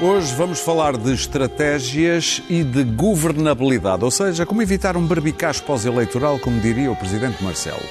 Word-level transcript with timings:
Hoje 0.00 0.34
vamos 0.34 0.60
falar 0.60 0.96
de 0.96 1.12
estratégias 1.12 2.42
e 2.48 2.64
de 2.64 2.82
governabilidade, 2.84 4.02
ou 4.02 4.10
seja, 4.10 4.46
como 4.46 4.62
evitar 4.62 4.96
um 4.96 5.06
berbicacho 5.06 5.62
pós-eleitoral, 5.64 6.38
como 6.38 6.58
diria 6.60 6.90
o 6.90 6.96
Presidente 6.96 7.42
Marcelo. 7.44 7.82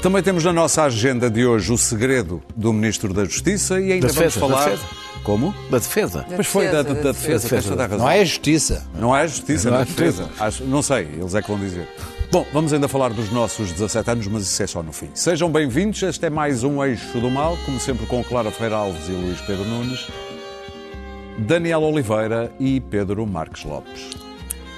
Também 0.00 0.22
temos 0.22 0.42
na 0.42 0.54
nossa 0.54 0.84
agenda 0.84 1.28
de 1.28 1.44
hoje 1.44 1.70
o 1.70 1.76
segredo 1.76 2.42
do 2.56 2.72
Ministro 2.72 3.12
da 3.12 3.24
Justiça 3.26 3.78
e 3.78 3.92
ainda 3.92 4.06
Da 4.06 4.12
vamos 4.14 4.34
defesa, 4.34 4.40
da 4.40 4.54
falar. 4.54 4.70
defesa. 4.70 4.88
Como? 5.22 5.54
Da 5.70 5.78
defesa. 5.78 6.26
Pois 6.34 6.46
foi 6.46 6.68
da, 6.68 6.82
defesa, 6.82 6.84
da, 6.88 6.94
da 6.94 7.02
da 7.02 7.12
defesa, 7.12 7.48
tens 7.50 7.64
toda 7.66 7.84
a 7.84 7.86
razão. 7.86 7.98
Não 8.06 8.10
é 8.10 8.20
a 8.20 8.24
justiça. 8.24 8.86
Não 8.98 9.14
é 9.16 9.28
justiça, 9.28 9.64
Não 9.68 9.72
não 9.74 9.78
é 9.80 9.82
é 9.82 9.84
defesa. 9.84 10.30
Acho- 10.40 10.64
não 10.64 10.80
sei, 10.82 11.08
eles 11.18 11.34
é 11.34 11.42
que 11.42 11.48
vão 11.48 11.58
dizer. 11.60 11.86
Bom, 12.32 12.46
vamos 12.54 12.72
ainda 12.72 12.88
falar 12.88 13.10
dos 13.10 13.30
nossos 13.30 13.70
17 13.72 14.10
anos, 14.10 14.26
mas 14.28 14.44
isso 14.44 14.62
é 14.62 14.66
só 14.66 14.82
no 14.82 14.92
fim. 14.92 15.10
Sejam 15.12 15.50
bem-vindos, 15.50 16.02
este 16.02 16.24
é 16.24 16.30
mais 16.30 16.64
um 16.64 16.82
Eixo 16.82 17.20
do 17.20 17.30
Mal, 17.30 17.58
como 17.66 17.78
sempre 17.78 18.06
com 18.06 18.24
Clara 18.24 18.50
Ferreira 18.50 18.76
Alves 18.76 19.08
e 19.08 19.12
Luís 19.12 19.38
Pedro 19.42 19.64
Nunes, 19.66 20.06
Daniel 21.46 21.82
Oliveira 21.82 22.52
e 22.60 22.80
Pedro 22.80 23.26
Marques 23.26 23.64
Lopes. 23.64 24.10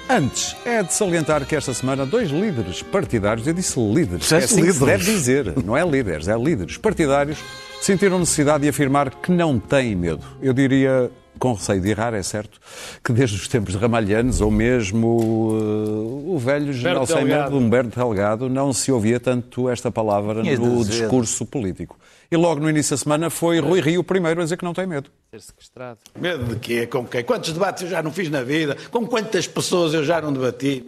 Antes, 0.08 0.54
é 0.64 0.82
de 0.82 0.92
salientar 0.92 1.44
que 1.46 1.56
esta 1.56 1.72
semana 1.72 2.04
dois 2.04 2.30
líderes 2.30 2.82
partidários, 2.82 3.46
eu 3.46 3.54
disse 3.54 3.80
líderes, 3.80 4.30
é 4.30 4.36
assim 4.36 4.62
que 4.62 4.72
se 4.72 4.78
líderes. 4.78 4.80
deve 4.80 5.04
dizer, 5.04 5.64
não 5.64 5.76
é 5.76 5.84
líderes, 5.84 6.28
é 6.28 6.36
líderes 6.36 6.76
partidários, 6.76 7.38
sentiram 7.80 8.18
necessidade 8.18 8.62
de 8.62 8.68
afirmar 8.68 9.10
que 9.10 9.32
não 9.32 9.58
têm 9.58 9.96
medo. 9.96 10.24
Eu 10.40 10.52
diria, 10.52 11.10
com 11.38 11.54
receio 11.54 11.80
de 11.80 11.90
errar, 11.90 12.14
é 12.14 12.22
certo, 12.22 12.60
que 13.02 13.12
desde 13.12 13.36
os 13.36 13.48
tempos 13.48 13.72
de 13.72 13.78
Ramalhanes, 13.78 14.40
ou 14.40 14.50
mesmo 14.50 15.50
eh, 15.52 16.30
o 16.30 16.38
velho 16.38 16.72
general 16.72 17.06
sem 17.06 17.24
medo, 17.24 17.56
Humberto 17.56 17.98
Delgado, 17.98 18.48
não 18.48 18.72
se 18.72 18.92
ouvia 18.92 19.18
tanto 19.18 19.68
esta 19.68 19.90
palavra 19.90 20.42
no 20.44 20.82
dizer. 20.84 21.00
discurso 21.00 21.46
político. 21.46 21.98
E 22.32 22.36
logo 22.36 22.62
no 22.62 22.70
início 22.70 22.96
da 22.96 22.96
semana 22.96 23.28
foi 23.28 23.60
Rui 23.60 23.78
Rio 23.82 24.00
o 24.00 24.04
primeiro 24.04 24.40
a 24.40 24.44
dizer 24.44 24.56
que 24.56 24.64
não 24.64 24.72
tem 24.72 24.86
medo. 24.86 25.10
Ser 25.30 25.42
sequestrado. 25.42 26.00
Medo 26.18 26.54
de 26.54 26.58
quê? 26.58 26.86
Com 26.86 27.06
quem? 27.06 27.22
Quantos 27.22 27.52
debates 27.52 27.82
eu 27.82 27.90
já 27.90 28.02
não 28.02 28.10
fiz 28.10 28.30
na 28.30 28.42
vida? 28.42 28.74
Com 28.90 29.06
quantas 29.06 29.46
pessoas 29.46 29.92
eu 29.92 30.02
já 30.02 30.18
não 30.18 30.32
debati? 30.32 30.82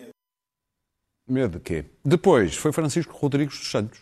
Medo 1.28 1.58
de 1.58 1.60
quê? 1.62 1.84
Depois 2.02 2.56
foi 2.56 2.72
Francisco 2.72 3.14
Rodrigues 3.14 3.58
dos 3.58 3.70
Santos. 3.70 4.00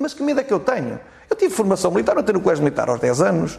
Mas 0.00 0.14
que 0.14 0.22
medo 0.22 0.40
é 0.40 0.44
que 0.44 0.52
eu 0.52 0.60
tenho? 0.60 0.98
Eu 1.28 1.36
tive 1.36 1.54
formação 1.54 1.90
militar, 1.90 2.16
eu 2.16 2.22
tenho 2.22 2.38
no 2.38 2.42
colégio 2.42 2.64
militar 2.64 2.88
aos 2.88 3.00
10 3.00 3.20
anos. 3.20 3.58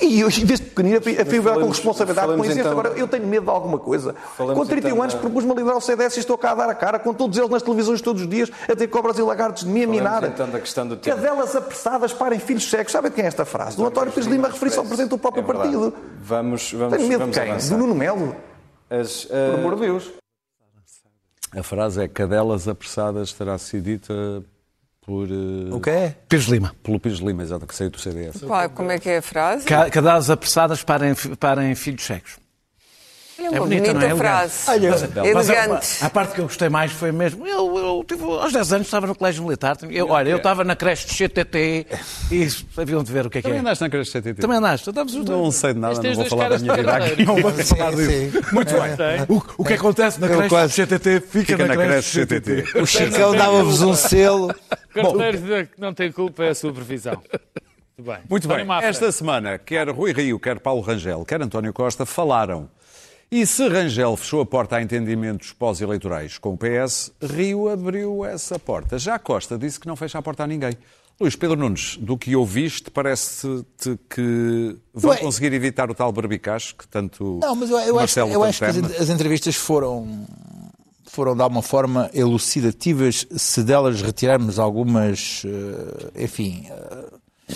E 0.00 0.20
eu, 0.20 0.28
desde 0.28 0.62
pequenino, 0.66 1.00
fui 1.00 1.14
fui 1.14 1.40
com 1.40 1.68
responsabilidade 1.68 2.36
com 2.36 2.44
isso. 2.44 2.58
então- 2.58 2.72
Agora, 2.72 2.88
eu 2.90 3.06
tenho 3.06 3.26
medo 3.26 3.44
de 3.44 3.50
alguma 3.50 3.78
coisa. 3.78 4.14
Com 4.36 4.64
31 4.66 4.88
então 4.94 5.02
anos, 5.02 5.14
propus-me 5.14 5.52
a 5.52 5.54
liderar 5.54 5.76
o 5.76 5.80
CDS 5.80 6.16
e 6.16 6.20
estou 6.20 6.36
cá 6.36 6.52
a 6.52 6.54
dar 6.54 6.68
a 6.68 6.74
cara, 6.74 6.98
com 6.98 7.12
todos 7.14 7.36
eles 7.38 7.50
nas 7.50 7.62
televisões 7.62 8.00
todos 8.00 8.22
os 8.22 8.28
dias, 8.28 8.50
a 8.68 8.74
ter 8.74 8.88
cobras 8.88 9.18
e 9.18 9.22
lagartos 9.22 9.64
de 9.64 9.70
mim 9.70 9.84
a 9.84 9.86
minar. 9.86 10.24
então 10.24 10.48
da 10.48 10.60
questão 10.60 10.86
do 10.86 10.96
tempo. 10.96 11.16
Cadelas 11.16 11.54
apressadas 11.54 12.12
parem 12.12 12.38
filhos 12.38 12.68
cegos. 12.68 12.92
Sabem 12.92 13.10
de 13.10 13.14
quem 13.16 13.24
é 13.24 13.28
esta 13.28 13.44
frase? 13.44 13.76
Do 13.76 13.86
António 13.86 14.12
Pires 14.12 14.28
Lima, 14.28 14.48
referir-se 14.48 14.78
ao 14.78 14.84
presidente 14.84 15.10
do 15.10 15.18
próprio 15.18 15.42
É 15.42 15.46
partido. 15.46 15.94
Vamos, 16.20 16.72
vamos, 16.72 16.96
Tenho 16.96 17.08
medo 17.08 17.18
vamos 17.20 17.34
de 17.34 17.40
quem? 17.42 17.50
avançar. 17.50 17.76
Do 17.76 17.78
Nuno 17.78 17.94
Melo? 17.94 18.36
As, 18.90 19.24
Por 19.24 19.36
eh, 19.36 19.54
amor 19.54 19.74
de 19.76 19.80
Deus. 19.82 20.10
A 21.56 21.62
frase 21.62 22.02
é 22.02 22.08
cadelas 22.08 22.66
apressadas 22.66 23.32
terá 23.32 23.56
sido 23.58 23.84
dita 23.84 24.42
por, 25.06 25.28
eh, 25.30 25.74
O 25.74 25.80
que 25.80 25.90
é? 25.90 26.14
Pires 26.28 26.46
Lima. 26.46 26.74
pelo 26.82 26.98
Pires 26.98 27.18
Lima, 27.18 27.42
exato, 27.42 27.66
que 27.66 27.74
saiu 27.74 27.90
do 27.90 27.98
CDS. 28.00 28.40
Qual- 28.46 28.70
como 28.70 28.90
é 28.90 28.98
que 28.98 29.08
é 29.10 29.18
a 29.18 29.22
frase? 29.22 29.64
Ca- 29.66 29.90
Cadáveres 29.90 30.30
apressadas 30.30 30.82
parem, 30.82 31.14
parem 31.38 31.74
filhos 31.74 32.02
cegos. 32.04 32.42
É 33.36 33.48
uma 33.50 33.56
É 33.56 33.58
bonita, 33.58 33.92
bonita 33.92 34.08
não 34.08 34.14
é? 34.14 34.16
frase. 34.16 34.54
Mas 34.66 34.80
a, 35.18 35.26
Elegante. 35.26 35.86
a 36.02 36.08
parte 36.08 36.34
que 36.34 36.40
eu 36.40 36.44
gostei 36.44 36.68
mais 36.68 36.92
foi 36.92 37.10
mesmo. 37.10 37.44
Eu, 37.44 37.76
eu 37.76 38.04
tive, 38.06 38.22
aos 38.22 38.52
10 38.52 38.72
anos 38.72 38.86
estava 38.86 39.08
no 39.08 39.14
colégio 39.14 39.42
militar. 39.42 39.76
Eu, 39.90 40.08
olha, 40.08 40.30
eu 40.30 40.36
estava 40.36 40.62
na 40.62 40.76
creche 40.76 41.08
de 41.08 41.14
CTT 41.14 41.84
e 42.30 42.48
haviam 42.80 43.02
de 43.02 43.12
ver 43.12 43.26
o 43.26 43.30
que 43.30 43.38
é 43.38 43.42
que 43.42 43.48
Também 43.48 43.58
é. 43.58 43.60
andaste 43.60 43.82
na 43.82 43.90
creche 43.90 44.12
CTT? 44.12 44.40
Também 44.40 44.56
andaste. 44.58 44.88
Estamos. 44.88 45.14
Não 45.16 45.50
sei 45.50 45.74
de 45.74 45.80
nada, 45.80 45.94
Mas 45.96 46.04
não 46.04 46.14
vou 46.14 46.16
dois 46.22 46.28
falar 46.28 46.42
da 46.44 46.48
caras 46.48 46.62
minha 46.62 46.74
vida 46.76 46.96
aqui. 46.96 47.24
Não 47.26 47.36
vou 47.36 47.50
falar 47.52 47.90
disso. 47.96 48.54
Muito 48.54 48.72
bem. 48.72 49.26
O, 49.28 49.42
o 49.58 49.64
que 49.64 49.72
acontece 49.74 50.20
na 50.20 50.28
creche 50.28 50.66
de 50.68 50.86
CTT 50.86 51.20
fica, 51.28 51.52
Fica 51.56 51.66
na 51.66 51.76
creche 51.76 52.24
CTT. 52.26 52.78
O 52.78 52.86
Chicão 52.86 53.34
dava-vos 53.36 53.82
um 53.82 53.94
selo. 53.94 54.54
Carteiros 54.94 55.68
que 55.68 55.80
não 55.80 55.92
tem 55.92 56.10
culpa 56.12 56.44
é 56.44 56.50
a 56.50 56.54
supervisão. 56.54 57.20
Muito 57.96 58.10
bem. 58.10 58.18
Muito 58.28 58.48
bem. 58.48 58.66
Esta 58.82 59.12
semana, 59.12 59.58
quer 59.58 59.88
Rui 59.88 60.12
Rio, 60.12 60.38
quer 60.38 60.58
Paulo 60.58 60.80
Rangel, 60.80 61.24
quer 61.24 61.40
António 61.42 61.72
Costa 61.72 62.04
falaram. 62.04 62.68
E 63.30 63.46
se 63.46 63.66
Rangel 63.68 64.16
fechou 64.16 64.40
a 64.40 64.46
porta 64.46 64.76
a 64.76 64.82
entendimentos 64.82 65.52
pós-eleitorais 65.52 66.38
com 66.38 66.54
o 66.54 66.58
PS, 66.58 67.12
Rio 67.22 67.68
abriu 67.68 68.24
essa 68.24 68.58
porta. 68.58 68.98
Já 68.98 69.18
Costa 69.18 69.58
disse 69.58 69.80
que 69.80 69.86
não 69.86 69.96
fecha 69.96 70.18
a 70.18 70.22
porta 70.22 70.44
a 70.44 70.46
ninguém. 70.46 70.72
Luís 71.20 71.36
Pedro 71.36 71.56
Nunes, 71.56 71.96
do 71.96 72.18
que 72.18 72.34
ouviste, 72.34 72.90
parece-te 72.90 73.98
que 74.10 74.76
vão 74.92 75.12
Ué. 75.12 75.18
conseguir 75.18 75.52
evitar 75.52 75.88
o 75.88 75.94
tal 75.94 76.10
barbicacho 76.10 76.74
que 76.74 76.88
tanto 76.88 77.38
Não, 77.40 77.54
mas 77.54 77.70
eu, 77.70 77.76
eu 77.76 77.82
acho, 77.82 77.94
Marcelo 77.94 78.32
eu 78.32 78.42
acho 78.42 78.58
que 78.58 78.64
as, 78.64 78.76
as 79.00 79.08
entrevistas 79.08 79.54
foram, 79.54 80.26
foram 81.14 81.36
de 81.36 81.42
alguma 81.42 81.62
forma 81.62 82.10
elucidativas 82.12 83.26
se 83.36 83.62
delas 83.62 84.02
retirarmos 84.02 84.58
algumas, 84.58 85.42
eh, 85.46 86.24
enfim, 86.24 86.66
eh, 86.70 87.54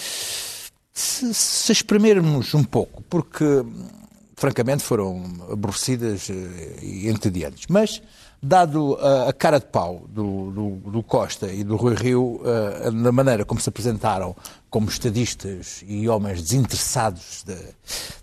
se, 0.92 1.32
se 1.34 1.72
espremermos 1.72 2.54
um 2.54 2.62
pouco, 2.64 3.02
porque 3.10 3.44
francamente 4.36 4.82
foram 4.84 5.24
aborrecidas 5.50 6.30
eh, 6.30 6.76
e 6.82 7.08
entediantes. 7.08 7.64
Mas, 7.68 8.00
dado 8.40 8.96
a, 9.00 9.32
cara 9.32 9.58
de 9.58 9.66
pau 9.66 10.04
do, 10.08 10.50
do- 10.52 10.90
do 10.92 11.02
Costa 11.02 11.52
e 11.52 11.64
do 11.64 11.74
Rui 11.76 11.94
Rio, 11.96 12.40
eh, 12.44 12.90
na 12.92 13.10
maneira 13.10 13.44
como 13.44 13.60
se 13.60 13.68
apresentaram 13.68 14.36
como 14.70 14.88
estadistas 14.88 15.82
e 15.86 16.08
homens 16.08 16.42
desinteressados 16.42 17.42
de, 17.46 17.56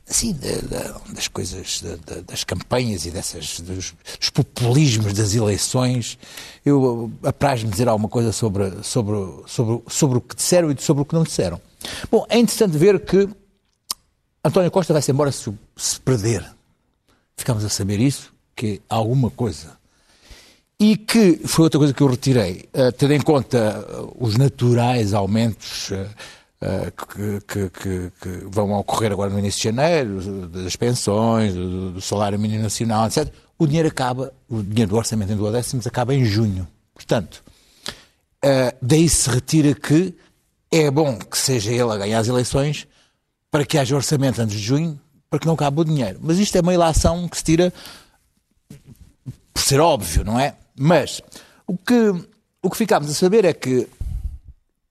assim, 0.09 0.31
de- 0.33 0.61
de- 0.61 1.13
das 1.13 1.27
coisas, 1.27 1.81
das 2.27 2.43
campanhas 2.43 3.05
e 3.05 3.11
dessas, 3.11 3.59
dos, 3.59 3.93
dos 4.19 4.29
populismos 4.29 5.13
das 5.13 5.33
eleições, 5.33 6.17
eu 6.65 7.11
apraz-me 7.23 7.69
dizer 7.71 7.87
alguma 7.87 8.07
coisa 8.09 8.31
sobre, 8.31 8.71
sobre, 8.83 9.15
sobre, 9.47 9.81
sobre 9.89 10.17
o 10.19 10.21
que 10.21 10.35
disseram 10.35 10.71
e 10.71 10.79
sobre 10.81 11.01
o 11.01 11.05
que 11.05 11.15
não 11.15 11.23
disseram. 11.23 11.59
Bom, 12.11 12.25
é 12.29 12.37
interessante 12.37 12.77
ver 12.77 12.99
que 13.03 13.27
António 14.43 14.69
Costa 14.69 14.93
vai-se 14.93 15.11
embora 15.11 15.31
se, 15.31 15.51
se 15.75 15.99
perder. 15.99 16.45
Ficamos 17.35 17.65
a 17.65 17.69
saber 17.69 17.99
isso, 17.99 18.31
que 18.55 18.81
alguma 18.87 19.29
coisa. 19.31 19.77
E 20.79 20.97
que 20.97 21.41
foi 21.45 21.63
outra 21.63 21.79
coisa 21.79 21.93
que 21.93 22.01
eu 22.03 22.07
retirei, 22.07 22.67
eh, 22.73 22.91
tendo 22.91 23.13
em 23.13 23.21
conta 23.21 23.57
eh, 23.57 24.07
os 24.19 24.35
naturais 24.35 25.13
aumentos 25.13 25.91
eh, 25.91 26.91
que, 27.47 27.69
que- 27.69 28.11
que- 28.21 28.45
vão 28.49 28.71
ocorrer 28.73 29.11
agora 29.11 29.29
no 29.29 29.39
início 29.39 29.59
de 29.61 29.63
janeiro, 29.75 30.47
das 30.49 30.75
pensões, 30.75 31.53
do, 31.53 31.91
do 31.91 32.01
salário 32.01 32.37
mínimo 32.39 32.63
nacional, 32.63 33.07
etc. 33.07 33.31
O 33.57 33.65
dinheiro 33.65 33.87
acaba, 33.87 34.33
o 34.49 34.61
dinheiro 34.61 34.89
do 34.91 34.97
orçamento 34.97 35.31
em 35.31 35.37
duodécimos 35.37 35.87
acaba 35.87 36.13
em 36.13 36.23
junho. 36.25 36.67
Portanto, 36.93 37.43
Uh, 38.43 38.69
daí 38.79 39.09
se 39.09 39.27
retira 39.27 39.73
que 39.73 40.13
é 40.71 40.91
bom 40.91 41.17
que 41.17 41.35
seja 41.35 41.71
ele 41.71 41.91
a 41.91 41.97
ganhar 41.97 42.19
as 42.19 42.27
eleições 42.27 42.85
para 43.49 43.65
que 43.65 43.75
haja 43.75 43.95
orçamento 43.95 44.39
antes 44.39 44.55
de 44.55 44.61
junho, 44.61 44.99
para 45.31 45.39
que 45.39 45.47
não 45.47 45.55
cabe 45.55 45.81
o 45.81 45.83
dinheiro. 45.83 46.19
Mas 46.21 46.37
isto 46.37 46.55
é 46.55 46.61
uma 46.61 46.71
ilação 46.71 47.27
que 47.27 47.37
se 47.37 47.43
tira 47.43 47.73
por 49.51 49.61
ser 49.63 49.79
óbvio, 49.79 50.23
não 50.23 50.39
é? 50.39 50.53
Mas 50.77 51.21
o 51.67 51.77
que, 51.77 52.13
o 52.61 52.69
que 52.69 52.77
ficámos 52.77 53.09
a 53.09 53.13
saber 53.13 53.45
é 53.45 53.53
que 53.53 53.87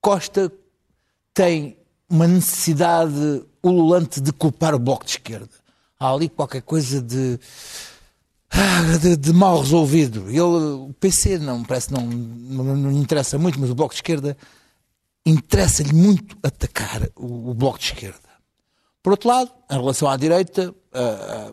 Costa 0.00 0.50
tem 1.32 1.76
uma 2.08 2.26
necessidade 2.26 3.44
ululante 3.62 4.20
de 4.20 4.32
culpar 4.32 4.74
o 4.74 4.78
Bloco 4.78 5.04
de 5.04 5.12
Esquerda. 5.12 5.50
Há 5.98 6.12
ali 6.12 6.28
qualquer 6.28 6.62
coisa 6.62 7.00
de 7.00 7.38
ah, 8.50 8.98
de, 8.98 9.16
de 9.16 9.32
mal 9.32 9.60
resolvido. 9.60 10.28
Ele, 10.28 10.40
o 10.40 10.94
PC 11.00 11.38
não 11.38 11.64
parece 11.64 11.92
não, 11.92 12.02
não, 12.02 12.76
não 12.76 12.92
interessa 12.92 13.36
muito, 13.36 13.58
mas 13.58 13.70
o 13.70 13.74
Bloco 13.74 13.94
de 13.94 13.98
Esquerda 13.98 14.36
interessa-lhe 15.26 15.92
muito 15.92 16.36
atacar 16.42 17.08
o, 17.16 17.50
o 17.50 17.54
Bloco 17.54 17.78
de 17.78 17.86
Esquerda. 17.86 18.18
Por 19.02 19.10
outro 19.10 19.28
lado, 19.28 19.50
em 19.70 19.74
relação 19.74 20.08
à 20.08 20.16
direita, 20.16 20.74
ah, 20.92 21.52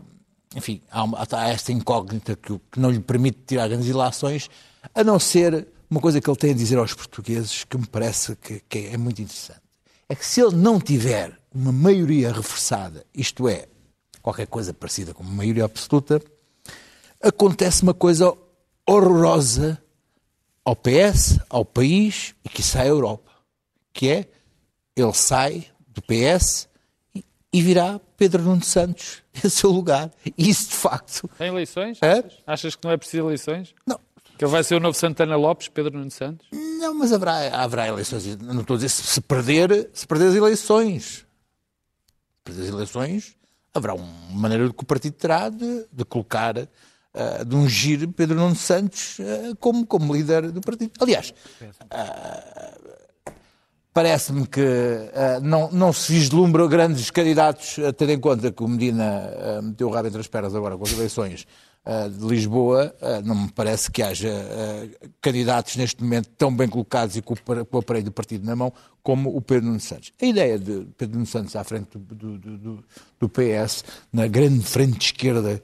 enfim, 0.54 0.80
há, 0.90 1.02
uma- 1.04 1.26
há 1.30 1.48
esta 1.48 1.72
incógnita 1.72 2.36
que, 2.36 2.58
que 2.70 2.78
não 2.80 2.90
lhe 2.90 3.00
permite 3.00 3.38
tirar 3.46 3.68
grandes 3.68 3.88
ilações, 3.88 4.48
a 4.94 5.02
não 5.04 5.18
ser 5.18 5.66
uma 5.90 6.00
coisa 6.00 6.20
que 6.20 6.28
ele 6.28 6.36
tem 6.36 6.50
a 6.52 6.54
dizer 6.54 6.78
aos 6.78 6.94
portugueses 6.94 7.64
que 7.64 7.76
me 7.76 7.86
parece 7.86 8.34
que, 8.36 8.60
que 8.68 8.78
é 8.86 8.96
muito 8.96 9.20
interessante. 9.22 9.60
É 10.08 10.14
que 10.14 10.24
se 10.26 10.40
ele 10.40 10.56
não 10.56 10.80
tiver 10.80 11.38
uma 11.54 11.72
maioria 11.72 12.32
reforçada, 12.32 13.04
isto 13.14 13.48
é, 13.48 13.66
qualquer 14.20 14.46
coisa 14.46 14.72
parecida 14.72 15.12
com 15.14 15.22
uma 15.22 15.32
maioria 15.34 15.64
absoluta, 15.64 16.20
acontece 17.22 17.82
uma 17.82 17.94
coisa 17.94 18.32
horrorosa 18.88 19.80
ao 20.64 20.76
PS, 20.76 21.38
ao 21.48 21.64
país 21.64 22.34
e 22.44 22.48
que 22.48 22.62
sai 22.62 22.82
à 22.86 22.88
Europa, 22.90 23.30
que 23.92 24.08
é 24.08 24.28
ele 24.96 25.12
sai 25.14 25.66
do 25.88 26.02
PS 26.02 26.68
e, 27.52 27.62
virá 27.62 28.00
Pedro 28.16 28.42
Nuno 28.42 28.62
Santos 28.62 29.22
em 29.44 29.48
seu 29.48 29.70
lugar. 29.70 30.10
E 30.24 30.48
isso 30.48 30.70
de 30.70 30.76
facto. 30.76 31.28
Tem 31.38 31.48
eleições? 31.48 31.98
É? 32.02 32.24
Achas? 32.46 32.74
Que 32.76 32.84
não 32.84 32.92
é 32.92 32.96
preciso 32.96 33.24
eleições? 33.24 33.74
Não, 33.86 33.98
Que 34.38 34.44
ele 34.44 34.52
vai 34.52 34.64
ser 34.64 34.76
o 34.76 34.80
novo 34.80 34.96
Santana 34.96 35.36
Lopes, 35.36 35.68
Pedro 35.68 35.98
Nuno 35.98 36.10
Santos? 36.10 36.46
não 36.82 36.94
mas 36.94 37.12
haverá, 37.12 37.62
haverá 37.62 37.88
eleições. 37.88 38.36
Não 38.38 38.60
estou 38.60 38.74
a 38.74 38.76
dizer 38.78 38.88
se 38.88 39.02
se 39.04 39.20
perder, 39.20 39.90
se 39.92 40.06
perder 40.06 40.28
as 40.28 40.34
eleições. 40.34 41.24
Depois 42.44 42.58
das 42.58 42.74
eleições, 42.74 43.36
haverá 43.72 43.94
uma 43.94 44.06
maneira 44.30 44.68
que 44.68 44.82
o 44.82 44.86
partido 44.86 45.14
terá 45.14 45.48
de, 45.48 45.86
de 45.92 46.04
colocar, 46.04 46.58
uh, 46.58 47.44
de 47.46 47.54
ungir 47.54 48.08
Pedro 48.08 48.36
Nuno 48.36 48.56
Santos 48.56 49.18
uh, 49.20 49.54
como, 49.60 49.86
como 49.86 50.12
líder 50.12 50.50
do 50.50 50.60
partido. 50.60 50.90
Aliás, 51.00 51.32
uh, 51.60 52.71
parece-me 53.92 54.46
que 54.46 54.60
não, 55.42 55.70
não 55.70 55.92
se 55.92 56.12
vislumbram 56.12 56.68
grandes 56.68 57.10
candidatos, 57.10 57.76
tendo 57.96 58.12
em 58.12 58.18
conta 58.20 58.50
que 58.50 58.62
o 58.62 58.68
Medina 58.68 59.60
meteu 59.62 59.88
o 59.88 59.90
rabo 59.90 60.08
entre 60.08 60.20
as 60.20 60.26
pernas 60.26 60.54
agora 60.54 60.76
com 60.76 60.84
as 60.84 60.92
eleições 60.92 61.46
de 62.18 62.26
Lisboa, 62.26 62.94
não 63.24 63.34
me 63.34 63.50
parece 63.50 63.90
que 63.90 64.02
haja 64.02 64.30
candidatos 65.20 65.76
neste 65.76 66.02
momento 66.02 66.30
tão 66.38 66.54
bem 66.54 66.68
colocados 66.68 67.16
e 67.16 67.22
com 67.22 67.34
o 67.34 67.78
aparelho 67.78 68.04
do 68.04 68.12
partido 68.12 68.46
na 68.46 68.54
mão 68.54 68.72
como 69.02 69.36
o 69.36 69.40
Pedro 69.40 69.66
Nuno 69.66 69.80
Santos. 69.80 70.12
A 70.20 70.24
ideia 70.24 70.58
de 70.58 70.86
Pedro 70.96 71.16
Nuno 71.16 71.26
Santos 71.26 71.56
à 71.56 71.64
frente 71.64 71.98
do, 71.98 72.38
do, 72.38 72.38
do, 72.38 72.84
do 73.18 73.28
PS, 73.28 73.84
na 74.12 74.28
grande 74.28 74.64
frente 74.64 75.06
esquerda, 75.06 75.60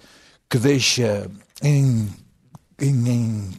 que 0.50 0.58
deixa 0.58 1.30
em, 1.62 2.08
em, 2.80 3.08
em 3.08 3.50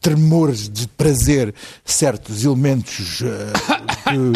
tremores 0.00 0.68
de 0.68 0.86
prazer 0.88 1.54
certos 1.84 2.44
elementos 2.44 3.20
uh, 3.20 4.32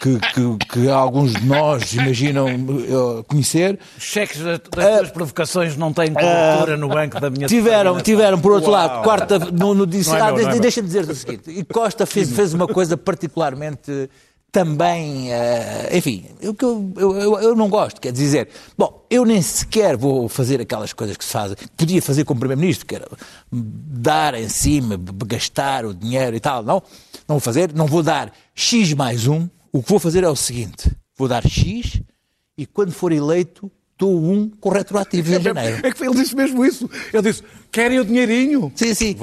que, 0.00 0.18
que, 0.18 0.66
que, 0.72 0.88
alguns 0.88 1.32
de 1.32 1.44
nós 1.44 1.92
imaginam 1.94 2.46
uh, 2.46 3.24
conhecer. 3.24 3.78
Os 3.96 4.04
cheques 4.04 4.40
das, 4.40 4.58
das 4.58 4.98
tuas 4.98 5.10
provocações 5.10 5.76
não 5.76 5.92
têm 5.92 6.12
cobertura 6.12 6.76
no 6.76 6.88
banco 6.88 7.20
da 7.20 7.30
minha 7.30 7.46
Tiveram, 7.46 8.00
tiveram, 8.00 8.38
por 8.38 8.52
outro 8.52 8.70
Uau. 8.70 8.80
lado, 8.80 9.02
quarta 9.02 9.38
no, 9.38 9.74
no 9.74 9.86
disse, 9.86 10.14
é 10.14 10.20
ah, 10.20 10.30
deixa-me 10.32 10.86
dizer 10.86 11.08
o 11.08 11.14
seguinte, 11.14 11.50
e 11.50 11.64
Costa 11.64 12.04
fez, 12.06 12.30
fez 12.30 12.52
uma 12.52 12.66
coisa 12.66 12.96
particularmente 12.96 14.08
também, 14.56 15.28
uh, 15.28 15.94
enfim, 15.94 16.24
que 16.40 16.64
eu, 16.64 16.90
eu, 16.96 17.38
eu, 17.40 17.54
não 17.54 17.68
gosto, 17.68 18.00
quer 18.00 18.10
dizer, 18.10 18.48
bom, 18.78 19.04
eu 19.10 19.22
nem 19.22 19.42
sequer 19.42 19.98
vou 19.98 20.30
fazer 20.30 20.62
aquelas 20.62 20.94
coisas 20.94 21.14
que 21.14 21.26
se 21.26 21.30
fazem, 21.30 21.58
podia 21.76 22.00
fazer 22.00 22.24
como 22.24 22.40
Primeiro-Ministro, 22.40 22.86
que 22.86 22.94
era 22.94 23.06
dar 23.52 24.32
em 24.32 24.48
cima, 24.48 24.98
gastar 25.26 25.84
o 25.84 25.92
dinheiro 25.92 26.34
e 26.34 26.40
tal, 26.40 26.62
não, 26.62 26.82
não 27.28 27.36
vou 27.36 27.40
fazer, 27.40 27.74
não 27.74 27.84
vou 27.84 28.02
dar 28.02 28.32
X 28.54 28.94
mais 28.94 29.26
um, 29.26 29.46
o 29.70 29.82
que 29.82 29.90
vou 29.90 29.98
fazer 29.98 30.24
é 30.24 30.28
o 30.30 30.34
seguinte: 30.34 30.90
vou 31.18 31.28
dar 31.28 31.46
X 31.46 32.00
e 32.56 32.64
quando 32.64 32.92
for 32.92 33.12
eleito 33.12 33.70
dou 33.98 34.16
um 34.16 34.48
com 34.60 34.68
retroativo 34.68 35.34
em 35.34 35.40
janeiro. 35.40 35.80
É 35.82 35.90
que 35.90 36.04
ele 36.04 36.14
disse 36.14 36.36
mesmo 36.36 36.64
isso. 36.64 36.88
Ele 37.12 37.22
disse: 37.22 37.42
querem 37.72 37.98
o 37.98 38.04
dinheirinho? 38.04 38.72
Sim, 38.74 38.94
sim. 38.94 39.16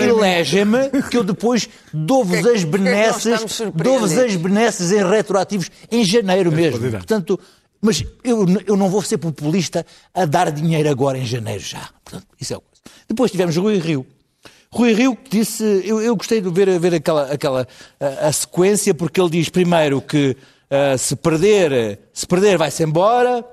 Elege-me 0.00 0.90
que 1.10 1.16
eu 1.16 1.24
depois 1.24 1.68
dou-vos 1.92 2.44
as 2.46 2.64
benesses, 2.64 3.60
dou-vos 3.74 4.16
as 4.16 4.36
benesses 4.36 4.92
em 4.92 5.04
retroativos 5.04 5.70
em 5.90 6.04
janeiro 6.04 6.52
mesmo. 6.52 6.90
Portanto, 6.90 7.38
mas 7.80 8.04
eu, 8.22 8.46
eu 8.66 8.76
não 8.76 8.88
vou 8.88 9.02
ser 9.02 9.18
populista 9.18 9.86
a 10.14 10.24
dar 10.24 10.50
dinheiro 10.50 10.88
agora 10.88 11.18
em 11.18 11.24
janeiro 11.24 11.60
já. 11.60 11.88
Portanto, 12.04 12.26
isso 12.38 12.52
é 12.52 12.56
o 12.56 12.60
coisa. 12.60 13.04
Depois 13.08 13.30
tivemos 13.30 13.56
Rui 13.56 13.78
Rio. 13.78 14.06
Rui 14.72 14.92
Rio 14.92 15.18
disse, 15.28 15.64
eu, 15.84 16.00
eu 16.00 16.14
gostei 16.14 16.40
de 16.40 16.48
ver, 16.50 16.78
ver 16.78 16.94
aquela, 16.94 17.32
aquela 17.32 17.66
a, 17.98 18.28
a, 18.28 18.32
sequência, 18.32 18.94
porque 18.94 19.20
ele 19.20 19.30
diz 19.30 19.48
primeiro 19.48 20.00
que 20.00 20.36
uh, 20.70 20.96
se 20.96 21.16
perder, 21.16 21.98
se 22.12 22.26
perder 22.26 22.56
vai-se 22.56 22.84
embora, 22.84 23.44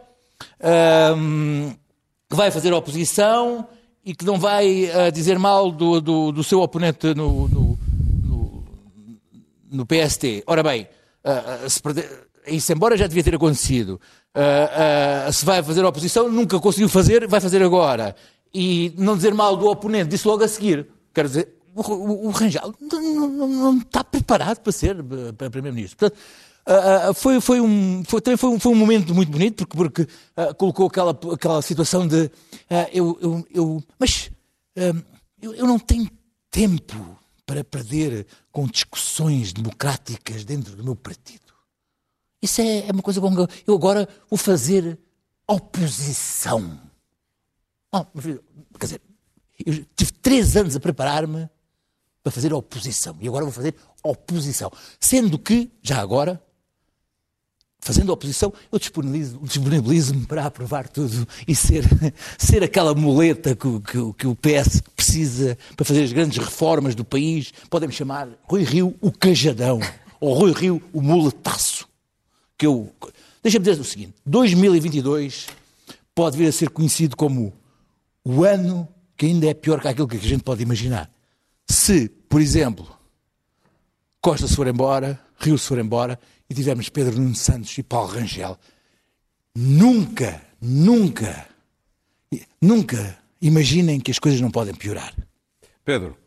uh, 0.60 1.78
que 2.30 2.36
vai 2.36 2.51
fazer 2.51 2.74
oposição 2.74 3.68
e 4.04 4.16
que 4.16 4.25
não 4.25 4.39
vai 4.39 4.86
uh, 4.86 5.12
dizer 5.12 5.38
mal 5.38 5.72
do, 5.72 6.01
do, 6.01 6.31
do, 6.31 6.44
seu 6.44 6.62
oponente 6.62 7.13
no, 7.13 7.48
no, 7.48 7.80
no, 8.24 8.63
no 9.72 9.86
PST. 9.86 10.44
Ora 10.48 10.63
bem, 10.63 10.88
uh, 11.24 11.81
perder, 11.81 12.28
isso 12.48 12.72
embora 12.72 12.98
já 12.98 13.07
devia 13.07 13.24
ter 13.24 13.36
acontecido. 13.36 14.00
se 15.34 15.45
vai 15.45 15.62
fazer 15.62 15.84
oposição, 15.84 16.30
nunca 16.30 16.60
conseguiu 16.60 16.88
fazer, 16.88 17.28
vai 17.28 17.42
fazer 17.42 17.62
agora. 17.62 18.16
E 18.54 18.94
não 18.98 19.16
dizer 19.16 19.33
mal 19.33 19.57
do 19.57 19.68
oponente, 19.68 20.10
disse 20.10 20.28
logo 20.28 20.44
a 20.44 20.48
seguir. 20.48 20.88
Quero 21.13 21.28
dizer, 21.28 21.57
o, 21.78 21.81
o, 21.94 22.28
o 22.28 22.30
Rangel 22.31 22.74
não, 22.81 23.30
não, 23.30 23.48
não, 23.48 23.78
está 23.78 24.04
preparado 24.04 24.60
para 24.60 24.72
ser 24.72 24.98
eh, 25.00 25.31
para 25.31 25.50
Primeiro-Ministro. 25.50 25.98
Portanto, 25.98 26.19
uh, 26.68 27.14
foi, 27.14 27.42
foi, 27.42 27.62
um, 27.62 28.04
foi, 28.06 28.22
também 28.22 28.38
foi 28.38 28.50
um, 28.50 28.60
foi 28.60 28.72
um 28.72 28.75
momento 28.75 29.16
muito 29.16 29.31
bonito, 29.31 29.68
porque, 29.68 29.75
porque 29.78 30.02
uh, 30.38 30.54
colocou 30.56 30.88
aquela, 30.88 31.18
aquela 31.34 31.62
situação 31.62 32.08
de 32.08 32.30
eu, 32.92 33.18
eu, 33.22 33.48
eu, 33.54 33.84
mas 33.98 34.30
eu, 35.42 35.56
eu 35.56 35.66
não 35.66 35.80
tenho 35.80 36.10
tempo 36.52 37.18
para 37.46 37.64
perder 37.64 38.28
com 38.52 38.68
discussões 38.68 39.54
democráticas 39.54 40.44
dentro 40.44 40.75
do 40.75 40.84
meu 40.84 40.96
partido. 40.96 41.54
Isso 42.42 42.62
é, 42.62 42.88
é 42.88 42.92
uma 42.92 43.02
coisa 43.02 43.22
com 43.22 43.48
eu 43.66 43.74
agora 43.74 44.08
vou 44.30 44.38
fazer 44.38 45.00
oposição. 45.48 46.80
Oh, 47.92 48.06
quer 48.78 48.86
dizer, 48.86 49.02
eu 49.66 49.86
tive 49.96 50.12
três 50.14 50.56
anos 50.58 50.75
a 50.75 50.80
preparar-me 50.80 51.50
para 52.22 52.31
fazer 52.31 52.54
oposição. 52.54 53.18
E 53.22 53.28
agora 53.28 53.46
vou 53.46 53.54
fazer 53.54 53.75
oposição. 54.04 54.72
Sendo 55.00 55.40
que, 55.40 55.72
já 55.81 56.02
agora, 56.02 56.42
fazendo 57.79 58.12
oposição, 58.12 58.53
eu 58.71 58.79
disponibilizo-me 58.79 59.47
disponibilizo 59.47 60.27
para 60.27 60.45
aprovar 60.45 60.88
tudo 60.88 61.27
e 61.47 61.56
ser, 61.56 61.83
ser 62.38 62.63
aquela 62.63 62.94
muleta 62.94 63.56
que, 63.56 63.79
que, 63.79 64.13
que, 64.13 64.27
o 64.27 64.35
PS 64.35 64.81
precisa 64.95 65.57
para 65.75 65.85
fazer 65.85 66.03
as 66.03 66.12
grandes 66.12 66.38
reformas 66.38 66.95
do 66.95 67.06
país. 67.06 67.53
Podem-me 67.69 67.94
chamar 67.94 68.27
Rui 68.44 68.63
Rio 68.63 68.95
o 69.01 69.12
Cajadão 69.12 69.79
ou 70.19 70.33
Rui 70.33 70.51
Rio 70.51 70.81
o 70.91 71.01
Muletaço. 71.01 71.88
Que 72.57 72.65
eu... 72.65 72.91
Deixa-me 73.41 73.65
dizer 73.65 73.80
o 73.80 73.85
seguinte: 73.85 74.15
2022 74.25 75.47
pode 76.13 76.38
vir 76.38 76.47
a 76.47 76.51
ser 76.51 76.69
conhecido 76.69 77.15
como 77.15 77.53
o 78.25 78.44
ano 78.44 78.88
que 79.15 79.25
ainda 79.25 79.47
é 79.47 79.53
pior 79.53 79.80
que 79.80 79.88
aquilo 79.88 80.07
que 80.07 80.18
a 80.18 80.19
gente 80.19 80.44
pode 80.44 80.62
imaginar. 80.62 81.09
Se, 81.69 82.09
por 82.09 82.41
exemplo, 82.41 82.88
Costa 84.21 84.47
se 84.47 84.56
for 84.56 84.68
embora, 84.68 85.19
Rio 85.39 85.57
se 85.57 85.68
for 85.68 85.77
embora 85.77 86.19
e 86.49 86.53
tivermos 86.53 86.89
Pedro 86.89 87.19
Nuno 87.19 87.35
Santos 87.35 87.77
e 87.77 87.83
Paulo 87.83 88.11
Rangel, 88.11 88.57
nunca, 89.56 90.42
nunca, 90.61 91.47
nunca 92.61 93.18
imaginem 93.42 93.99
que 93.99 94.11
as 94.11 94.19
coisas 94.19 94.39
não 94.39 94.51
podem 94.51 94.73
piorar. 94.73 95.13
Pedro. 95.83 96.18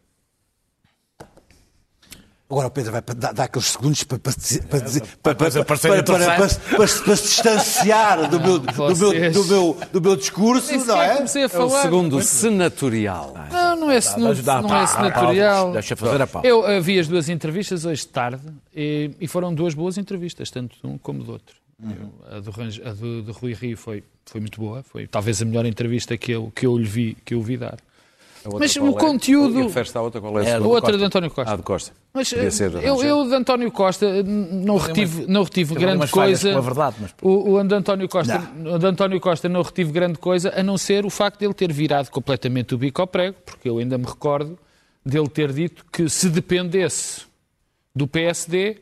Agora 2.51 2.67
o 2.67 2.71
Pedro 2.73 2.91
vai 2.91 3.03
dar, 3.17 3.33
dar 3.33 3.45
aqueles 3.45 3.69
segundos 3.69 4.03
para, 4.03 4.19
para, 4.19 4.33
para, 4.33 4.83
para, 5.23 5.65
para, 5.65 6.03
para, 6.03 6.49
para, 6.77 7.17
se 7.17 7.23
distanciar 7.23 8.29
do 8.29 8.41
meu, 8.41 8.59
do 8.59 8.97
meu, 8.97 9.33
do 9.33 9.45
meu, 9.45 9.79
do 9.93 10.01
meu 10.01 10.17
discurso, 10.17 10.77
não 10.85 11.01
é? 11.01 11.15
Comecei 11.15 11.45
a 11.45 11.49
falar. 11.49 11.63
É 11.63 11.79
o 11.79 11.83
segundo 11.83 12.23
senatorial. 12.23 13.35
Não, 13.53 13.77
não 13.77 13.91
é, 13.93 14.01
não 14.19 14.31
é 14.77 14.87
senatorial. 14.87 15.73
Deixa 15.73 15.95
fazer 15.95 16.23
a 16.23 16.27
pau. 16.27 16.43
Eu 16.45 16.83
vi 16.83 16.99
as 16.99 17.07
duas 17.07 17.29
entrevistas 17.29 17.85
hoje 17.85 18.03
de 18.03 18.09
tarde 18.09 18.43
e, 18.75 19.13
e 19.21 19.29
foram 19.29 19.55
duas 19.55 19.73
boas 19.73 19.97
entrevistas, 19.97 20.51
tanto 20.51 20.77
de 20.83 20.87
um 20.89 20.99
como 20.99 21.23
do 21.23 21.31
outro. 21.31 21.55
Uhum. 21.83 22.11
a 22.31 22.41
do, 22.41 22.51
a 22.91 22.93
do, 22.93 23.23
do 23.23 23.33
Rui 23.33 23.55
Rio 23.55 23.77
foi, 23.77 24.05
foi 24.27 24.39
muito 24.39 24.61
boa, 24.61 24.83
foi 24.83 25.07
talvez 25.07 25.41
a 25.41 25.47
melhor 25.47 25.65
entrevista 25.65 26.15
que 26.19 26.31
eu, 26.31 26.53
que 26.55 26.67
eu 26.67 26.77
lhe 26.77 26.85
vi, 26.85 27.17
que 27.25 27.33
eu 27.33 27.41
vi 27.41 27.57
dar. 27.57 27.79
Mas 28.59 28.77
o 28.77 28.89
é? 28.89 28.93
conteúdo. 28.93 29.63
Refere-se 29.63 29.97
à 29.97 30.01
outra, 30.01 30.21
qual 30.21 30.39
é 30.41 30.47
a, 30.47 30.49
é 30.49 30.55
a 30.55 30.61
outra 30.61 30.97
de 30.97 31.05
António 31.05 31.31
Costa. 31.31 31.53
Ah, 31.53 31.57
de 31.57 31.63
Costa. 31.63 31.93
Mas 32.13 32.33
eu, 32.33 33.03
eu 33.03 33.29
de 33.29 33.35
António 33.35 33.71
Costa 33.71 34.23
não 34.23 34.77
retive, 34.77 35.27
não 35.27 35.43
retive 35.43 35.75
grande 35.75 36.09
coisa. 36.09 36.57
A 36.57 36.61
verdade, 36.61 36.97
mas... 37.01 37.15
O, 37.23 37.55
o 37.55 37.65
de 37.65 37.75
António 37.75 38.09
Costa, 38.09 38.51
o 38.65 38.79
de 38.79 38.87
António 38.87 39.21
Costa 39.21 39.49
não 39.49 39.63
retive 39.63 39.93
grande 39.93 40.19
coisa, 40.19 40.53
a 40.57 40.63
não 40.63 40.79
ser 40.79 41.05
o 41.05 41.11
facto 41.11 41.39
de 41.39 41.47
ele 41.47 41.55
ter 41.55 41.73
virado 41.73 42.11
completamente 42.11 42.75
o 42.75 42.79
bico 42.79 43.01
ao 43.01 43.07
prego, 43.07 43.37
porque 43.45 43.69
eu 43.69 43.79
ainda 43.79 43.99
me 43.99 44.07
recordo 44.07 44.59
dele 45.05 45.29
ter 45.29 45.53
dito 45.53 45.85
que 45.93 46.09
se 46.09 46.29
dependesse 46.29 47.23
do 47.95 48.07
PSD 48.07 48.79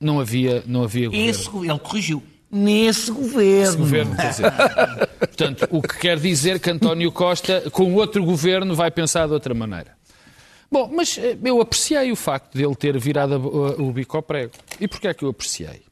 não 0.00 0.20
havia, 0.20 0.62
não 0.66 0.82
havia 0.82 1.08
governo. 1.08 1.30
Esse, 1.30 1.48
ele 1.48 1.78
corrigiu 1.78 2.22
nesse 2.50 3.10
governo. 3.10 3.62
Esse 3.62 3.76
governo, 3.76 4.16
quer 4.16 4.30
dizer. 4.30 4.52
Portanto, 5.18 5.68
o 5.70 5.80
que 5.82 5.98
quer 5.98 6.18
dizer 6.18 6.58
que 6.58 6.70
António 6.70 7.12
Costa, 7.12 7.70
com 7.70 7.94
outro 7.94 8.24
governo, 8.24 8.74
vai 8.74 8.90
pensar 8.90 9.26
de 9.26 9.32
outra 9.32 9.54
maneira. 9.54 9.96
Bom, 10.70 10.90
mas 10.92 11.18
eh, 11.18 11.36
eu 11.44 11.60
apreciei 11.60 12.12
o 12.12 12.16
facto 12.16 12.56
de 12.56 12.64
ele 12.64 12.74
ter 12.74 12.98
virado 12.98 13.36
o 13.82 13.92
bico 13.92 14.16
ao 14.16 14.22
prego. 14.22 14.52
E 14.80 14.86
porquê 14.86 15.08
é 15.08 15.14
que 15.14 15.24
eu 15.24 15.28
apreciei? 15.28 15.82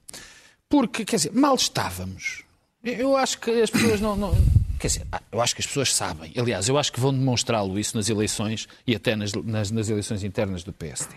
Porque, 0.68 1.04
quer 1.04 1.16
dizer, 1.16 1.32
mal 1.32 1.54
estávamos. 1.54 2.42
Eu 2.84 3.16
acho 3.16 3.38
que 3.38 3.50
as 3.50 3.70
pessoas 3.70 4.00
não, 4.00 4.16
não. 4.16 4.34
Quer 4.78 4.86
dizer, 4.86 5.06
ah, 5.10 5.20
eu 5.32 5.40
acho 5.40 5.54
que 5.54 5.60
as 5.60 5.66
pessoas 5.66 5.92
sabem. 5.92 6.32
Aliás, 6.36 6.68
eu 6.68 6.78
acho 6.78 6.92
que 6.92 7.00
vão 7.00 7.12
demonstrá-lo 7.12 7.78
isso 7.78 7.96
nas 7.96 8.08
eleições 8.08 8.68
e 8.86 8.94
até 8.94 9.16
nas, 9.16 9.32
nas, 9.32 9.70
nas 9.70 9.88
eleições 9.88 10.22
internas 10.22 10.62
do 10.62 10.72
PSD. 10.72 11.14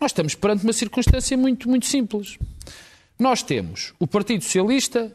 Nós 0.00 0.10
estamos 0.10 0.34
perante 0.34 0.62
uma 0.62 0.72
circunstância 0.72 1.36
muito, 1.36 1.68
muito 1.68 1.86
simples. 1.86 2.38
Nós 3.18 3.42
temos 3.42 3.92
o 3.98 4.06
Partido 4.06 4.42
Socialista, 4.42 5.12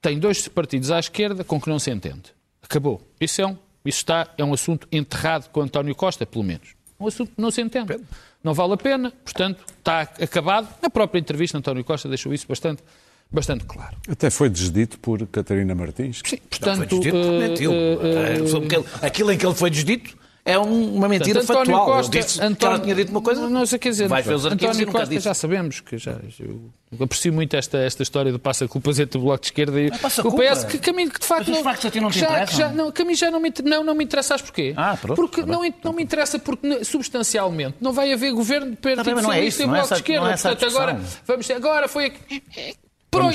tem 0.00 0.18
dois 0.18 0.46
partidos 0.48 0.90
à 0.90 0.98
esquerda 0.98 1.44
com 1.44 1.60
que 1.60 1.68
não 1.68 1.78
se 1.78 1.90
entende. 1.90 2.32
Acabou. 2.62 3.00
Isso 3.20 3.40
é 3.40 3.46
um, 3.46 3.56
isso 3.84 3.98
está, 3.98 4.28
é 4.38 4.44
um 4.44 4.52
assunto 4.54 4.86
enterrado 4.90 5.48
com 5.50 5.60
António 5.60 5.94
Costa, 5.94 6.24
pelo 6.24 6.44
menos. 6.44 6.70
Um 6.98 7.06
assunto 7.06 7.32
que 7.34 7.40
não 7.42 7.50
se 7.50 7.60
entende. 7.60 7.98
Não 8.42 8.54
vale 8.54 8.72
a 8.74 8.76
pena, 8.76 9.12
portanto, 9.24 9.64
está 9.78 10.00
acabado. 10.02 10.68
Na 10.80 10.88
própria 10.88 11.18
entrevista, 11.20 11.58
António 11.58 11.84
Costa 11.84 12.08
deixou 12.08 12.32
isso 12.32 12.46
bastante, 12.48 12.82
bastante 13.30 13.64
claro. 13.64 13.96
Até 14.08 14.30
foi 14.30 14.48
desdito 14.48 14.98
por 14.98 15.24
Catarina 15.26 15.74
Martins. 15.74 16.20
Sim, 16.24 16.36
Não, 16.36 16.48
portanto, 16.48 16.76
foi 16.76 16.86
desdito 16.86 17.16
eh, 17.16 18.32
É, 18.42 18.46
sobre 18.46 18.66
aquele- 18.66 18.84
Aquilo 19.06 19.32
em 19.32 19.38
que 19.38 19.44
ele 19.46 19.54
foi 19.54 19.70
desdito 19.70 20.16
é 20.44 20.58
um- 20.58 20.94
uma 20.96 21.08
mentira 21.08 21.38
Portanto, 21.40 21.58
António 21.60 21.76
factual. 21.78 21.96
Costa, 21.98 22.18
disse 22.20 22.38
que 22.38 22.44
António, 22.44 22.74
ela 22.74 22.82
tinha 22.84 22.94
dito 22.96 23.10
uma 23.10 23.20
coisa. 23.22 23.48
Não 23.48 23.64
sei, 23.66 23.78
quer 23.78 23.90
dizer, 23.90 24.08
Vai 24.08 24.22
ver 24.22 24.34
os 24.34 24.44
arquivos 24.46 24.64
António 24.66 24.82
e 24.82 24.86
nunca 24.86 24.98
Costa 24.98 25.14
disse. 25.14 25.24
já 25.24 25.34
sabemos 25.34 25.80
que 25.80 25.98
já. 25.98 26.16
Eu 26.40 27.04
aprecio 27.04 27.32
muito 27.32 27.56
esta, 27.56 27.78
esta 27.78 28.02
história 28.02 28.30
do 28.32 28.38
passa-culpas 28.38 28.98
entre 28.98 29.18
o 29.18 29.22
Bloco 29.22 29.40
de 29.40 29.46
Esquerda 29.46 29.80
e 29.80 29.88
Não 29.88 29.96
é 29.96 29.98
passa 30.00 30.20
o 30.20 30.24
culpa. 30.30 30.42
PS, 30.44 30.64
que 30.64 30.78
caminho 30.78 31.10
que 31.10 31.20
de 31.20 31.26
facto. 31.26 31.48
Mas 31.48 31.56
os 31.58 31.62
factos 31.64 31.86
a 31.86 31.90
ti 31.90 32.00
não 32.00 32.10
te 32.10 32.14
que 32.14 32.20
já, 32.20 32.46
que 32.46 32.56
já, 32.56 32.68
não, 32.70 32.90
que 32.92 33.04
mim 33.04 33.14
já 33.14 33.30
não 33.30 33.40
me, 33.40 33.52
não, 33.64 33.84
não 33.84 33.94
me 33.94 34.04
interessa, 34.04 34.28
sabes 34.30 34.42
porquê? 34.44 34.74
Ah, 34.76 34.96
pronto, 35.00 35.16
porque 35.16 35.40
tá 35.42 35.46
não, 35.46 35.62
não 35.84 35.92
me 35.92 36.02
interessa, 36.02 36.38
porque 36.38 36.84
substancialmente 36.84 37.76
não 37.80 37.92
vai 37.92 38.12
haver 38.12 38.32
governo 38.32 38.72
de 38.72 38.76
Partido 38.76 39.10
não 39.10 39.18
é 39.18 39.22
Socialista 39.22 39.48
isso, 39.48 39.62
e 39.62 39.66
não 39.66 39.74
é 39.74 39.78
Bloco 39.78 39.88
de 39.88 39.94
essa- 39.94 40.00
Esquerda. 40.02 40.20
não 40.24 40.30
é 40.32 40.36
Portanto, 40.36 40.66
agora, 40.66 41.00
vamos 41.26 41.46
ter, 41.46 41.52
agora 41.54 41.88
foi. 41.88 42.04
aqui- 42.06 42.42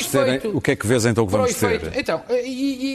ter, 0.08 0.48
o 0.48 0.60
que 0.62 0.72
é 0.72 0.76
que 0.76 0.88
vês 0.88 1.06
então 1.06 1.26
que 1.26 1.32
vamos 1.32 1.54
ter? 1.56 1.92
Então, 1.98 2.22
e, 2.30 2.36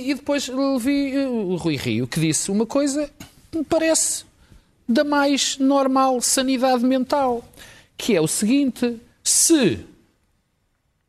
e- 0.06 0.10
e 0.10 0.14
depois 0.14 0.48
vi 0.78 1.14
eh, 1.16 1.26
o 1.26 1.54
Rui 1.56 1.76
Rio 1.76 2.06
que 2.08 2.18
disse 2.20 2.50
uma 2.50 2.66
coisa 2.66 3.08
que 3.08 3.31
me 3.54 3.64
parece 3.64 4.24
da 4.88 5.04
mais 5.04 5.58
normal 5.58 6.20
sanidade 6.20 6.84
mental, 6.84 7.44
que 7.96 8.14
é 8.16 8.20
o 8.20 8.26
seguinte: 8.28 8.96
se 9.22 9.80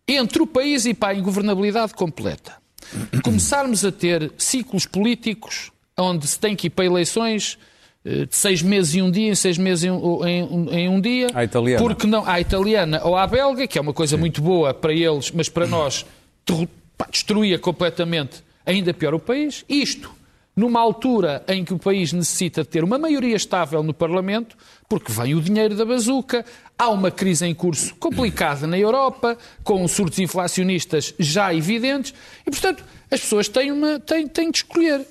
entre 0.08 0.42
o 0.42 0.48
país 0.48 0.86
e 0.86 0.94
para 0.94 1.10
a 1.14 1.16
ingovernabilidade 1.16 1.94
completa 1.94 2.54
começarmos 3.24 3.84
a 3.86 3.92
ter 3.92 4.32
ciclos 4.38 4.86
políticos 4.86 5.72
onde 5.98 6.28
se 6.28 6.38
tem 6.40 6.56
que 6.56 6.68
ir 6.68 6.70
para 6.72 6.86
eleições 6.86 7.58
eh, 8.04 8.26
de 8.26 8.36
seis 8.36 8.62
meses 8.62 8.96
e 8.96 9.02
um 9.02 9.10
dia, 9.10 9.30
em 9.32 9.36
seis 9.36 9.58
meses 9.58 9.86
em 9.86 9.92
um, 9.92 10.26
em- 10.28 10.70
em 10.72 10.90
um 10.90 11.00
dia, 11.00 11.28
À 11.34 11.44
italiana. 11.44 11.82
porque 11.84 12.06
não 12.08 12.28
à 12.28 12.42
italiana 12.42 13.02
ou 13.04 13.16
à 13.16 13.26
belga, 13.28 13.66
que 13.68 13.78
é 13.78 13.82
uma 13.82 13.94
coisa 13.94 14.18
muito 14.18 14.42
boa 14.42 14.74
para 14.74 14.92
eles, 14.94 15.32
mas 15.32 15.48
para 15.50 15.66
nós 15.68 16.06
destruía 17.12 17.58
completamente 17.60 18.44
ainda 18.66 18.94
pior 18.94 19.14
o 19.14 19.20
país. 19.20 19.64
Isto 19.70 20.12
numa 20.56 20.80
altura 20.80 21.44
em 21.48 21.66
que 21.66 21.74
o 21.74 21.80
país 21.80 22.14
necessita 22.14 22.62
de 22.62 22.70
ter 22.70 22.84
uma 22.84 22.98
maioria 22.98 23.36
estável 23.36 23.82
no 23.82 23.94
Parlamento, 23.94 24.56
porque 24.88 25.12
vem 25.12 25.34
o 25.36 25.42
dinheiro 25.42 25.76
da 25.76 25.86
bazuca, 25.86 26.46
há 26.78 26.90
uma 26.90 27.10
crise 27.10 27.46
em 27.46 27.54
curso 27.54 27.96
complicada 27.96 28.68
na 28.68 28.78
Europa, 28.78 29.38
com 29.64 29.88
surtos 29.88 30.20
inflacionistas 30.20 31.14
já 31.18 31.54
evidentes, 31.54 32.14
e 32.46 32.52
portanto 32.52 32.84
as 33.10 33.20
pessoas 33.22 33.48
têm, 33.48 33.72
uma, 33.72 34.00
têm, 34.00 34.28
têm 34.28 34.52
de 34.52 34.58
escolher. 34.58 35.06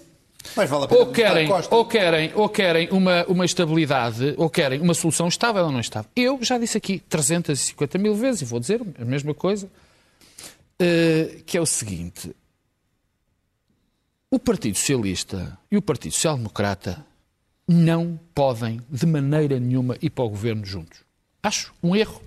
Mas 0.56 0.68
vale 0.68 0.84
a 0.84 0.88
pena 0.88 1.00
Ou 1.00 1.06
querem, 1.12 1.48
ou 1.70 1.84
querem, 1.84 2.32
ou 2.34 2.48
querem 2.48 2.88
uma, 2.90 3.24
uma 3.26 3.44
estabilidade, 3.44 4.34
ou 4.36 4.50
querem 4.50 4.80
uma 4.80 4.94
solução 4.94 5.28
estável 5.28 5.64
ou 5.64 5.70
não 5.70 5.80
estável. 5.80 6.10
Eu 6.16 6.38
já 6.42 6.58
disse 6.58 6.76
aqui 6.76 6.98
350 7.08 7.98
mil 7.98 8.14
vezes, 8.14 8.42
e 8.42 8.44
vou 8.44 8.58
dizer 8.58 8.80
a 9.00 9.04
mesma 9.04 9.34
coisa, 9.34 9.70
eh, 10.78 11.36
que 11.46 11.56
é 11.56 11.60
o 11.60 11.66
seguinte. 11.66 12.34
O 14.34 14.38
Partido 14.38 14.78
Socialista 14.78 15.58
e 15.70 15.76
o 15.76 15.82
Partido 15.82 16.12
Social 16.12 16.38
Democrata 16.38 17.04
não 17.68 18.18
podem, 18.34 18.80
de 18.88 19.04
maneira 19.04 19.60
nenhuma, 19.60 19.94
ir 20.00 20.08
para 20.08 20.24
o 20.24 20.30
governo 20.30 20.64
juntos. 20.64 21.00
Acho 21.42 21.74
um 21.82 21.94
erro 21.94 22.18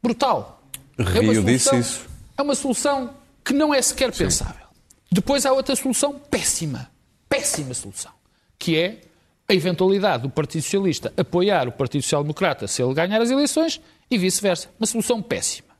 brutal. 0.00 0.62
É 0.96 1.02
Rio 1.02 1.42
disse 1.44 1.64
solução- 1.68 1.80
isso. 1.80 2.06
É 2.38 2.42
uma 2.42 2.54
solução 2.54 3.16
que 3.44 3.52
não 3.52 3.74
é 3.74 3.82
sequer 3.82 4.12
pensável. 4.12 4.66
Depois 5.10 5.44
há 5.44 5.52
outra 5.52 5.74
solução 5.74 6.16
péssima, 6.16 6.88
péssima 7.28 7.74
solução, 7.74 8.12
que 8.56 8.78
é 8.78 9.00
a 9.48 9.52
eventualidade 9.52 10.22
do 10.22 10.30
Partido 10.30 10.62
Socialista 10.62 11.12
apoiar 11.16 11.66
o 11.66 11.72
Partido 11.72 12.02
Social 12.02 12.22
Democrata 12.22 12.68
se 12.68 12.80
ele 12.80 12.94
ganhar 12.94 13.20
as 13.20 13.32
eleições 13.32 13.80
e 14.08 14.16
vice-versa. 14.16 14.70
Uma 14.78 14.86
solução 14.86 15.20
péssima. 15.20 15.74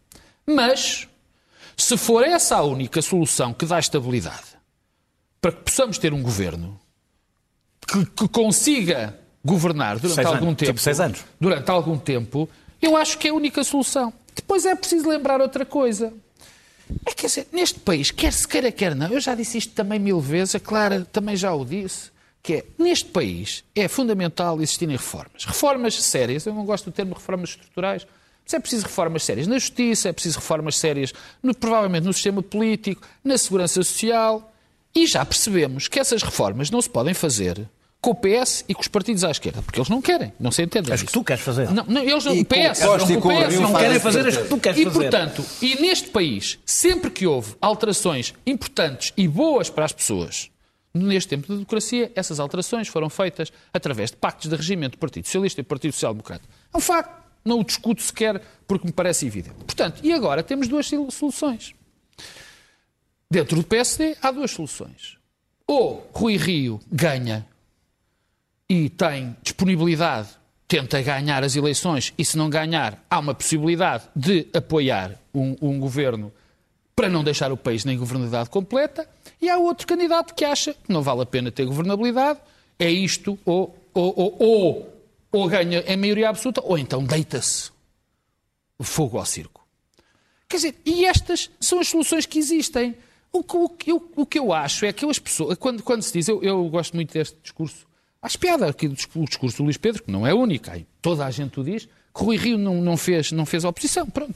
Mas, 0.45 1.07
se 1.77 1.97
for 1.97 2.25
essa 2.25 2.57
a 2.57 2.63
única 2.63 3.01
solução 3.01 3.55
que 3.55 3.65
dá 3.65 3.79
estabilidade 3.79 4.52
para 5.43 5.53
que 5.53 5.63
possamos 5.63 5.99
ter 5.99 6.15
um 6.15 6.23
governo 6.23 6.81
que, 7.87 8.07
que 8.07 8.29
consiga 8.29 9.19
governar 9.45 9.99
durante 9.99 10.15
Seis 10.15 10.27
algum 10.27 10.47
anos, 10.47 10.57
tempo, 10.57 10.65
tipo 10.73 10.81
seis 10.81 11.01
anos. 11.01 11.25
durante 11.41 11.69
algum 11.71 11.99
tempo, 11.99 12.49
eu 12.81 12.97
acho 12.97 13.19
que 13.19 13.27
é 13.29 13.31
a 13.31 13.35
única 13.35 13.63
solução. 13.65 14.13
Depois 14.35 14.65
é 14.65 14.75
preciso 14.75 15.09
lembrar 15.09 15.41
outra 15.41 15.67
coisa. 15.67 16.13
É 17.05 17.13
dizer, 17.15 17.49
neste 17.53 17.81
país, 17.81 18.11
quer 18.11 18.33
se 18.33 18.47
queira, 18.47 18.71
quer 18.71 18.95
não, 18.95 19.09
eu 19.09 19.21
já 19.21 19.35
disse 19.35 19.59
isto 19.59 19.75
também 19.75 19.99
mil 19.99 20.21
vezes, 20.21 20.55
a 20.55 20.61
Clara 20.61 21.07
também 21.13 21.35
já 21.37 21.53
o 21.53 21.65
disse, 21.65 22.11
que 22.43 22.55
é, 22.55 22.65
neste 22.79 23.07
país 23.07 23.65
é 23.75 23.89
fundamental 23.89 24.61
existirem 24.61 24.97
reformas. 24.97 25.45
Reformas 25.45 26.01
sérias, 26.03 26.47
eu 26.47 26.55
não 26.55 26.65
gosto 26.65 26.85
do 26.87 26.93
termo 26.93 27.15
reformas 27.15 27.51
estruturais, 27.51 28.07
mas 28.45 28.55
é 28.55 28.61
preciso 28.61 28.85
reformas 28.85 29.25
sérias 29.25 29.47
na 29.47 29.59
justiça, 29.59 30.09
é 30.09 30.13
preciso 30.13 30.39
reformas 30.39 30.77
sérias, 30.77 31.13
no- 31.43 31.55
provavelmente 31.55 32.05
no 32.05 32.13
sistema 32.13 32.43
político, 32.43 33.03
na 33.25 33.37
segurança 33.39 33.75
social, 33.83 34.52
e 34.95 35.07
já 35.07 35.25
percebemos 35.25 35.89
que 35.89 35.99
essas 35.99 36.23
reformas 36.23 36.71
não 36.71 36.81
se 36.81 36.91
podem 36.91 37.15
fazer 37.15 37.69
com 38.01 38.11
o 38.11 38.15
PS 38.17 38.65
e 38.69 38.75
com 38.75 38.81
os 38.81 38.89
partidos 38.89 39.23
à 39.23 39.31
esquerda, 39.31 39.63
porque 39.63 39.79
eles 39.79 39.89
não 39.89 40.03
querem, 40.03 40.33
não 40.39 40.51
se 40.51 40.61
entendem. 40.61 40.93
As 40.93 41.03
que 41.03 41.13
tu 41.13 41.23
queres 41.23 41.43
fazer. 41.43 41.71
Não, 41.71 41.85
não, 41.87 42.03
eles 42.03 42.25
não, 42.25 42.35
E 42.35 42.41
o 42.41 42.45
PS, 42.45 42.81
não, 42.81 43.11
e 43.11 43.21
com 43.21 43.29
o 43.29 43.47
PS 43.47 43.61
não 43.61 43.75
querem 43.75 44.01
fazer 44.01 44.27
as 44.27 44.37
que 44.37 44.49
tu 44.49 44.59
queres 44.59 44.81
e, 44.81 44.85
fazer. 44.85 44.99
portanto, 44.99 45.45
e 45.63 45.81
neste 45.81 46.11
país, 46.11 46.59
sempre 46.67 47.11
que 47.11 47.27
houve 47.27 47.55
alterações 47.61 48.35
importantes 48.45 49.13
e 49.17 49.29
boas 49.29 49.71
para 49.71 49.85
as 49.85 49.93
pessoas, 49.93 50.51
neste 50.93 51.29
tempo 51.29 51.47
de 51.47 51.53
democracia, 51.55 52.11
essas 52.17 52.41
alterações 52.41 52.89
foram 52.89 53.09
feitas 53.09 53.53
através 53.73 54.11
de 54.11 54.17
pactos 54.17 54.51
de 54.51 54.57
regimento 54.57 54.97
do 54.97 55.01
Partido 55.01 55.27
Socialista 55.27 55.61
e 55.61 55.65
do 55.65 55.69
Partido 55.69 55.93
Social 55.93 56.13
Democrata. 56.13 56.43
É 56.75 56.77
um 56.77 56.81
facto. 56.81 57.23
Não 57.45 57.59
o 57.59 57.65
discuto 57.65 58.01
sequer 58.01 58.41
porque 58.69 58.87
me 58.87 58.93
parece 58.93 59.27
evidente. 59.27 59.57
Portanto, 59.65 60.01
e 60.03 60.13
agora 60.13 60.45
temos 60.45 60.69
duas 60.69 60.89
soluções. 61.11 61.75
Dentro 63.33 63.57
do 63.57 63.65
PSD 63.65 64.15
há 64.21 64.31
duas 64.31 64.51
soluções. 64.51 65.17
Ou 65.67 66.07
Rui 66.13 66.37
Rio 66.37 66.79
ganha 66.93 67.47
e 68.69 68.91
tem 68.91 69.35
disponibilidade, 69.43 70.29
tenta 70.69 71.01
ganhar 71.01 71.43
as 71.43 71.57
eleições 71.57 72.13
e 72.19 72.27
se 72.27 72.37
não 72.37 72.51
ganhar, 72.51 73.03
há 73.09 73.19
uma 73.19 73.35
possibilidade 73.35 74.05
de 74.15 74.47
apoiar 74.53 75.19
um, 75.35 75.57
um 75.63 75.81
governo 75.81 76.31
para 76.95 77.09
não 77.09 77.25
deixar 77.25 77.51
o 77.51 77.57
país 77.57 77.87
na 77.87 77.95
governabilidade 77.95 78.51
completa, 78.51 79.09
e 79.41 79.49
há 79.49 79.57
outro 79.57 79.87
candidato 79.87 80.35
que 80.35 80.45
acha 80.45 80.75
que 80.75 80.93
não 80.93 81.01
vale 81.01 81.23
a 81.23 81.27
pena 81.27 81.51
ter 81.51 81.65
governabilidade, 81.65 82.39
é 82.79 82.91
isto, 82.91 83.39
ou, 83.47 83.75
ou, 83.95 84.13
ou, 84.15 84.37
ou, 84.41 85.05
ou 85.33 85.49
ganha 85.49 85.83
em 85.87 85.97
maioria 85.97 86.29
absoluta, 86.29 86.61
ou 86.63 86.77
então 86.77 87.03
deita-se 87.03 87.71
o 88.79 88.85
fogo 88.85 89.17
ao 89.17 89.25
circo. 89.25 89.67
Quer 90.47 90.57
dizer, 90.57 90.75
e 90.85 91.07
estas 91.07 91.51
são 91.59 91.81
as 91.81 91.89
soluções 91.89 92.27
que 92.27 92.39
existem. 92.39 92.95
O 93.33 93.43
que, 93.43 93.57
o 93.57 93.69
que 93.69 93.91
eu, 93.93 94.11
o 94.15 94.27
que 94.27 94.39
eu 94.39 94.53
acho 94.53 94.85
é 94.85 94.93
que 94.93 95.07
as 95.07 95.19
pessoas, 95.19 95.57
quando, 95.57 95.83
quando 95.83 96.03
se 96.03 96.13
diz, 96.13 96.29
eu, 96.29 96.43
eu 96.43 96.69
gosto 96.69 96.95
muito 96.95 97.15
deste 97.15 97.37
discurso, 97.43 97.87
acho 98.21 98.39
piada 98.39 98.67
aqui 98.67 98.87
do 98.87 98.95
discurso, 98.95 99.21
o 99.21 99.25
discurso 99.25 99.57
do 99.57 99.63
Luís 99.65 99.79
Pedro, 99.79 100.03
que 100.03 100.11
não 100.11 100.27
é 100.27 100.35
único, 100.35 100.71
aí 100.71 100.87
toda 101.01 101.25
a 101.25 101.31
gente 101.31 101.59
o 101.59 101.65
diz, 101.65 101.87
que 101.87 102.23
Rui 102.23 102.37
Rio 102.37 102.59
não, 102.59 102.83
não, 102.83 102.97
fez, 102.97 103.33
não 103.33 103.47
fez 103.47 103.65
oposição, 103.65 104.07
pronto. 104.07 104.35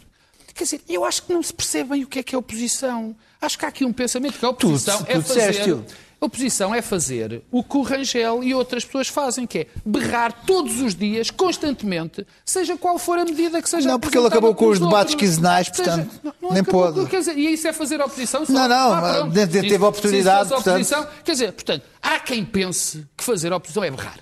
Quer 0.55 0.65
dizer, 0.65 0.81
eu 0.89 1.05
acho 1.05 1.23
que 1.25 1.35
não 1.35 1.43
se 1.43 1.53
percebem 1.53 2.03
o 2.03 2.07
que 2.07 2.21
é 2.21 2.23
que 2.23 2.35
é 2.35 2.39
oposição. 2.39 3.15
Acho 3.39 3.59
que 3.59 3.67
há 3.67 3.69
aqui 3.69 3.85
um 3.85 3.93
pensamento 3.93 4.39
que 4.39 4.45
a 4.45 4.49
oposição 4.49 5.05
tu 5.05 5.11
é 5.11 5.21
fazer... 5.21 5.51
disseste-o. 5.51 5.85
A 6.19 6.25
oposição 6.27 6.75
é 6.75 6.81
fazer 6.81 7.43
o 7.51 7.63
que 7.63 7.77
o 7.77 7.83
Rangel 7.83 8.43
e 8.43 8.55
outras 8.55 8.85
pessoas 8.85 9.07
fazem, 9.09 9.47
que 9.47 9.59
é 9.59 9.67
berrar 9.85 10.33
todos 10.47 10.81
os 10.81 10.95
dias, 10.95 11.31
constantemente, 11.31 12.27
seja 12.45 12.77
qual 12.77 12.99
for 12.99 13.19
a 13.19 13.25
medida 13.25 13.61
que 13.61 13.69
seja 13.69 13.87
Não, 13.89 14.01
porque 14.01 14.17
ele 14.17 14.27
acabou 14.27 14.55
com 14.55 14.67
os 14.69 14.79
debates 14.81 15.13
outros. 15.13 15.15
quinzenais, 15.31 15.67
Seja- 15.67 15.83
portanto, 15.85 16.21
não- 16.25 16.35
não 16.41 16.51
nem 16.53 16.63
acabou, 16.63 16.93
pode. 16.95 17.07
Quer 17.11 17.19
dizer, 17.19 17.37
e 17.39 17.53
isso 17.53 17.69
é 17.69 17.73
fazer 17.73 18.01
oposição? 18.01 18.47
Só? 18.47 18.53
Não, 18.53 18.67
não, 18.67 18.93
Ah, 18.95 19.01
pronto. 19.19 19.35
teve 19.35 19.67
isso- 19.67 19.85
oportunidade, 19.85 20.47
isso 20.47 20.49
fosse 20.55 20.65
portanto. 20.65 20.75
oposição, 20.75 21.07
quer 21.23 21.33
dizer, 21.33 21.53
portanto, 21.53 21.83
há 22.03 22.19
quem 22.19 22.45
pense 22.45 23.07
que 23.17 23.23
fazer 23.23 23.53
oposição 23.53 23.85
é 23.85 23.91
berrar. 23.91 24.19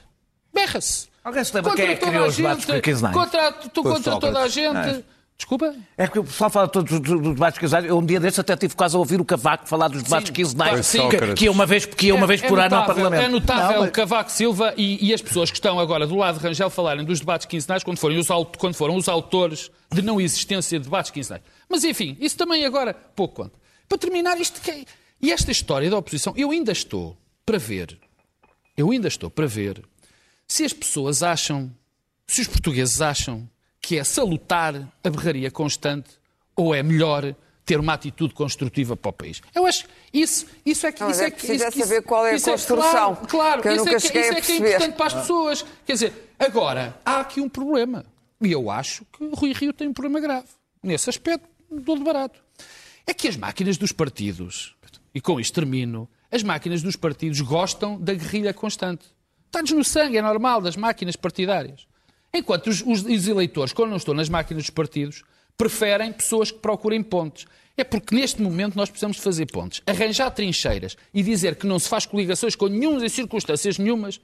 Berra-se. 0.52 1.06
Alguém 1.22 1.42
se 1.44 1.54
lembra 1.54 1.70
Contra 1.70 1.84
quem 1.86 1.92
é 1.92 1.94
que 1.96 2.00
toda 2.00 2.10
criou 2.12 2.24
a 2.26 2.28
os 2.28 2.36
debates 2.36 2.64
quinzenais? 2.82 3.16
Contra, 3.16 3.52
tu- 3.52 3.82
contra 3.82 4.16
toda 4.20 4.40
a 4.40 4.48
gente. 4.48 5.04
Desculpa? 5.36 5.74
É 5.98 6.06
que 6.06 6.18
o 6.18 6.24
pessoal 6.24 6.48
fala 6.48 6.68
todos 6.68 7.00
dos 7.00 7.20
debates 7.34 7.58
quinzenais. 7.58 7.84
Eu 7.86 7.98
um 7.98 8.06
dia 8.06 8.20
desses 8.20 8.38
até 8.38 8.56
tive 8.56 8.74
quase 8.76 8.94
a 8.94 8.98
ouvir 9.00 9.20
o 9.20 9.24
Cavaco 9.24 9.66
falar 9.68 9.88
dos 9.88 10.02
debates 10.04 10.30
quinzenais. 10.30 10.86
Sim. 10.86 11.08
Que, 11.08 11.34
que 11.34 11.44
ia 11.46 11.50
uma 11.52 11.66
vez, 11.66 11.84
que 11.84 12.06
ia 12.06 12.14
uma 12.14 12.26
vez 12.26 12.40
por 12.40 12.58
ano 12.58 12.76
ao 12.76 12.86
Parlamento. 12.86 13.24
É 13.24 13.28
notável 13.28 13.72
Não, 13.76 13.80
mas- 13.82 13.90
Cavaco 13.90 14.30
Silva 14.30 14.72
e, 14.76 15.04
e 15.08 15.12
as 15.12 15.20
pessoas 15.20 15.50
que 15.50 15.56
estão 15.56 15.78
agora 15.80 16.06
do 16.06 16.14
lado 16.14 16.38
de 16.38 16.46
Rangel 16.46 16.70
falarem 16.70 17.04
dos 17.04 17.18
debates 17.18 17.46
quinzenais 17.46 17.82
quando, 17.82 17.98
forem 17.98 18.16
os, 18.18 18.28
quando 18.58 18.74
foram 18.74 18.94
os 18.96 19.08
autores 19.08 19.70
de 19.92 20.02
não 20.02 20.20
existência 20.20 20.78
de 20.78 20.84
debates 20.84 21.10
quinzenais. 21.10 21.42
Mas 21.68 21.82
enfim, 21.82 22.16
isso 22.20 22.36
também 22.36 22.64
agora 22.64 22.94
pouco 22.94 23.42
conta. 23.42 23.58
Para 23.88 23.98
terminar, 23.98 24.40
isto 24.40 24.60
que 24.60 24.70
é- 24.70 24.84
e 25.20 25.32
esta 25.32 25.50
história 25.50 25.90
da 25.90 25.98
oposição, 25.98 26.32
eu 26.36 26.52
ainda 26.52 26.70
estou 26.70 27.16
para 27.44 27.58
ver, 27.58 27.98
eu 28.76 28.90
ainda 28.92 29.08
estou 29.08 29.28
para 29.28 29.46
ver 29.46 29.82
se 30.46 30.64
as 30.64 30.72
pessoas 30.72 31.22
acham, 31.24 31.70
se 32.26 32.40
os 32.40 32.46
portugueses 32.46 33.00
acham 33.00 33.48
que 33.86 33.98
é 33.98 34.04
salutar 34.04 34.74
a 35.02 35.10
berraria 35.10 35.50
constante 35.50 36.10
ou 36.56 36.74
é 36.74 36.82
melhor 36.82 37.34
ter 37.64 37.80
uma 37.80 37.94
atitude 37.94 38.34
construtiva 38.34 38.96
para 38.96 39.08
o 39.08 39.12
país. 39.12 39.40
Eu 39.54 39.66
acho 39.66 39.86
isso, 40.12 40.46
isso 40.66 40.86
é 40.86 40.92
que 40.92 41.00
Não, 41.00 41.10
isso 41.10 41.22
é 41.22 41.26
é 41.26 41.30
que 41.30 41.52
isso- 41.52 41.64
é 41.64 41.70
saber 41.70 42.02
qual 42.02 42.26
é 42.26 42.32
a 42.32 42.34
isso 42.34 42.50
construção, 42.50 43.14
claro, 43.16 43.26
claro, 43.26 43.62
que 43.62 43.68
eu 43.68 43.72
isso 43.76 43.84
nunca 43.84 43.96
é 43.96 44.00
que, 44.00 44.06
isso 44.06 44.32
a 44.34 44.36
é 44.36 44.40
que 44.40 44.52
é 44.52 44.56
importante 44.56 44.96
para 44.96 45.06
as 45.06 45.14
pessoas. 45.14 45.64
Quer 45.86 45.92
dizer, 45.94 46.34
agora 46.38 46.98
há 47.04 47.20
aqui 47.20 47.40
um 47.40 47.48
problema. 47.48 48.04
E 48.42 48.52
eu 48.52 48.70
acho 48.70 49.04
que 49.06 49.24
o 49.24 49.34
Rui 49.34 49.52
Rio 49.52 49.72
tem 49.72 49.88
um 49.88 49.92
problema 49.94 50.20
grave. 50.20 50.46
Nesse 50.82 51.08
aspecto, 51.08 51.48
de 51.70 52.04
barato. 52.04 52.38
é 53.06 53.14
que 53.14 53.26
as 53.28 53.36
máquinas 53.36 53.76
dos 53.78 53.92
partidos, 53.92 54.74
e 55.14 55.20
com 55.20 55.40
isto 55.40 55.54
termino, 55.54 56.08
as 56.30 56.42
máquinas 56.42 56.82
dos 56.82 56.96
partidos 56.96 57.40
gostam 57.40 57.98
da 57.98 58.12
guerrilha 58.12 58.52
constante. 58.52 59.06
Está-nos 59.46 59.70
no 59.72 59.84
sangue, 59.84 60.18
é 60.18 60.22
normal, 60.22 60.60
das 60.60 60.76
máquinas 60.76 61.16
partidárias. 61.16 61.86
Enquanto 62.34 62.66
os, 62.66 62.82
os, 62.82 63.04
os 63.04 63.28
eleitores, 63.28 63.72
quando 63.72 63.90
não 63.90 63.96
estão 63.96 64.12
nas 64.12 64.28
máquinas 64.28 64.64
dos 64.64 64.70
partidos, 64.70 65.22
preferem 65.56 66.12
pessoas 66.12 66.50
que 66.50 66.58
procurem 66.58 67.02
pontes. 67.02 67.46
É 67.76 67.84
porque 67.84 68.14
neste 68.14 68.42
momento 68.42 68.76
nós 68.76 68.88
precisamos 68.88 69.18
fazer 69.18 69.46
pontes. 69.46 69.80
Arranjar 69.86 70.30
trincheiras 70.30 70.96
e 71.12 71.22
dizer 71.22 71.56
que 71.56 71.66
não 71.66 71.78
se 71.78 71.88
faz 71.88 72.06
coligações 72.06 72.54
com 72.54 72.66
nenhuma 72.66 73.08
circunstâncias 73.08 73.78
nenhumas, 73.78 74.20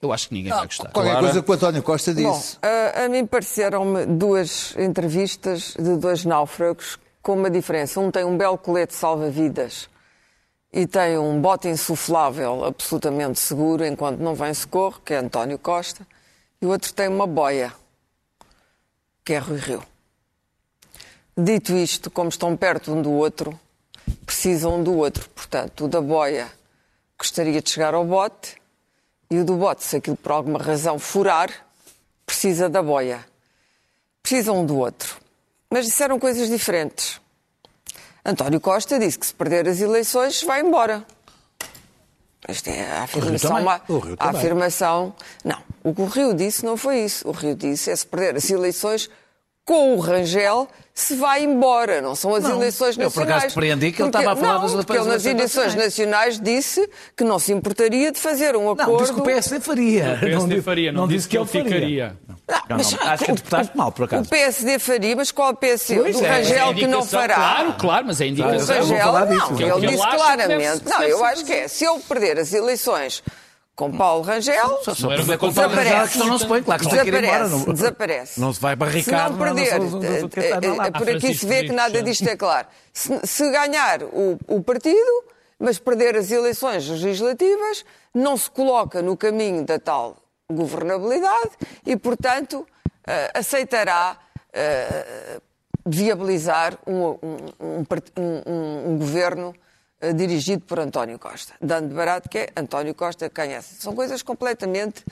eu 0.00 0.12
acho 0.12 0.28
que 0.28 0.34
ninguém 0.34 0.52
vai 0.52 0.66
gostar. 0.66 0.90
Qualquer 0.90 1.18
coisa 1.18 1.42
que 1.42 1.50
o 1.50 1.54
António 1.54 1.82
Costa 1.82 2.14
Bom, 2.14 2.32
disse. 2.32 2.56
a, 2.62 3.04
a 3.04 3.08
mim 3.08 3.26
pareceram-me 3.26 4.06
duas 4.06 4.76
entrevistas 4.76 5.74
de 5.76 5.96
dois 5.96 6.24
náufragos 6.24 6.98
com 7.20 7.34
uma 7.34 7.50
diferença. 7.50 7.98
Um 7.98 8.10
tem 8.10 8.24
um 8.24 8.36
belo 8.36 8.56
colete 8.56 8.94
salva-vidas 8.94 9.88
e 10.72 10.86
tem 10.86 11.18
um 11.18 11.40
bote 11.40 11.66
insuflável 11.66 12.64
absolutamente 12.64 13.40
seguro 13.40 13.84
enquanto 13.84 14.20
não 14.20 14.34
vem 14.34 14.54
socorro, 14.54 15.00
que 15.04 15.14
é 15.14 15.18
António 15.18 15.58
Costa, 15.58 16.06
e 16.60 16.66
o 16.66 16.70
outro 16.70 16.92
tem 16.92 17.08
uma 17.08 17.26
boia, 17.26 17.72
que 19.24 19.32
é 19.32 19.38
Rui 19.38 19.58
Rio. 19.58 19.82
Dito 21.36 21.72
isto, 21.72 22.10
como 22.10 22.28
estão 22.28 22.56
perto 22.56 22.92
um 22.92 23.00
do 23.00 23.12
outro, 23.12 23.58
precisam 24.26 24.80
um 24.80 24.82
do 24.82 24.96
outro. 24.96 25.28
Portanto, 25.30 25.84
o 25.84 25.88
da 25.88 26.00
boia 26.00 26.50
gostaria 27.16 27.62
de 27.62 27.70
chegar 27.70 27.94
ao 27.94 28.04
bote 28.04 28.56
e 29.30 29.38
o 29.38 29.44
do 29.44 29.54
bote, 29.54 29.84
se 29.84 29.96
aquilo 29.96 30.16
por 30.16 30.32
alguma 30.32 30.58
razão 30.58 30.98
furar, 30.98 31.50
precisa 32.26 32.68
da 32.68 32.82
boia. 32.82 33.24
Precisam 34.22 34.60
um 34.60 34.66
do 34.66 34.78
outro. 34.78 35.16
Mas 35.70 35.84
disseram 35.84 36.18
coisas 36.18 36.48
diferentes. 36.48 37.20
António 38.24 38.60
Costa 38.60 38.98
disse 38.98 39.18
que 39.18 39.26
se 39.26 39.34
perder 39.34 39.68
as 39.68 39.80
eleições 39.80 40.42
vai 40.42 40.60
embora. 40.60 41.06
Esta 42.46 42.70
é 42.70 42.90
a 42.92 43.02
afirmação. 43.02 43.50
também. 43.50 43.64
ma- 43.64 43.80
O 43.88 43.98
Rio 43.98 44.16
a 44.18 44.30
afirmação. 44.30 45.14
Não, 45.44 45.58
o 45.82 45.94
que 45.94 46.02
o 46.02 46.06
Rio 46.06 46.34
disse 46.34 46.64
não 46.64 46.76
foi 46.76 47.00
isso. 47.00 47.26
O 47.28 47.32
Rio 47.32 47.54
disse 47.54 47.90
é 47.90 47.96
se 47.96 48.06
perder 48.06 48.36
as 48.36 48.48
eleições 48.50 49.10
com 49.68 49.94
o 49.94 50.00
Rangel 50.00 50.66
se 50.94 51.14
vai 51.14 51.44
embora, 51.44 52.00
não 52.00 52.14
são 52.14 52.34
as 52.34 52.42
Não, 52.42 52.56
eleições 52.56 52.96
eu 52.96 53.10
por 53.10 53.22
acaso 53.22 53.44
nacionais. 53.44 53.52
depreendi 53.52 53.92
que 53.92 54.02
ele 54.02 54.10
Porque- 54.10 54.18
estava 54.24 54.32
a 54.32 54.36
falar 54.42 54.54
não, 54.54 54.62
das 54.62 54.84
porque 54.86 54.92
ele 54.98 55.08
nas 55.08 55.24
eleições 55.26 55.64
eleições 55.66 55.74
nacionais 55.84 56.40
disse 56.40 56.90
que 57.14 57.22
não 57.22 57.38
se 57.38 57.52
importaria 57.52 58.10
de 58.10 58.18
fazer 58.18 58.56
um 58.56 58.64
Não, 58.64 58.70
acordo. 58.72 59.02
disse 59.02 59.12
que 59.12 59.20
o 59.20 59.22
PSD 59.22 59.60
faria. 59.60 60.14
O 60.16 60.20
PSD 60.20 60.54
disse- 60.54 60.62
faria, 60.64 60.90
não, 60.90 61.06
disse 61.06 61.28
que 61.28 61.36
ele 61.38 61.44
faria. 61.46 61.64
ficaria. 61.64 62.16
Não, 62.26 62.34
Não, 62.70 62.76
mas, 62.78 62.92
não, 62.92 63.02
acho 63.08 63.24
que 63.24 63.30
o- 63.30 63.32
interpretaste 63.34 63.76
mal, 63.76 63.92
por 63.92 64.04
acaso. 64.06 64.22
O 64.24 64.28
PSD 64.28 64.78
faria, 64.78 65.14
mas 65.16 65.30
qual 65.30 65.54
PSD? 65.54 66.00
Pois 66.00 66.16
do 66.18 66.24
é, 66.24 66.28
Rangel 66.30 66.70
É 66.70 66.74
que 66.74 66.86
não 66.86 67.04
fará. 67.04 67.34
Claro, 67.34 67.74
claro, 67.78 68.04
mas 68.06 68.20
é 68.20 68.24
O 68.24 68.26
indicação. 68.28 68.58
vou 68.66 68.76
Rangel, 68.96 69.06
não, 69.06 69.12
vou 69.12 69.20
ele 69.20 69.36
disse. 69.36 69.62
Ele 69.62 69.96
que 70.10 70.16
claramente. 70.16 70.48
deve- 70.78 70.90
não, 70.90 70.98
deve 70.98 71.12
eu 71.12 71.24
acho 71.26 71.44
que 71.44 71.52
é. 71.52 71.68
Se 71.68 71.84
ele 71.86 72.00
perder 72.08 72.38
as 72.38 72.52
eleições 72.54 73.22
com 73.78 73.92
Paulo 73.96 74.24
Rangel, 74.24 74.80
Só, 74.82 74.92
só 74.92 75.08
Não 75.08 75.38
contar 75.38 75.68
Desaparece. 75.68 75.94
a 75.94 76.02
questão 76.08 76.26
não 76.26 76.38
se 76.38 76.46
põe, 76.48 76.62
claro 76.64 76.82
que 76.82 76.90
se 76.90 76.96
ir 76.96 77.14
embora. 77.14 77.20
desaparece. 77.48 77.66
Não, 77.68 77.74
desaparece. 77.74 78.40
não 78.40 78.52
se 78.52 78.60
vai 78.60 78.72
Se 78.72 78.76
barricar. 78.76 79.30
não 79.30 79.38
perder, 79.38 79.78
não, 79.78 79.84
não, 79.84 79.90
não, 79.90 80.00
não, 80.00 80.08
não, 80.10 80.28
eh, 80.42 80.60
não, 80.60 80.76
não, 80.76 80.84
eh, 80.84 80.90
por 80.90 81.08
aqui 81.10 81.32
se 81.32 81.46
vê 81.46 81.62
que 81.62 81.72
nada 81.72 82.02
disto 82.02 82.28
é 82.28 82.36
claro. 82.36 82.66
Se, 82.92 83.20
se 83.24 83.48
ganhar 83.52 84.02
o, 84.02 84.36
o 84.48 84.60
partido, 84.64 85.24
mas 85.60 85.78
perder 85.78 86.16
as 86.16 86.28
eleições 86.32 86.88
legislativas, 86.88 87.84
não 88.12 88.36
se 88.36 88.50
coloca 88.50 89.00
no 89.00 89.16
caminho 89.16 89.64
da 89.64 89.78
tal 89.78 90.16
governabilidade 90.50 91.50
e, 91.86 91.96
portanto, 91.96 92.66
eh, 93.06 93.30
aceitará 93.32 94.16
eh, 94.52 95.38
viabilizar 95.86 96.76
um, 96.84 97.04
um- 97.04 97.16
um 97.60 97.84
um- 98.16 98.42
um- 98.44 98.90
um 98.92 98.98
governo 98.98 99.54
eh, 99.54 99.67
dirigido 100.14 100.64
por 100.64 100.78
António 100.78 101.18
Costa. 101.18 101.54
Dando 101.60 101.88
de 101.88 101.94
barato 101.94 102.28
que 102.28 102.38
é 102.38 102.48
António 102.56 102.94
Costa 102.94 103.28
quem 103.28 103.54
é. 103.54 103.60
São 103.60 103.94
coisas 103.94 104.22
completamente 104.22 105.04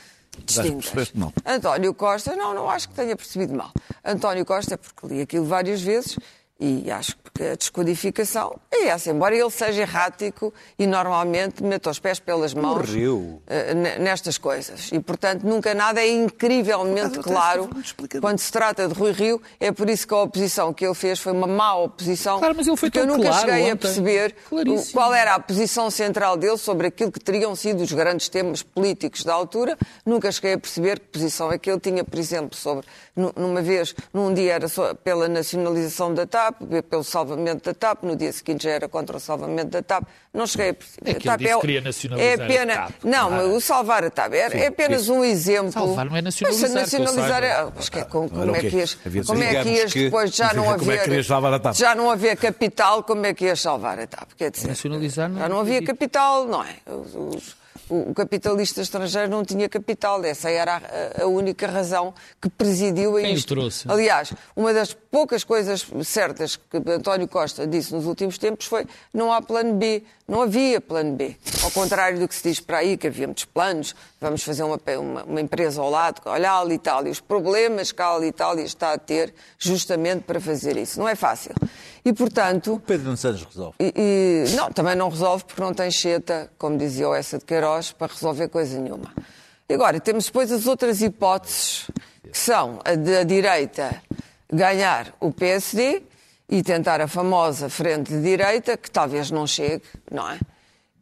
distintas. 0.44 1.12
mal. 1.12 1.33
António 1.44 1.94
Costa, 1.94 2.37
não, 2.37 2.55
não 2.55 2.70
acho 2.70 2.88
que 2.88 2.94
tenha 2.94 3.16
percebido 3.16 3.55
mal. 3.55 3.72
António 4.05 4.44
Costa, 4.44 4.79
porque 4.79 5.07
li 5.07 5.20
aquilo 5.20 5.46
várias 5.46 5.81
vezes 5.81 6.18
e 6.59 6.90
acho 6.90 7.16
que 7.35 7.42
a 7.45 7.55
descodificação 7.55 8.57
é 8.73 8.85
essa, 8.87 9.11
embora 9.11 9.35
ele 9.37 9.51
seja 9.51 9.83
errático 9.83 10.55
e 10.79 10.87
normalmente 10.87 11.62
meta 11.62 11.90
os 11.90 11.99
pés 11.99 12.19
pelas 12.19 12.55
mãos 12.55 12.88
Rio. 12.88 13.42
eh, 13.47 13.75
nestas 13.99 14.38
coisas. 14.38 14.90
E, 14.90 14.99
portanto, 14.99 15.42
nunca 15.45 15.75
nada 15.75 16.01
é 16.01 16.09
incrivelmente 16.11 17.19
claro 17.19 17.69
quando 18.21 18.38
se 18.38 18.51
trata 18.51 18.88
de 18.88 18.95
Rui 18.95 19.12
Rio. 19.12 19.40
É 19.61 19.71
por 19.71 19.90
isso 19.90 20.07
que 20.09 20.14
a 20.14 20.19
oposição 20.23 20.73
que 20.73 20.85
ele 20.85 20.95
fez 20.95 21.19
foi 21.21 21.33
uma 21.33 21.47
má 21.47 21.75
oposição. 21.75 22.38
Claro, 22.38 22.55
mas 22.57 22.66
ele 22.66 22.77
foi 22.77 22.88
porque 22.88 23.01
eu 23.01 23.07
tão 23.07 23.16
nunca 23.19 23.29
claro 23.29 23.49
cheguei 23.51 23.62
a 23.62 23.66
ontem. 23.66 23.77
perceber 23.77 24.35
o- 24.47 24.49
Claríssimo. 24.49 24.92
qual 24.92 25.12
era 25.14 25.35
a 25.35 25.38
posição 25.40 25.90
central 25.90 26.37
dele 26.38 26.57
sobre 26.57 26.87
aquilo 26.87 27.12
que 27.12 27.21
teriam 27.21 27.55
sido 27.55 27.83
os 27.83 27.92
grandes 27.92 28.29
temas 28.31 28.62
políticos 28.62 29.25
da 29.25 29.35
altura. 29.35 29.77
Nunca 30.07 30.33
cheguei 30.33 30.55
a 30.55 30.59
perceber 30.59 31.01
que 31.01 31.07
posição 31.09 31.53
é 31.53 31.59
que 31.59 31.71
ele 31.71 31.81
tinha, 31.81 32.03
por 32.03 32.19
exemplo, 32.19 32.57
sobre, 32.57 32.87
numa 33.17 33.63
vez, 33.63 33.95
num 34.13 34.33
dia 34.35 34.53
era 34.55 34.69
só 34.69 34.95
pela 34.95 35.27
nacionalização 35.29 36.13
da 36.13 36.27
TAP, 36.27 36.61
pelo 36.91 37.03
salvamento 37.03 37.65
da 37.65 37.73
TAP, 37.75 38.03
no 38.05 38.15
dia 38.15 38.31
seguinte 38.33 38.65
já 38.65 38.71
era 38.71 38.89
contra 38.89 39.17
o 39.17 39.21
salvamento 39.21 39.71
da 39.71 39.83
TAP. 39.83 40.05
Não 40.35 40.47
cheguei 40.47 40.69
a 40.71 40.75
perceber. 40.75 41.11
É 41.11 41.15
que 41.15 41.27
ele 41.29 41.35
A 41.35 41.39
TAP 41.39 41.55
que 41.55 41.61
queria 41.61 41.81
nacionalizar 41.81 42.31
é 42.31 42.35
a 42.35 42.47
pena, 42.47 42.75
TAP, 42.77 42.91
Não, 43.05 43.29
claro. 43.29 43.47
mas 43.49 43.57
o 43.57 43.61
salvar 43.61 44.05
a 44.05 44.11
TAP 44.11 44.33
é, 44.35 44.39
é 44.65 44.67
apenas 44.67 45.09
um 45.09 45.25
exemplo. 45.25 45.73
Salvar 45.73 46.05
não 46.05 46.17
é 46.17 46.21
nacionalizar, 46.21 46.71
Mas 46.71 46.91
se 46.91 46.99
nacionalizar 46.99 47.43
é. 47.43 47.73
Mas 47.75 47.89
que 47.89 47.99
é, 47.99 48.05
como, 48.05 48.29
como 48.29 48.43
Era 48.43 48.53
o 48.53 48.57
é 48.57 48.61
que 48.61 48.77
ias, 48.77 48.95
como 49.27 49.43
é 49.43 49.63
que 49.63 49.69
ias 49.71 49.93
depois 49.95 50.31
de 50.31 50.37
já 50.37 50.53
não 50.53 50.65
Como 50.77 50.91
é 50.91 50.95
haver. 50.95 51.05
querias 51.05 51.27
salvar 51.27 51.55
a 51.55 51.59
TAP? 51.59 51.75
Já 51.75 51.95
não 51.95 52.11
havia 52.11 52.37
capital, 52.37 53.03
como 53.03 53.25
é 53.25 53.33
que 53.33 53.47
ias 53.47 53.61
salvar 53.61 53.99
a 53.99 54.07
TAP? 54.07 54.29
Quer 54.37 54.51
dizer, 54.51 54.69
Nacionalizar 54.69 55.29
não 55.31 55.39
já 55.39 55.49
não 55.49 55.61
havia 55.61 55.83
capital, 55.83 56.47
não 56.47 56.63
é? 56.63 56.77
Os- 56.87 57.15
os- 57.15 57.66
o, 57.88 58.14
capitalista 58.14 58.81
estrangeiro 58.81 59.31
não 59.31 59.44
tinha 59.44 59.68
capital. 59.68 60.25
Essa 60.25 60.51
era 60.51 60.83
a, 61.18 61.22
a 61.22 61.27
única 61.27 61.66
razão 61.66 62.12
que 62.40 62.49
presidiu 62.49 63.16
a 63.16 63.20
Quem 63.20 63.35
isto. 63.35 63.49
trouxe? 63.49 63.85
Aliás, 63.90 64.33
uma 64.55 64.72
das 64.72 64.92
poucas 64.92 65.44
coisas 65.44 65.87
certas 66.05 66.57
que 66.57 66.77
António 66.90 67.29
Costa 67.29 67.66
disse 67.66 67.94
nos 67.94 68.07
últimos 68.07 68.38
tempos 68.38 68.66
foi 68.66 68.87
não 69.12 69.33
há 69.33 69.40
plano 69.40 69.75
B. 69.75 70.03
Não 70.29 70.42
havia 70.42 70.81
plano 70.81 71.12
B. 71.12 71.37
Ao 71.62 71.70
contrário 71.70 72.18
do 72.18 72.27
que 72.27 72.35
se 72.35 72.42
diz 72.42 72.59
para 72.59 72.79
aí, 72.79 72.96
que 72.96 73.07
havia 73.07 73.29
muitos 73.29 73.44
planos, 73.44 73.94
vamos 74.20 74.42
fazer 74.42 74.64
uma, 74.64 74.81
uma, 74.99 75.22
uma 75.22 75.40
empresa 75.40 75.81
ao 75.81 75.88
lado, 75.88 76.20
olha 76.25 76.51
a 76.51 76.59
Alitalia, 76.59 77.12
os 77.12 77.20
problemas 77.20 77.92
que 77.92 78.03
a 78.03 78.09
Alitalia 78.09 78.64
está 78.64 78.92
a 78.92 78.99
ter 78.99 79.33
justamente 79.57 80.22
para 80.22 80.40
fazer 80.40 80.77
isso. 80.77 80.99
Não 80.99 81.09
é 81.09 81.14
fácil. 81.14 81.55
E, 82.07 82.12
portanto, 82.12 82.81
Pedro 82.87 83.07
Nuno 83.07 83.16
Santos 83.16 83.42
resolve. 83.42 83.75
e, 83.81 83.92
e- 84.49 84.55
não, 84.55 84.71
também 84.71 84.95
não 84.95 85.09
resolve 85.09 85.42
porque 85.42 85.61
não 85.61 85.75
tem 85.75 85.90
cheta, 85.90 86.49
como 86.57 86.79
dizia 86.79 87.09
o 87.09 87.12
Essa 87.12 87.37
de 87.37 87.45
Queiroz, 87.45 87.90
para 87.90 88.07
resolver 88.12 88.47
coisa 88.49 88.79
nenhuma. 88.79 89.12
E 89.69 89.75
agora, 89.75 89.99
temos 89.99 90.27
depois 90.27 90.53
as 90.53 90.69
outras 90.69 91.03
hipóteses, 91.03 91.90
que 92.31 92.38
são 92.38 92.79
a 92.85 92.95
da 92.95 93.25
direita 93.25 94.01
ganhar 94.49 95.12
o 95.19 95.33
PSD 95.33 96.05
e 96.49 96.62
tentar 96.62 97.01
a 97.01 97.09
famosa 97.09 97.69
frente 97.69 98.12
de 98.12 98.23
direita, 98.23 98.77
que 98.77 98.88
talvez 98.88 99.33
não 99.33 99.45
chegue, 99.45 99.83
não 100.09 100.31
é? 100.31 100.38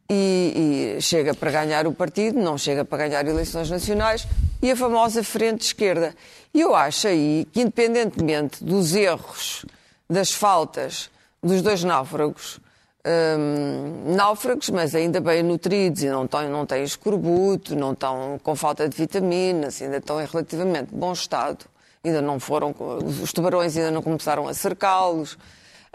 E, 0.09 0.95
e 0.97 1.01
chega 1.03 1.35
para 1.35 1.51
ganhar 1.51 1.85
o 1.85 1.93
partido, 1.93 2.39
não 2.39 2.57
chega 2.57 2.83
para 2.83 3.07
ganhar 3.07 3.27
eleições 3.27 3.69
nacionais, 3.69 4.27
e 4.59 4.71
a 4.71 4.75
famosa 4.75 5.23
frente 5.23 5.59
de 5.59 5.65
esquerda. 5.65 6.15
E 6.51 6.61
eu 6.61 6.73
acho 6.73 7.07
aí 7.07 7.47
que, 7.51 7.61
independentemente 7.61 8.63
dos 8.63 8.95
erros, 8.95 9.63
das 10.09 10.31
faltas 10.31 11.09
dos 11.41 11.61
dois 11.61 11.83
náufragos, 11.83 12.59
hum, 13.05 14.15
náufragos, 14.15 14.69
mas 14.69 14.95
ainda 14.95 15.19
bem 15.19 15.43
nutridos 15.43 16.03
e 16.03 16.09
não 16.09 16.27
têm, 16.27 16.49
não 16.49 16.65
têm 16.65 16.83
escorbuto, 16.83 17.75
não 17.75 17.93
estão 17.93 18.39
com 18.43 18.55
falta 18.55 18.89
de 18.89 18.95
vitaminas, 18.97 19.81
ainda 19.81 19.97
estão 19.97 20.21
em 20.21 20.25
relativamente 20.25 20.93
bom 20.93 21.13
estado, 21.13 21.65
ainda 22.03 22.21
não 22.21 22.39
foram, 22.39 22.73
os 23.21 23.31
tubarões 23.31 23.77
ainda 23.77 23.91
não 23.91 24.01
começaram 24.01 24.47
a 24.47 24.53
cercá-los. 24.53 25.37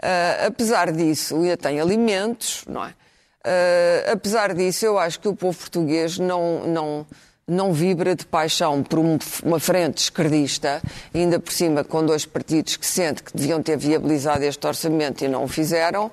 Ah, 0.01 0.47
apesar 0.47 0.91
disso, 0.91 1.35
ainda 1.35 1.57
têm 1.57 1.79
alimentos, 1.79 2.63
não 2.67 2.85
é? 2.85 2.93
Ah, 3.43 4.11
apesar 4.13 4.53
disso, 4.53 4.85
eu 4.85 4.97
acho 4.97 5.19
que 5.19 5.27
o 5.27 5.35
povo 5.35 5.57
português 5.57 6.17
não, 6.17 6.65
não, 6.67 7.05
não 7.47 7.73
vibra 7.73 8.15
de 8.15 8.25
paixão 8.25 8.81
por 8.83 8.99
um- 8.99 9.17
uma 9.43 9.59
frente 9.59 9.97
esquerdista, 9.97 10.81
ainda 11.13 11.39
por 11.39 11.51
cima 11.51 11.83
com 11.83 12.05
dois 12.05 12.25
partidos 12.25 12.77
que 12.77 12.85
sente 12.85 13.23
que 13.23 13.35
deviam 13.35 13.61
ter 13.61 13.77
viabilizado 13.77 14.43
este 14.43 14.65
orçamento 14.65 15.23
e 15.25 15.27
não 15.27 15.43
o 15.43 15.47
fizeram, 15.47 16.09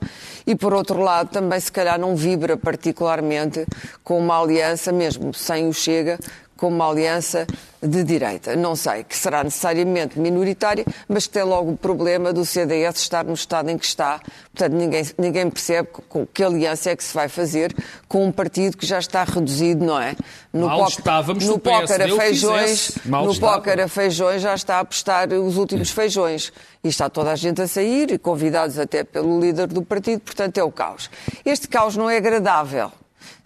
e 0.46 0.56
por 0.56 0.72
outro 0.74 0.98
lado 1.00 1.30
também 1.30 1.60
se 1.60 1.70
calhar 1.70 1.98
não 1.98 2.16
vibra 2.16 2.56
particularmente 2.56 3.64
com 4.02 4.18
uma 4.18 4.40
aliança, 4.42 4.90
mesmo 4.90 5.32
sem 5.32 5.68
o 5.68 5.72
Chega, 5.72 6.18
como 6.59 6.75
uma 6.75 6.90
aliança 6.90 7.47
de 7.81 8.03
direita. 8.03 8.57
Não 8.57 8.75
sei, 8.75 9.05
que 9.05 9.16
será 9.16 9.44
necessariamente 9.44 10.18
minoritária, 10.18 10.85
mas 11.09 11.27
que 11.27 11.35
tem 11.35 11.44
logo 11.44 11.71
o 11.71 11.77
problema 11.77 12.33
do 12.33 12.44
CDS 12.44 12.99
estar 12.99 13.25
no 13.25 13.33
estado 13.33 13.71
em 13.71 13.79
que 13.79 13.87
está. 13.87 14.21
Portanto, 14.53 14.73
ninguém, 14.77 15.09
ninguém 15.16 15.49
percebe 15.49 15.88
com 16.09 16.27
que 16.27 16.42
aliança 16.42 16.90
é 16.90 16.97
que 16.97 17.05
se 17.05 17.14
vai 17.14 17.29
fazer 17.29 17.73
com 18.09 18.27
um 18.27 18.33
partido 18.33 18.77
que 18.77 18.85
já 18.85 18.99
está 18.99 19.23
reduzido, 19.23 19.85
não 19.85 20.01
é? 20.01 20.16
No, 20.53 20.66
Mal 20.66 20.88
estávamos 20.88 21.47
no 21.47 21.59
póquer 21.59 22.03
a 22.03 22.09
feijões, 22.09 22.99
no 23.05 23.38
póquer 23.38 23.81
a 23.81 23.88
feijões 23.88 24.42
já 24.42 24.55
está 24.55 24.77
a 24.77 24.81
apostar 24.81 25.33
os 25.33 25.57
últimos 25.57 25.90
feijões. 25.90 26.53
E 26.83 26.88
está 26.88 27.09
toda 27.09 27.31
a 27.33 27.37
gente 27.37 27.61
a 27.62 27.68
sair, 27.68 28.11
e 28.11 28.18
convidados 28.18 28.79
até 28.79 29.05
pelo 29.05 29.40
líder 29.40 29.68
do 29.68 29.83
partido, 29.83 30.21
portanto 30.21 30.59
é 30.59 30.64
o 30.64 30.73
caos. 30.73 31.11
Este 31.44 31.68
caos 31.68 31.97
não 31.97 32.09
é 32.09 32.16
agradável, 32.16 32.90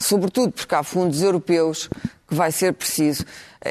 sobretudo 0.03 0.53
porque 0.53 0.75
há 0.75 0.83
fundos 0.83 1.23
europeus 1.23 1.89
que 2.29 2.35
vai 2.35 2.51
ser 2.51 2.73
preciso. 2.73 3.25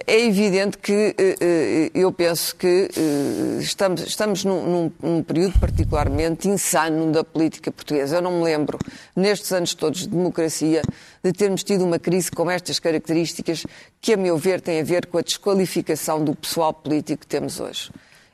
É 0.08 0.26
evidente 0.26 0.78
que 0.78 1.14
eh, 1.18 1.36
eh, 1.42 1.92
eu 1.94 2.14
penso 2.14 2.56
que 2.56 2.88
eh, 2.96 3.58
estamos, 3.60 4.02
estamos 4.04 4.46
num, 4.46 4.90
num- 5.02 5.22
período 5.24 5.60
particularmente 5.60 6.48
insano 6.48 7.12
da 7.12 7.24
política 7.26 7.72
portuguesa. 7.72 8.18
Eu 8.18 8.22
não 8.22 8.38
me 8.38 8.44
lembro, 8.44 8.80
nestes 9.16 9.52
anos 9.52 9.74
todos 9.74 10.02
de 10.02 10.08
democracia, 10.10 10.82
de 11.22 11.34
termos 11.34 11.64
tido 11.64 11.84
uma 11.84 12.00
crise 12.00 12.32
com 12.32 12.50
estas 12.50 12.80
características 12.80 13.66
que, 14.00 14.14
a 14.14 14.18
meu 14.18 14.38
ver, 14.38 14.62
tem 14.62 14.80
a 14.80 14.84
ver 14.84 15.08
com 15.08 15.18
a 15.18 15.22
desqualificação 15.22 16.24
do 16.24 16.36
pessoal 16.36 16.74
político 16.74 17.22
que 17.22 17.28
temos 17.28 17.60
hoje. 17.60 17.92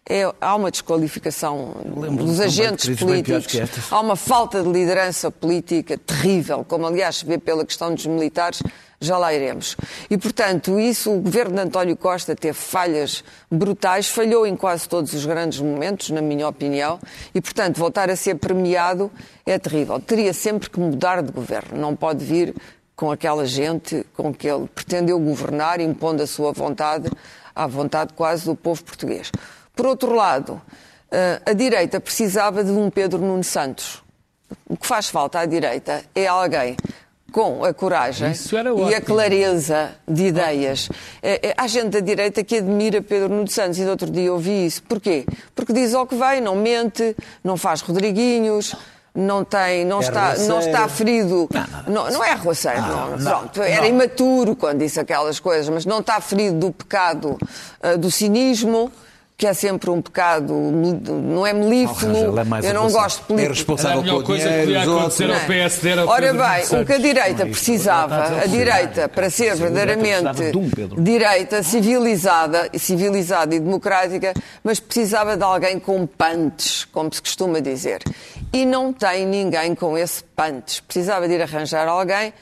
É- 0.10 0.32
há 0.39 0.56
uma 0.56 0.72
desqualificação 0.72 1.76
dos 2.12 2.39
agentes 2.39 2.86
políticos, 2.98 3.46
há 3.91 4.00
uma 4.00 4.15
falta 4.15 4.63
de 4.63 4.70
liderança 4.70 5.30
política 5.30 5.98
terrível, 5.98 6.63
como 6.65 6.88
aliás 6.88 7.17
se 7.17 7.26
vê 7.26 7.38
pela 7.38 7.65
questão 7.65 7.93
dos 7.93 8.06
militares, 8.06 8.63
já 9.02 9.17
lá 9.17 9.34
iremos. 9.34 9.76
E, 10.10 10.17
portanto, 10.17 10.80
isso, 10.80 11.12
o 11.12 11.20
governo 11.20 11.56
de 11.56 11.62
António 11.62 11.96
Costa 11.98 12.36
teve 12.36 12.58
falhas 12.58 13.24
brutais, 13.52 14.08
falhou 14.08 14.48
em 14.48 14.56
quase 14.56 14.88
todos 14.88 15.13
os 15.13 15.26
grandes 15.26 15.60
momentos, 15.60 16.10
na 16.10 16.22
minha 16.22 16.48
opinião, 16.48 17.00
e, 17.36 17.41
portanto, 17.41 17.78
voltar 17.78 18.10
a 18.10 18.15
ser 18.15 18.36
premiado 18.36 19.12
é 19.46 19.60
terrível. 19.60 20.00
Teria 20.00 20.34
sempre 20.34 20.70
que 20.70 20.80
mudar 20.80 21.22
de 21.22 21.32
governo, 21.32 21.80
não 21.80 21.96
pode 21.96 22.24
vir 22.24 22.56
com 22.96 23.12
aquela 23.12 23.46
gente 23.46 24.06
com 24.15 24.34
que 24.34 24.48
ele 24.48 24.67
pretendeu 24.74 25.20
governar, 25.20 25.80
impondo 25.80 26.24
a 26.24 26.28
sua 26.28 26.52
vontade, 26.52 27.12
à 27.54 27.67
vontade 27.67 28.13
quase 28.13 28.46
do 28.46 28.56
povo 28.56 28.84
português. 28.84 29.32
Por 29.77 29.85
outro 29.85 30.13
lado, 30.13 30.59
eh, 31.11 31.39
a 31.45 31.53
direita 31.53 31.99
precisava 31.99 32.63
de 32.63 32.71
um 32.71 32.89
Pedro 32.89 33.19
Nuno 33.19 33.43
Santos. 33.43 34.03
O 34.67 34.75
que 34.75 34.87
faz 34.87 35.07
falta 35.07 35.39
à 35.39 35.45
direita 35.45 36.03
é 36.15 36.25
alguém 36.25 36.75
com 37.31 37.63
a 37.63 37.73
coragem 37.73 38.31
e 38.89 38.95
a 38.95 39.01
clareza 39.01 39.91
de 40.07 40.25
ideias. 40.25 40.89
É, 41.21 41.49
é, 41.49 41.53
há 41.55 41.67
gente 41.67 41.89
da 41.89 41.99
direita 41.99 42.43
que 42.43 42.57
admira 42.57 43.01
Pedro 43.01 43.29
Nuno 43.29 43.47
Santos 43.47 43.77
e 43.77 43.83
no 43.83 43.91
outro 43.91 44.09
dia 44.09 44.33
ouvi 44.33 44.65
isso. 44.65 44.81
Porquê? 44.83 45.25
Porque 45.53 45.71
diz 45.71 45.93
ao 45.93 46.07
que 46.07 46.15
vem, 46.15 46.41
não 46.41 46.55
mente, 46.55 47.15
não 47.43 47.55
faz 47.55 47.81
Rodriguinhos, 47.81 48.73
não 49.13 49.43
tem, 49.43 49.85
não, 49.85 49.99
está, 49.99 50.35
não 50.37 50.59
está 50.59 50.87
ferido. 50.87 51.47
Não, 51.87 52.09
não 52.09 52.23
é 52.23 52.31
arruaceiro, 52.31 52.81
não, 52.81 53.17
pronto. 53.17 53.61
Era 53.61 53.87
imaturo 53.87 54.55
quando 54.55 54.79
disse 54.79 54.99
aquelas 54.99 55.39
coisas, 55.39 55.69
mas 55.69 55.85
não 55.85 55.99
está 55.99 56.19
ferido 56.19 56.57
do 56.57 56.71
pecado 56.71 57.37
ah, 57.81 57.95
do 57.95 58.09
cinismo. 58.09 58.91
Que 59.38 59.45
é 59.45 59.54
sempre 59.54 59.91
um 59.91 60.02
pecado, 60.02 60.52
não 60.52 61.45
é 61.45 61.54
melífluo. 61.54 62.12
Ele 62.12 62.65
é 62.65 62.69
eu 62.69 62.73
não 62.73 62.91
gosto 62.91 63.17
de 63.17 63.23
É 63.23 63.28
política. 63.28 63.52
A 63.52 63.54
responsável 63.54 64.02
melhor 64.02 64.15
com 64.15 64.21
o 64.21 64.26
coisa 64.26 64.50
que 64.50 64.60
podia 64.62 64.82
acontecer 64.82 65.32
ao 65.32 65.39
PSD 65.41 65.89
era 65.89 66.08
Ora 66.08 66.34
bem, 66.34 66.82
o 66.82 66.86
que 66.86 66.93
a 66.93 66.97
direita 66.97 67.45
precisava, 67.45 68.41
a 68.41 68.45
direita, 68.47 69.08
para 69.08 69.30
ser 69.30 69.56
verdadeiramente 69.56 70.58
um 70.58 71.04
direita 71.04 71.62
civilizada, 71.62 72.67
civilizada 72.80 73.54
e 73.54 73.60
democrática, 73.60 74.34
mas 74.63 74.80
precisava 74.80 75.38
de 75.38 75.43
alguém 75.43 75.80
com 75.80 76.08
pantes, 76.08 76.86
como 76.86 77.13
se 77.13 77.21
costuma 77.21 77.60
dizer. 77.60 78.02
E 78.52 78.65
não 78.65 78.91
tem 78.91 79.23
ninguém 79.23 79.76
com 79.76 79.95
esse 79.95 80.23
pantes. 80.23 80.80
Precisava 80.80 81.28
de 81.28 81.36
ir 81.36 81.43
arranjar 81.43 81.88
alguém, 81.88 82.34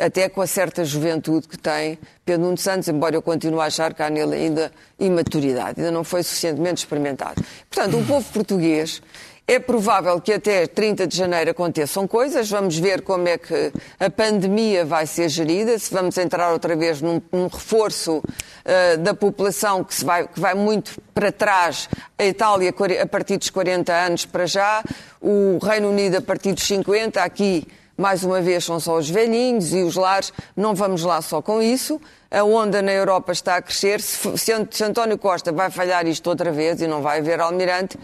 até 0.00 0.28
com 0.28 0.40
a 0.40 0.46
certa 0.46 0.84
juventude 0.84 1.46
que 1.46 1.58
tem 1.58 1.98
Pedro 2.24 2.46
Nuno 2.46 2.58
Santos, 2.58 2.88
embora 2.88 3.14
eu 3.14 3.22
continue 3.22 3.60
a 3.60 3.64
achar 3.64 3.92
que 3.92 4.02
há 4.02 4.10
nele 4.10 4.34
ainda 4.34 4.72
imaturidade, 4.98 5.80
ainda 5.80 5.90
não 5.90 6.04
foi 6.04 6.22
suficientemente 6.22 6.78
experimentado. 6.78 7.42
Portanto, 7.68 7.98
o 7.98 8.04
povo 8.04 8.32
português 8.32 9.02
é 9.50 9.58
provável 9.58 10.20
que 10.20 10.32
até 10.32 10.64
30 10.64 11.08
de 11.08 11.16
janeiro 11.16 11.50
aconteçam 11.50 12.06
coisas. 12.06 12.48
Vamos 12.48 12.78
ver 12.78 13.02
como 13.02 13.26
é 13.26 13.36
que 13.36 13.72
a 13.98 14.08
pandemia 14.08 14.84
vai 14.84 15.08
ser 15.08 15.28
gerida, 15.28 15.76
se 15.76 15.92
vamos 15.92 16.16
entrar 16.18 16.52
outra 16.52 16.76
vez 16.76 17.02
num, 17.02 17.20
num 17.32 17.48
reforço 17.48 18.22
eh, 18.64 18.96
da 18.98 19.12
população 19.12 19.82
que, 19.82 20.04
vai, 20.04 20.28
que 20.28 20.38
vai 20.38 20.54
muito 20.54 21.00
para 21.12 21.32
trás. 21.32 21.88
A 22.16 22.24
Itália 22.24 22.72
a 23.02 23.06
partir 23.06 23.38
dos 23.38 23.50
40 23.50 23.92
anos 23.92 24.24
para 24.24 24.46
já, 24.46 24.84
o 25.20 25.58
Reino 25.60 25.90
Unido 25.90 26.18
a 26.18 26.22
partir 26.22 26.52
dos 26.52 26.62
50, 26.62 27.20
aqui 27.20 27.66
mais 28.00 28.24
uma 28.24 28.40
vez 28.40 28.64
são 28.64 28.80
só 28.80 28.96
os 28.96 29.08
velhinhos 29.10 29.72
e 29.72 29.82
os 29.82 29.94
lares, 29.96 30.32
não 30.56 30.74
vamos 30.74 31.02
lá 31.04 31.20
só 31.22 31.40
com 31.42 31.60
isso. 31.62 32.00
A 32.30 32.42
onda 32.42 32.80
na 32.80 32.92
Europa 32.92 33.32
está 33.32 33.56
a 33.56 33.62
crescer. 33.62 34.00
Se, 34.00 34.36
se 34.38 34.52
Ant- 34.52 34.72
se 34.74 34.82
António 34.84 35.18
Costa 35.18 35.52
vai 35.52 35.70
falhar 35.70 36.06
isto 36.06 36.28
outra 36.30 36.50
vez 36.50 36.80
e 36.80 36.86
não 36.86 37.02
vai 37.02 37.18
haver 37.18 37.40
almirante, 37.40 37.98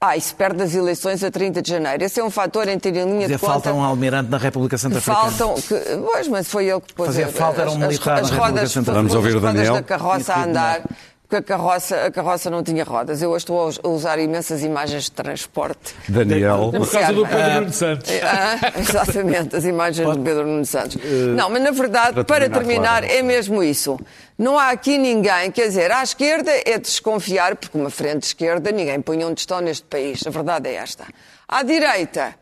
ah, 0.00 0.14
e 0.16 0.20
se 0.20 0.34
perde 0.34 0.62
as 0.62 0.74
eleições 0.74 1.24
a 1.24 1.30
30 1.30 1.62
de 1.62 1.70
janeiro. 1.70 2.04
Esse 2.04 2.20
é 2.20 2.24
um 2.24 2.30
fator 2.30 2.68
em 2.68 2.78
ter 2.78 2.90
em 2.94 3.04
linha 3.04 3.26
de 3.28 3.34
Dizia, 3.34 3.38
conta. 3.38 3.52
falta 3.52 3.72
um 3.72 3.82
almirante 3.82 4.30
na 4.30 4.36
República 4.36 4.76
Centro-Africana. 4.76 5.30
faltam, 5.30 5.54
que, 5.54 5.74
pois, 6.12 6.28
mas 6.28 6.48
foi 6.48 6.66
ele 6.68 6.80
que 6.82 6.92
pôs 6.92 7.06
Fazia 7.08 7.26
a- 7.26 7.32
falta, 7.32 7.62
era 7.62 7.70
um 7.70 7.74
as- 7.74 7.78
militar 7.80 8.20
as, 8.20 8.30
na 8.30 8.36
rodas. 8.36 8.74
Vamos 8.74 9.14
ouvir 9.14 9.28
as 9.30 9.34
o 9.34 9.38
rodas 9.38 9.54
Daniel. 9.54 9.74
da 9.74 9.82
carroça 9.82 10.34
a 10.34 10.44
andar, 10.44 10.82
porque 11.28 11.36
a 11.36 11.42
carroça, 11.42 12.06
a 12.06 12.10
carroça 12.10 12.48
não 12.48 12.62
tinha 12.62 12.84
rodas. 12.84 13.20
Eu 13.20 13.30
hoje 13.30 13.38
estou 13.42 13.60
a 13.60 13.66
us- 13.66 13.80
a 13.82 13.88
usar 13.88 14.18
imensas 14.18 14.62
imagens 14.62 15.04
de 15.04 15.10
transporte. 15.10 15.94
Daniel. 16.08 16.70
Por 16.76 16.88
causa 16.90 17.12
do 17.12 17.26
Pedro 17.26 17.42
Ah, 17.42 17.60
Nuno 17.60 17.72
Santos. 17.72 18.10
ah, 18.22 18.72
exatamente, 18.78 19.56
as 19.56 19.64
imagens 19.64 20.08
do 20.16 20.22
Pedro 20.22 20.46
Nuno 20.46 20.64
Santos. 20.64 20.98
Não, 21.34 21.50
mas 21.50 21.62
na 21.62 21.70
verdade, 21.72 22.12
para 22.14 22.24
para 22.24 22.48
terminar, 22.48 22.60
terminar, 22.60 23.02
claro. 23.02 23.18
é 23.18 23.22
mesmo 23.22 23.62
isso. 23.62 23.98
Não 24.38 24.58
há 24.58 24.70
aqui 24.70 24.98
ninguém, 24.98 25.50
quer 25.50 25.66
dizer, 25.66 25.90
à 25.90 26.02
esquerda 26.02 26.50
é 26.64 26.78
desconfiar, 26.78 27.56
porque 27.56 27.76
uma 27.76 27.90
frente 27.90 28.24
esquerda 28.24 28.70
ninguém 28.70 29.00
põe 29.00 29.24
onde 29.24 29.40
estão 29.40 29.60
neste 29.60 29.84
país. 29.86 30.24
A 30.26 30.30
verdade 30.30 30.68
é 30.68 30.74
esta. 30.74 31.04
À 31.48 31.62
direita, 31.62 32.34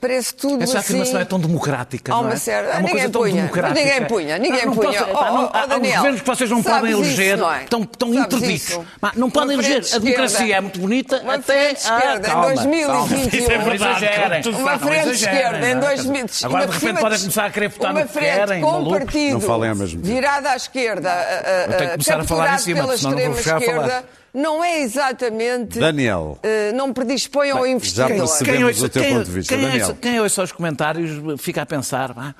parece 0.00 0.34
tudo 0.34 0.62
Essa 0.62 0.78
assim. 0.78 0.94
afirmação 0.94 1.20
é 1.20 1.24
tão 1.24 1.40
democrática, 1.40 2.12
Há 2.12 2.16
não 2.16 2.22
uma 2.24 2.32
é? 2.32 2.36
certa- 2.36 2.68
É 2.68 2.72
uma 2.72 2.78
ninguém 2.80 2.92
coisa 2.94 3.10
tão 3.10 3.20
punha, 3.22 3.34
democrática. 3.34 3.80
ninguém 3.80 4.04
punha, 4.06 4.38
ninguém 4.38 4.60
Ah, 4.62 4.66
não 4.66 4.74
punha. 4.76 5.04
posso- 5.04 5.10
Oh, 5.10 5.24
não- 5.32 5.44
oh, 5.44 5.56
há- 5.56 5.62
há 5.62 5.66
Daniel, 5.66 5.96
governos 5.96 6.20
que 6.20 6.26
vocês 6.26 6.50
não 6.50 6.62
podem 6.62 6.90
isso, 6.92 7.00
eleger, 7.02 7.36
não 7.38 7.52
é? 7.52 7.62
estão, 7.64 7.88
isso? 8.44 8.84
Pá, 9.00 9.12
Não 9.16 9.30
podem 9.30 9.54
eleger. 9.54 9.82
A 9.94 9.98
democracia 9.98 10.56
é 10.56 10.60
muito 10.60 10.78
bonita 10.80 11.20
Uma 11.22 11.34
até... 11.34 11.42
frente 11.74 11.78
esquerda 11.78 12.18
em 12.28 12.30
calma, 12.30 12.46
2021. 12.54 12.86
calma. 12.86 13.16
Isso 13.16 13.50
é 13.52 13.58
verdade, 13.58 14.48
Uma 14.48 14.72
Não 14.72 14.78
frente 14.78 15.10
esquerda 15.10 15.68
em 15.68 15.74
não 15.74 15.82
é? 15.88 15.94
2000. 15.96 16.26
Agora, 16.44 16.66
de 16.66 16.72
repente, 16.72 17.00
podem 17.00 17.18
começar 17.18 17.44
a 17.44 17.50
querer 17.50 17.68
votar 17.68 17.90
Uma 17.92 18.00
no 18.00 18.06
que 18.06 18.12
frente 18.12 18.34
querem, 18.34 18.60
com 18.60 18.68
um 18.68 18.72
malucos. 18.72 18.98
partido 18.98 19.32
Não 19.32 19.40
falem 19.40 19.70
mesmo 19.74 20.02
tempo. 20.02 20.14
virada 20.14 20.50
à 20.50 20.56
esquerda, 20.56 21.10
a- 21.10 21.14
a- 21.14 21.18
Eu 21.18 21.66
tenho 21.66 21.78
que 21.78 21.84
a- 21.84 21.90
começar 21.90 22.20
a 22.20 22.24
falar 22.24 22.44
em 22.44 22.46
capturado 22.48 22.62
cima, 22.62 22.80
pela 22.82 22.96
senão 22.98 23.10
não 23.10 23.18
vou 23.18 23.32
extrema 23.32 23.56
a 23.56 23.58
esquerda, 23.58 24.04
não 24.34 24.62
é 24.62 24.80
exatamente. 24.80 25.78
Daniel. 25.78 26.38
eh, 26.42 26.72
não 26.72 26.92
predispõe 26.92 27.50
ao 27.50 27.64
já 27.64 27.68
investidor. 27.70 28.08
percebi. 28.08 28.28
Sabemos 28.50 28.82
o 28.82 28.88
teu 28.88 29.02
quem, 29.02 29.14
ponto 29.14 29.24
de 29.26 29.30
vista, 29.32 29.54
quem, 29.54 29.64
Daniel. 29.64 29.86
ouça- 29.88 29.98
quem 30.00 30.20
ouça 30.20 30.42
os 30.42 30.52
comentários 30.52 31.40
fica 31.40 31.62
a 31.62 31.66
pensar 31.66 32.12
ah, 32.16 32.34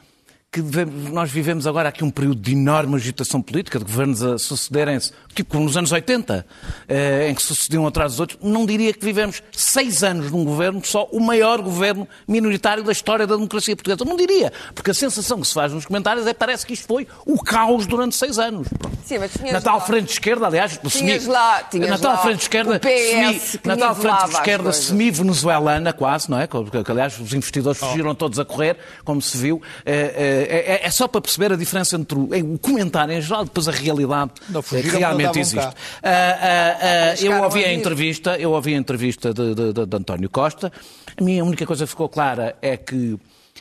que 0.50 0.62
devemos- 0.62 1.11
nós 1.12 1.30
vivemos 1.30 1.66
agora 1.66 1.90
aqui 1.90 2.02
um 2.02 2.11
período 2.11 2.40
de 2.40 2.52
enorme 2.52 2.94
agitação 2.96 3.42
política, 3.42 3.78
de 3.78 3.84
governos 3.84 4.22
a 4.22 4.38
sucederem-se, 4.38 5.12
tipo 5.34 5.50
como 5.52 5.64
nos 5.64 5.76
anos 5.76 5.92
80, 5.92 6.46
eh, 6.88 7.28
em 7.28 7.34
que 7.34 7.42
sucediam 7.42 7.84
um 7.84 7.87
atrás 7.87 8.12
dos 8.12 8.20
outros. 8.20 8.38
Não 8.42 8.64
diria 8.64 8.94
que 8.94 9.04
vivemos 9.04 9.42
seis 9.52 10.02
anos 10.02 10.30
num 10.32 10.44
governo, 10.46 10.80
só 10.82 11.04
o 11.12 11.20
maior 11.20 11.61
governo 11.61 12.08
minoritário 12.26 12.82
da 12.82 12.92
história 12.92 13.26
da 13.26 13.34
democracia 13.37 13.76
portuguesa. 13.76 14.06
Não 14.06 14.16
diria, 14.16 14.50
porque 14.74 14.90
a 14.90 14.94
sensação 14.94 15.38
que 15.38 15.46
se 15.46 15.52
faz 15.52 15.70
nos 15.70 15.84
comentários 15.84 16.26
é 16.26 16.32
que 16.32 16.38
parece 16.38 16.64
que 16.64 16.72
isto 16.72 16.87
foi 16.87 17.06
o 17.26 17.38
caos 17.42 17.87
durante 17.87 18.16
seis 18.16 18.38
anos. 18.38 18.68
Sim, 19.04 19.18
mas 19.18 19.32
tinhas 19.32 19.52
Na 19.52 19.61
tal 19.61 19.76
lá- 19.78 19.84
frente 19.84 20.12
esquerda, 20.12 20.46
aliás, 20.46 20.78
Tinhas 20.78 21.22
semi, 21.22 21.32
lá- 21.32 21.62
tinhas 21.64 21.90
na 21.90 21.98
tal 21.98 22.12
lá 22.12 22.18
frente 22.18 22.40
esquerda, 22.42 22.76
o 22.76 22.80
PS 22.80 23.11
semi- 23.11 23.58
que 23.62 23.68
na 23.68 23.76
tal 23.76 23.94
frente 23.94 24.22
as 24.22 24.30
esquerda 24.30 24.72
semi-venezuelana, 24.72 25.92
quase, 25.92 26.30
não 26.30 26.40
é? 26.40 26.46
Que, 26.46 26.82
que, 26.84 26.90
aliás, 26.90 27.18
os 27.20 27.32
investidores 27.34 27.78
fugiram 27.78 28.14
todos 28.14 28.38
a 28.38 28.44
correr, 28.46 28.78
como 29.04 29.20
se 29.20 29.37
viu. 29.37 29.61
É, 29.84 30.38
é- 30.42 30.81
é 30.87 30.90
só 30.90 31.07
para 31.09 31.20
perceber 31.20 31.53
a 31.53 31.57
diferença 31.57 31.96
entre 31.96 32.16
o, 32.18 32.29
o 32.55 32.59
comentário 32.59 33.12
em 33.14 33.20
geral 33.20 33.42
e 33.42 33.44
depois 33.46 33.68
a 33.68 33.72
realidade 33.72 34.31
Não, 34.48 34.62
que 34.62 34.68
fugiram, 34.68 34.98
realmente 34.98 35.38
existe. 35.38 35.59
Ah, 35.66 35.74
ah, 36.03 36.79
ah, 36.81 37.14
eu 37.22 37.42
ouvi 37.42 37.64
a 37.64 37.72
entrevista, 37.72 38.37
eu 38.38 38.53
ouvi 38.53 38.74
a 38.74 38.79
entrevista 38.79 39.33
de, 39.35 39.55
de- 39.55 39.72
de- 39.72 39.87
de 39.87 39.96
António 39.96 40.29
Costa. 40.31 40.72
A 41.16 41.22
minha 41.24 41.44
única 41.44 41.64
coisa 41.66 41.85
que 41.85 41.90
ficou 41.90 42.09
clara 42.09 42.57
é 42.62 42.77
que 42.77 43.18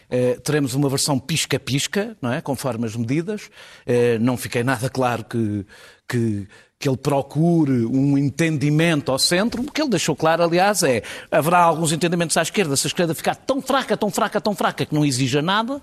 eh, 0.09 0.37
teremos 0.43 0.73
uma 0.73 0.87
versão 0.89 1.19
pisca-pisca, 1.19 2.15
não 2.21 2.31
é? 2.31 2.39
Conforme 2.41 2.85
as 2.85 2.95
medidas. 2.95 3.49
Eh, 3.85 4.17
não 4.19 4.37
fiquei 4.37 4.63
nada 4.63 4.89
claro 4.89 5.23
que, 5.25 5.65
que, 6.07 6.47
que 6.79 6.87
ele 6.87 6.97
procure 6.97 7.85
um 7.85 8.17
entendimento 8.17 9.11
ao 9.11 9.17
centro. 9.17 9.61
O 9.61 9.71
que 9.71 9.81
ele 9.81 9.89
deixou 9.89 10.15
claro, 10.15 10.43
aliás, 10.43 10.83
é 10.83 11.01
haverá 11.31 11.59
alguns 11.59 11.91
entendimentos 11.91 12.37
à 12.37 12.41
esquerda. 12.41 12.75
Se 12.75 12.87
a 12.87 12.89
esquerda 12.89 13.15
ficar 13.15 13.35
tão 13.35 13.61
fraca, 13.61 13.97
tão 13.97 14.11
fraca, 14.11 14.39
tão 14.39 14.55
fraca, 14.55 14.85
que 14.85 14.93
não 14.93 15.03
exija 15.05 15.41
nada. 15.41 15.81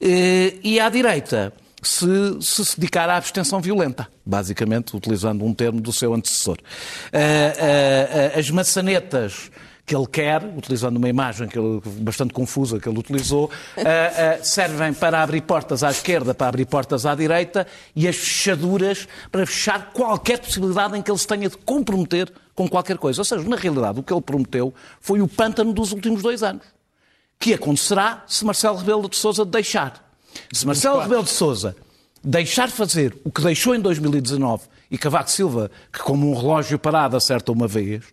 Eh, 0.00 0.54
e 0.64 0.80
à 0.80 0.88
direita 0.88 1.52
se 1.82 2.06
se, 2.40 2.64
se 2.64 2.76
dedicar 2.76 3.10
à 3.10 3.16
abstenção 3.16 3.60
violenta, 3.60 4.08
basicamente, 4.24 4.96
utilizando 4.96 5.44
um 5.44 5.52
termo 5.52 5.80
do 5.80 5.92
seu 5.92 6.14
antecessor. 6.14 6.58
Ah, 7.12 8.34
ah, 8.34 8.38
as 8.38 8.48
maçanetas 8.50 9.50
que 9.84 9.96
ele 9.96 10.06
quer, 10.06 10.44
utilizando 10.56 10.96
uma 10.96 11.08
imagem 11.08 11.48
que 11.48 11.58
ele, 11.58 11.80
bastante 11.98 12.32
confusa 12.32 12.78
que 12.78 12.88
ele 12.88 12.98
utilizou, 12.98 13.50
ah, 13.76 13.82
ah, 14.40 14.44
servem 14.44 14.94
para 14.94 15.22
abrir 15.22 15.42
portas 15.42 15.82
à 15.82 15.90
esquerda, 15.90 16.32
para 16.34 16.48
abrir 16.48 16.66
portas 16.66 17.04
à 17.04 17.14
direita 17.14 17.66
e 17.94 18.06
as 18.06 18.16
fechaduras 18.16 19.08
para 19.30 19.44
fechar 19.44 19.92
qualquer 19.92 20.38
possibilidade 20.38 20.96
em 20.96 21.02
que 21.02 21.10
ele 21.10 21.18
se 21.18 21.26
tenha 21.26 21.48
de 21.48 21.56
comprometer 21.58 22.32
com 22.54 22.68
qualquer 22.68 22.96
coisa. 22.96 23.20
Ou 23.20 23.24
seja, 23.24 23.48
na 23.48 23.56
realidade, 23.56 23.98
o 23.98 24.02
que 24.02 24.12
ele 24.12 24.22
prometeu 24.22 24.72
foi 25.00 25.20
o 25.20 25.28
pântano 25.28 25.72
dos 25.72 25.92
últimos 25.92 26.22
dois 26.22 26.42
anos. 26.42 26.64
Que 27.38 27.54
acontecerá 27.54 28.22
se 28.26 28.44
Marcelo 28.44 28.76
Rebelo 28.76 29.08
de 29.08 29.16
Sousa 29.16 29.44
deixar. 29.44 30.12
Se 30.52 30.64
Marcelo 30.64 31.00
Rebelo 31.00 31.24
de 31.24 31.30
Sousa 31.30 31.74
deixar 32.22 32.70
fazer 32.70 33.16
o 33.24 33.32
que 33.32 33.42
deixou 33.42 33.74
em 33.74 33.80
2019 33.80 34.62
e 34.90 34.96
Cavaco 34.96 35.30
Silva, 35.30 35.70
que 35.92 35.98
como 36.00 36.30
um 36.30 36.34
relógio 36.38 36.78
parado 36.78 37.16
acerta 37.16 37.50
uma 37.50 37.66
vez, 37.66 38.04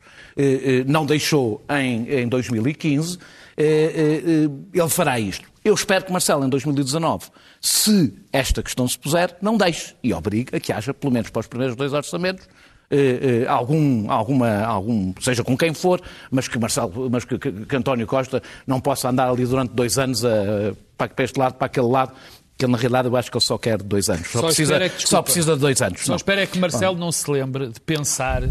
não 0.88 1.06
deixou 1.06 1.64
em, 1.70 2.08
em 2.22 2.28
2015, 2.28 3.18
eh, 3.58 3.64
eh, 3.64 4.22
eh, 4.26 4.50
ele 4.80 4.90
fará 4.90 5.20
isto. 5.20 5.48
Eu 5.64 5.74
espero 5.74 6.06
que 6.06 6.12
Marcelo, 6.12 6.46
em 6.46 6.50
2019, 6.50 7.26
se 7.62 8.14
esta 8.32 8.64
questão 8.64 8.88
se 8.88 8.98
puser, 8.98 9.36
não 9.42 9.58
deixe 9.58 9.94
e 10.02 10.14
obrigue 10.14 10.56
a 10.56 10.60
que 10.60 10.72
haja, 10.72 10.94
pelo 10.94 11.12
menos 11.12 11.30
para 11.30 11.42
os 11.42 11.48
primeiros 11.48 11.76
dois 11.76 11.92
orçamentos, 11.92 12.48
eh, 12.90 13.44
eh, 13.44 13.48
algum, 13.48 14.10
alguma, 14.10 14.64
algum, 14.64 15.14
seja 15.22 15.44
com 15.44 15.58
quem 15.58 15.74
for, 15.74 16.02
mas 16.32 16.48
que 16.48 16.58
Marcelo, 16.58 17.10
mas 17.12 17.26
que, 17.26 17.38
que- 17.38 17.52
que 17.52 17.76
António 17.76 18.08
Costa 18.08 18.42
não 18.66 18.80
possa 18.80 19.10
andar 19.10 19.30
ali 19.30 19.46
durante 19.46 19.72
dois 19.74 20.00
anos 20.00 20.24
a, 20.26 20.74
para, 20.98 21.10
para 21.10 21.26
este 21.26 21.38
lado, 21.38 21.54
para 21.56 21.66
aquele 21.68 21.88
lado, 21.88 22.14
que 22.58 22.66
ele, 22.66 22.72
na 22.72 22.78
realidade 22.78 23.08
eu 23.10 23.16
acho 23.16 23.30
que 23.30 23.38
ele 23.38 23.44
só 23.46 23.58
quer 23.58 23.78
dois 23.84 24.10
anos. 24.10 24.28
Só, 24.30 24.40
Só 24.40 24.46
precisa, 24.48 24.76
é 24.78 24.90
que, 24.90 25.08
só 25.08 25.22
precisa 25.22 25.54
de 25.56 25.60
dois 25.60 25.82
anos. 25.82 26.02
Só 26.02 26.12
Não. 26.14 26.16
espero 26.16 26.42
é 26.42 26.48
que 26.48 26.58
Marcelo 26.58 26.98
não 26.98 27.12
se 27.12 27.30
lembre 27.30 27.68
de 27.68 27.80
pensar 27.82 28.44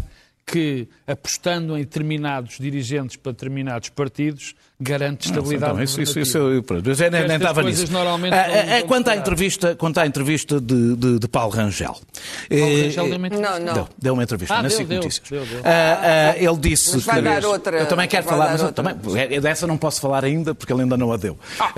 que 0.50 0.88
apostando 1.06 1.76
em 1.76 1.80
determinados 1.80 2.58
dirigentes 2.58 3.16
para 3.16 3.32
determinados 3.32 3.90
partidos 3.90 4.54
garante 4.80 5.26
estabilidade 5.26 5.72
Então, 5.72 5.82
isso, 5.82 6.00
isso, 6.20 6.38
eu, 6.38 6.62
pronto, 6.62 6.88
eu 6.88 7.10
nem, 7.10 7.36
estava 7.36 7.62
nisso. 7.64 7.92
normalmente 7.92 8.32
Ah, 8.32 8.46
não- 8.46 8.54
ah, 8.54 8.64
não 8.64 8.76
ah, 8.76 8.82
quanto, 8.82 9.08
à 9.08 9.16
entrevista, 9.16 9.74
quanto 9.74 9.98
à 9.98 10.06
entrevista 10.06 10.60
de, 10.60 10.94
de, 10.94 11.18
de 11.18 11.28
Paulo 11.28 11.52
Rangel. 11.52 11.92
Paulo 11.94 12.04
Eh, 12.48 12.82
Rangel 12.82 13.04
eh, 13.06 13.08
deu 13.08 13.16
uma 13.18 13.26
entrevista. 13.26 13.58
Não, 13.58 13.66
não. 13.66 13.74
Deu, 13.74 13.88
deu 14.00 14.12
uma 14.14 14.22
entrevista 14.22 14.54
Ah, 14.54 14.62
na 14.62 14.70
SIC 14.70 14.86
deu, 14.86 14.96
Notícias. 15.02 15.28
deu, 15.28 15.44
deu. 15.44 15.60
Ah, 15.64 16.00
ah, 16.32 16.36
ele 16.38 16.56
disse 16.58 16.92
Mas 16.94 17.04
vai 17.04 17.16
que. 17.16 17.22
dar 17.22 17.44
outra- 17.44 17.76
eu 17.80 17.86
também 17.86 18.06
quero 18.06 18.24
falar, 18.26 18.56
mas 18.56 18.70
também, 18.72 18.94
é- 19.20 19.40
dessa 19.40 19.66
não 19.66 19.76
posso 19.76 20.00
falar 20.00 20.24
ainda 20.24 20.54
porque 20.54 20.72
ele 20.72 20.82
ainda 20.82 20.96
não 20.96 21.12
a 21.12 21.16
deu. 21.16 21.36
Ah, 21.58 21.72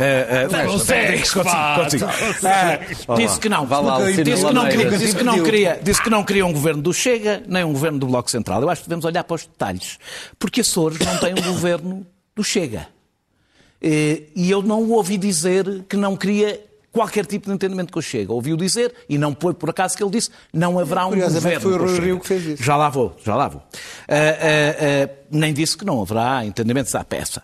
não 0.53 0.73
consigo. 0.73 0.95
não 3.09 3.17
disse 3.17 3.41
que 3.41 3.49
não. 3.49 3.67
Não 3.67 4.09
disse, 4.99 5.17
que 5.17 5.25
não 5.25 5.43
queria, 5.43 5.81
disse 5.83 6.03
que 6.03 6.11
não 6.11 6.23
queria 6.25 6.45
um 6.47 6.53
governo 6.53 6.83
do 6.83 6.93
Chega, 6.93 7.43
nem 7.47 7.65
um 7.65 7.73
governo 7.73 7.99
do 7.99 8.07
Bloco 8.07 8.31
Central. 8.31 8.61
Eu 8.63 8.69
acho 8.69 8.83
que 8.83 8.89
devemos 8.89 9.05
olhar 9.05 9.25
para 9.25 9.35
os 9.37 9.43
detalhes. 9.47 9.99
Porque 10.39 10.61
Açores 10.61 10.99
não 10.99 11.17
tem 11.19 11.33
um 11.33 11.43
governo 11.53 12.07
do 12.35 12.43
Chega. 12.45 12.88
Eh, 13.83 14.23
E 14.37 14.51
eu 14.51 14.62
não 14.62 14.83
o 14.83 14.93
ouvi 14.93 15.16
dizer 15.16 15.85
que 15.88 15.97
não 15.97 16.16
queria 16.16 16.61
qualquer 16.93 17.25
tipo 17.25 17.47
de 17.47 17.55
entendimento 17.55 17.93
com 17.93 17.99
o 17.99 18.03
Chega. 18.03 18.33
Ouviu 18.33 18.57
dizer, 18.57 18.93
e 19.09 19.16
não 19.16 19.37
foi 19.38 19.55
por 19.55 19.71
acaso 19.71 19.97
que 19.97 20.03
ele 20.03 20.11
disse, 20.11 20.31
não 20.53 20.79
haverá 20.79 21.07
um 21.07 21.11
governo 21.11 21.61
foi 21.61 21.73
o 21.73 21.79
Rui. 21.79 22.01
Rio 22.01 22.21
que 22.21 22.27
fez 22.27 22.45
isso. 22.45 22.62
Já 22.62 22.77
lá 22.77 22.88
vou, 22.88 23.16
já 23.25 23.37
lá 23.37 23.49
vou. 23.49 23.62
Ah, 24.09 24.14
ah, 24.14 25.07
ah, 25.09 25.11
nem 25.31 25.55
disse 25.55 25.77
que 25.77 25.85
não 25.85 26.03
haverá 26.03 26.45
entendimentos 26.45 26.95
à 26.95 27.05
peça. 27.05 27.43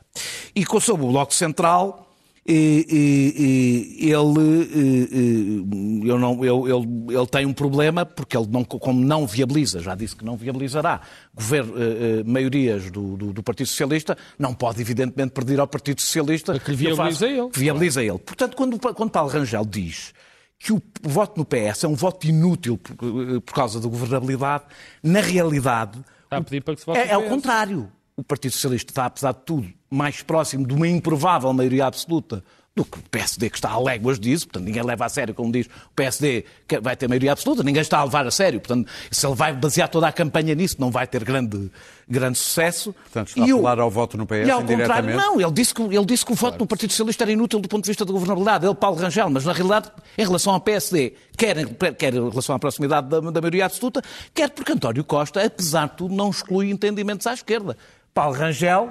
E 0.54 0.64
com 0.64 0.80
sobre 0.80 1.06
o 1.06 1.08
Bloco 1.10 1.32
Central, 1.32 2.05
eh, 2.48 2.84
eh, 2.88 3.32
eh, 3.38 4.10
ele, 4.10 4.40
eh, 4.72 5.08
eh, 5.12 6.08
eu 6.10 6.18
não, 6.18 6.44
eu- 6.44 6.66
ele, 6.68 7.14
ele 7.16 7.26
tem 7.26 7.44
um 7.46 7.52
problema 7.52 8.06
porque 8.06 8.36
ele, 8.36 8.46
não, 8.50 8.64
como 8.64 9.04
não 9.04 9.26
viabiliza, 9.26 9.80
já 9.80 9.94
disse 9.94 10.14
que 10.16 10.24
não 10.24 10.36
viabilizará 10.36 11.00
governo, 11.34 11.74
eh, 11.76 12.20
eh, 12.20 12.22
maiorias 12.24 12.90
do, 12.90 13.16
do- 13.16 13.32
do 13.32 13.42
Partido 13.42 13.66
Socialista, 13.66 14.16
não 14.38 14.54
pode 14.54 14.80
evidentemente 14.80 15.32
perder 15.32 15.58
ao 15.60 15.66
Partido 15.66 16.00
Socialista 16.00 16.52
Para 16.52 16.60
que 16.64 16.72
viabiliza 16.74 17.26
ele. 17.26 17.48
que 17.50 17.58
viabiliza 17.58 18.02
ele. 18.02 18.18
Portanto, 18.18 18.56
quando, 18.56 18.78
quando 18.78 19.10
Paulo 19.10 19.30
Rangel 19.30 19.64
diz 19.64 20.12
que 20.58 20.72
o 20.72 20.80
voto 21.02 21.36
no 21.38 21.44
PS 21.44 21.84
é 21.84 21.88
um 21.88 21.94
voto 21.94 22.26
inútil 22.26 22.78
por, 22.78 22.94
por 23.42 23.54
causa 23.54 23.80
da 23.80 23.88
governabilidade, 23.88 24.64
na 25.02 25.20
realidade 25.20 25.98
Está 26.24 26.38
a 26.38 26.42
pedir 26.42 26.62
para 26.62 26.74
que 26.74 26.80
se 26.80 26.86
vote 26.86 26.98
é, 26.98 27.08
é 27.10 27.16
o 27.18 27.28
contrário. 27.28 27.88
O 28.16 28.24
Partido 28.24 28.52
Socialista 28.52 28.90
está, 28.90 29.06
apesar 29.06 29.32
de 29.32 29.40
tudo, 29.44 29.68
mais 29.90 30.22
próximo 30.22 30.66
de 30.66 30.72
uma 30.74 30.88
improvável 30.88 31.52
maioria 31.52 31.86
absoluta 31.86 32.42
do 32.74 32.84
que 32.84 32.98
o 32.98 33.02
PSD, 33.10 33.48
que 33.48 33.56
está 33.56 33.70
a 33.70 33.80
léguas 33.80 34.20
disso, 34.20 34.46
portanto 34.46 34.64
ninguém 34.64 34.82
leva 34.82 35.06
a 35.06 35.08
sério, 35.08 35.32
como 35.34 35.50
diz 35.50 35.64
o 35.66 35.94
PSD, 35.96 36.44
que 36.68 36.78
vai 36.78 36.94
ter 36.94 37.08
maioria 37.08 37.32
absoluta, 37.32 37.62
ninguém 37.62 37.80
está 37.80 37.98
a 37.98 38.04
levar 38.04 38.26
a 38.26 38.30
sério, 38.30 38.60
portanto 38.60 38.86
se 39.10 39.26
ele 39.26 39.34
vai 39.34 39.54
basear 39.54 39.88
toda 39.88 40.06
a 40.06 40.12
campanha 40.12 40.54
nisso, 40.54 40.76
não 40.78 40.90
vai 40.90 41.06
ter 41.06 41.24
grande, 41.24 41.70
grande 42.06 42.36
sucesso. 42.36 42.92
Portanto, 42.92 43.28
está 43.28 43.44
a 43.44 43.48
E 43.48 43.52
o- 43.54 43.56
falar 43.58 43.78
ao 43.80 43.90
voto 43.90 44.18
no 44.18 44.26
PS 44.26 44.46
e 44.46 44.50
ao 44.50 44.62
contrário, 44.62 45.16
não, 45.16 45.40
ele 45.40 45.52
disse, 45.52 45.72
que, 45.74 45.80
ele 45.80 46.04
disse 46.04 46.26
que 46.26 46.32
o 46.32 46.34
voto 46.34 46.58
no 46.58 46.66
Partido 46.66 46.90
Socialista 46.90 47.24
era 47.24 47.32
inútil 47.32 47.60
do 47.60 47.68
ponto 47.68 47.84
de 47.84 47.90
vista 47.90 48.04
da 48.04 48.12
governabilidade, 48.12 48.66
ele, 48.66 48.74
Paulo 48.74 48.98
Rangel, 48.98 49.30
mas 49.30 49.44
na 49.46 49.54
realidade, 49.54 49.90
em 50.18 50.24
relação 50.26 50.52
ao 50.52 50.60
PSD, 50.60 51.14
quer, 51.34 51.56
em- 51.56 51.74
quer 51.96 52.12
em 52.14 52.28
relação 52.28 52.54
à 52.54 52.58
proximidade 52.58 53.08
da, 53.08 53.20
da 53.20 53.40
maioria 53.40 53.64
absoluta, 53.64 54.02
quer 54.34 54.50
porque 54.50 54.72
António 54.72 55.02
Costa, 55.02 55.42
apesar 55.42 55.88
de 55.88 55.96
tudo, 55.96 56.14
não 56.14 56.28
exclui 56.28 56.70
entendimentos 56.70 57.26
à 57.26 57.32
esquerda. 57.32 57.74
Paulo 58.16 58.34
Rangel 58.34 58.90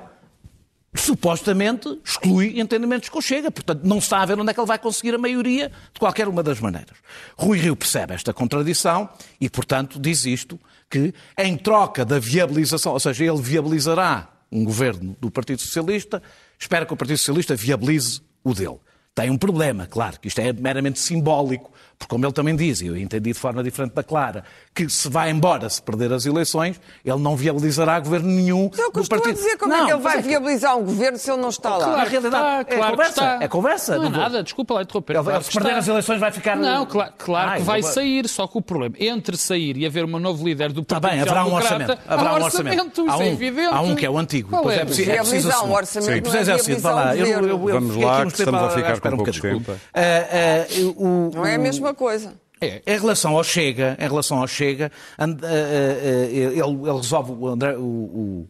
supostamente 0.94 2.00
exclui 2.06 2.60
entendimentos 2.60 3.10
com 3.10 3.18
o 3.18 3.22
Chega. 3.24 3.50
Portanto, 3.50 3.82
não 3.84 3.98
está 3.98 4.22
a 4.22 4.26
ver 4.28 4.40
onde 4.40 4.52
é 4.52 4.54
que 4.54 4.60
ele 4.60 4.68
vai 4.68 4.78
conseguir 4.78 5.16
a 5.16 5.18
maioria 5.18 5.72
de 5.92 6.00
qualquer 6.00 6.28
uma 6.28 6.44
das 6.44 6.60
maneiras. 6.60 6.96
Rui 7.36 7.58
Rio 7.58 7.76
percebe 7.76 8.14
esta 8.14 8.32
contradição 8.32 9.10
e, 9.42 9.50
portanto, 9.50 10.00
diz 10.00 10.28
isto, 10.28 10.60
que 10.88 11.12
em 11.40 11.58
troca 11.58 12.06
da 12.06 12.20
viabilização, 12.20 12.94
ou 12.94 13.00
seja, 13.00 13.26
ele 13.26 13.42
viabilizará 13.42 14.30
um 14.52 14.64
governo 14.64 15.18
do 15.20 15.32
Partido 15.32 15.60
Socialista, 15.60 16.22
espera 16.60 16.86
que 16.86 16.94
o 16.94 16.98
Partido 16.98 17.18
Socialista 17.18 17.56
viabilize 17.56 18.22
o 18.44 18.54
dele. 18.54 18.78
Tem 19.16 19.32
um 19.32 19.40
problema, 19.40 19.88
claro, 19.88 20.20
que 20.20 20.28
isto 20.28 20.40
é 20.40 20.54
meramente 20.54 21.00
simbólico, 21.00 21.72
porque 21.98 22.10
como 22.14 22.26
ele 22.26 22.34
também 22.34 22.56
diz, 22.56 22.82
e 22.82 22.88
eu 22.88 22.98
entendi 22.98 23.32
de 23.32 23.40
forma 23.40 23.64
diferente 23.64 23.94
da 23.94 24.04
Clara, 24.04 24.44
que 24.74 24.90
se 24.90 25.08
vai 25.10 25.30
embora 25.32 25.70
se 25.70 25.82
perder 25.82 26.12
as 26.12 26.26
eleições, 26.26 26.80
ele 27.06 27.18
não 27.20 27.36
viabilizará 27.36 28.00
governo 28.00 28.28
nenhum 28.30 28.70
Mas 28.72 28.80
é 28.80 28.86
o 28.86 28.92
que 28.92 29.00
eu 29.00 29.02
do 29.02 29.02
estou 29.04 29.18
a 29.18 29.22
partido. 29.22 29.38
dizer, 29.44 29.58
como 29.58 29.74
é 29.74 29.78
Não, 29.78 29.86
que 29.86 29.92
ele 29.94 30.02
vai 30.02 30.18
que- 30.22 30.28
viabilizar 30.28 30.78
um 30.78 30.84
governo 30.84 31.18
se 31.18 31.32
ele 31.32 31.42
não 31.42 31.50
está 31.50 31.78
lá? 31.78 31.88
Na 31.98 32.04
realidade, 32.04 32.26
Está, 32.36 32.60
é 32.60 32.64
claro 32.64 32.84
que 32.84 32.90
conversa. 32.92 33.12
está. 33.12 33.44
É 33.44 33.48
conversa. 33.48 33.96
Não 33.98 34.06
é 34.06 34.10
Não- 34.10 34.20
nada, 34.20 34.44
desculpa 34.44 34.74
lá 34.74 34.82
interromper. 34.82 35.16
Ele, 35.16 35.24
Claro 35.24 35.44
se 35.44 35.52
perder 35.52 35.68
está. 35.70 35.80
as 35.80 35.88
eleições 35.88 36.20
vai 36.20 36.32
ficar... 36.32 36.56
Não, 36.58 36.86
claro, 36.86 37.14
claro 37.18 37.50
Ai, 37.52 37.58
que 37.60 37.64
vai 37.64 37.82
vou- 37.82 37.92
sair, 37.92 38.28
só 38.28 38.46
que 38.48 38.58
o 38.58 38.62
problema, 38.62 38.96
entre 39.00 39.38
sair 39.38 39.78
e 39.78 39.86
haver 39.86 40.04
um 40.06 40.20
novo 40.20 40.46
líder 40.46 40.72
do 40.74 40.82
Está 40.82 41.00
Partido 41.00 41.20
bem, 41.20 41.22
haverá 41.22 41.46
um 41.46 41.54
orçamento. 41.54 41.98
Haverá 42.08 42.30
há 42.30 42.34
um 42.36 42.44
orçamento. 42.44 43.02
Há 43.08 43.18
um, 43.18 43.24
é 43.24 43.66
há 43.72 43.82
um 43.82 43.96
que 43.96 44.06
é 44.06 44.10
o 44.10 44.18
antigo. 44.18 44.50
Qual 44.50 44.62
Depois 44.64 44.78
é? 44.78 44.82
é 44.82 44.86
preciso, 44.86 45.12
é 45.12 45.16
preciso 45.18 45.48
Viabilizar 45.48 45.66
um 45.66 45.74
orçamento 45.74 46.06
Sim. 46.12 46.22
não 46.22 46.32
Pois 46.32 46.48
é 46.48 46.52
é 46.52 46.56
preciso, 46.56 46.80
vá 46.82 46.92
lá. 46.92 47.02
viabilizar 47.14 47.38
Eu- 47.40 47.44
eu- 47.44 47.50
eu- 47.50 47.58
governo. 47.58 47.88
Vamos 47.88 48.04
lá, 48.04 48.22
que 48.26 48.28
estamos 48.34 48.62
a 48.62 48.70
ficar 48.70 48.94
espera 48.94 49.00
com 49.00 49.08
um 49.08 49.26
pouco 49.26 49.32
bocadinho. 49.32 49.60
tempo. 49.66 49.80
Ah, 49.94 50.00
ah, 50.00 50.66
Não 51.34 51.46
é 51.46 51.56
a 51.56 51.60
o- 51.60 51.62
mesma 51.86 51.94
coisa. 51.94 52.34
É. 52.60 52.82
Em 52.86 53.00
relação 53.00 53.36
ao 53.36 53.44
Chega, 53.44 53.98
em 54.00 54.08
relação 54.08 54.40
ao 54.40 54.48
Chega, 54.48 54.92
eh, 55.20 55.24
eh, 55.24 56.30
eh, 56.32 56.34
ele, 56.34 56.60
ele 56.60 56.98
resolve 56.98 57.32
o 57.34 57.48
André, 57.48 57.76
o, 57.78 58.50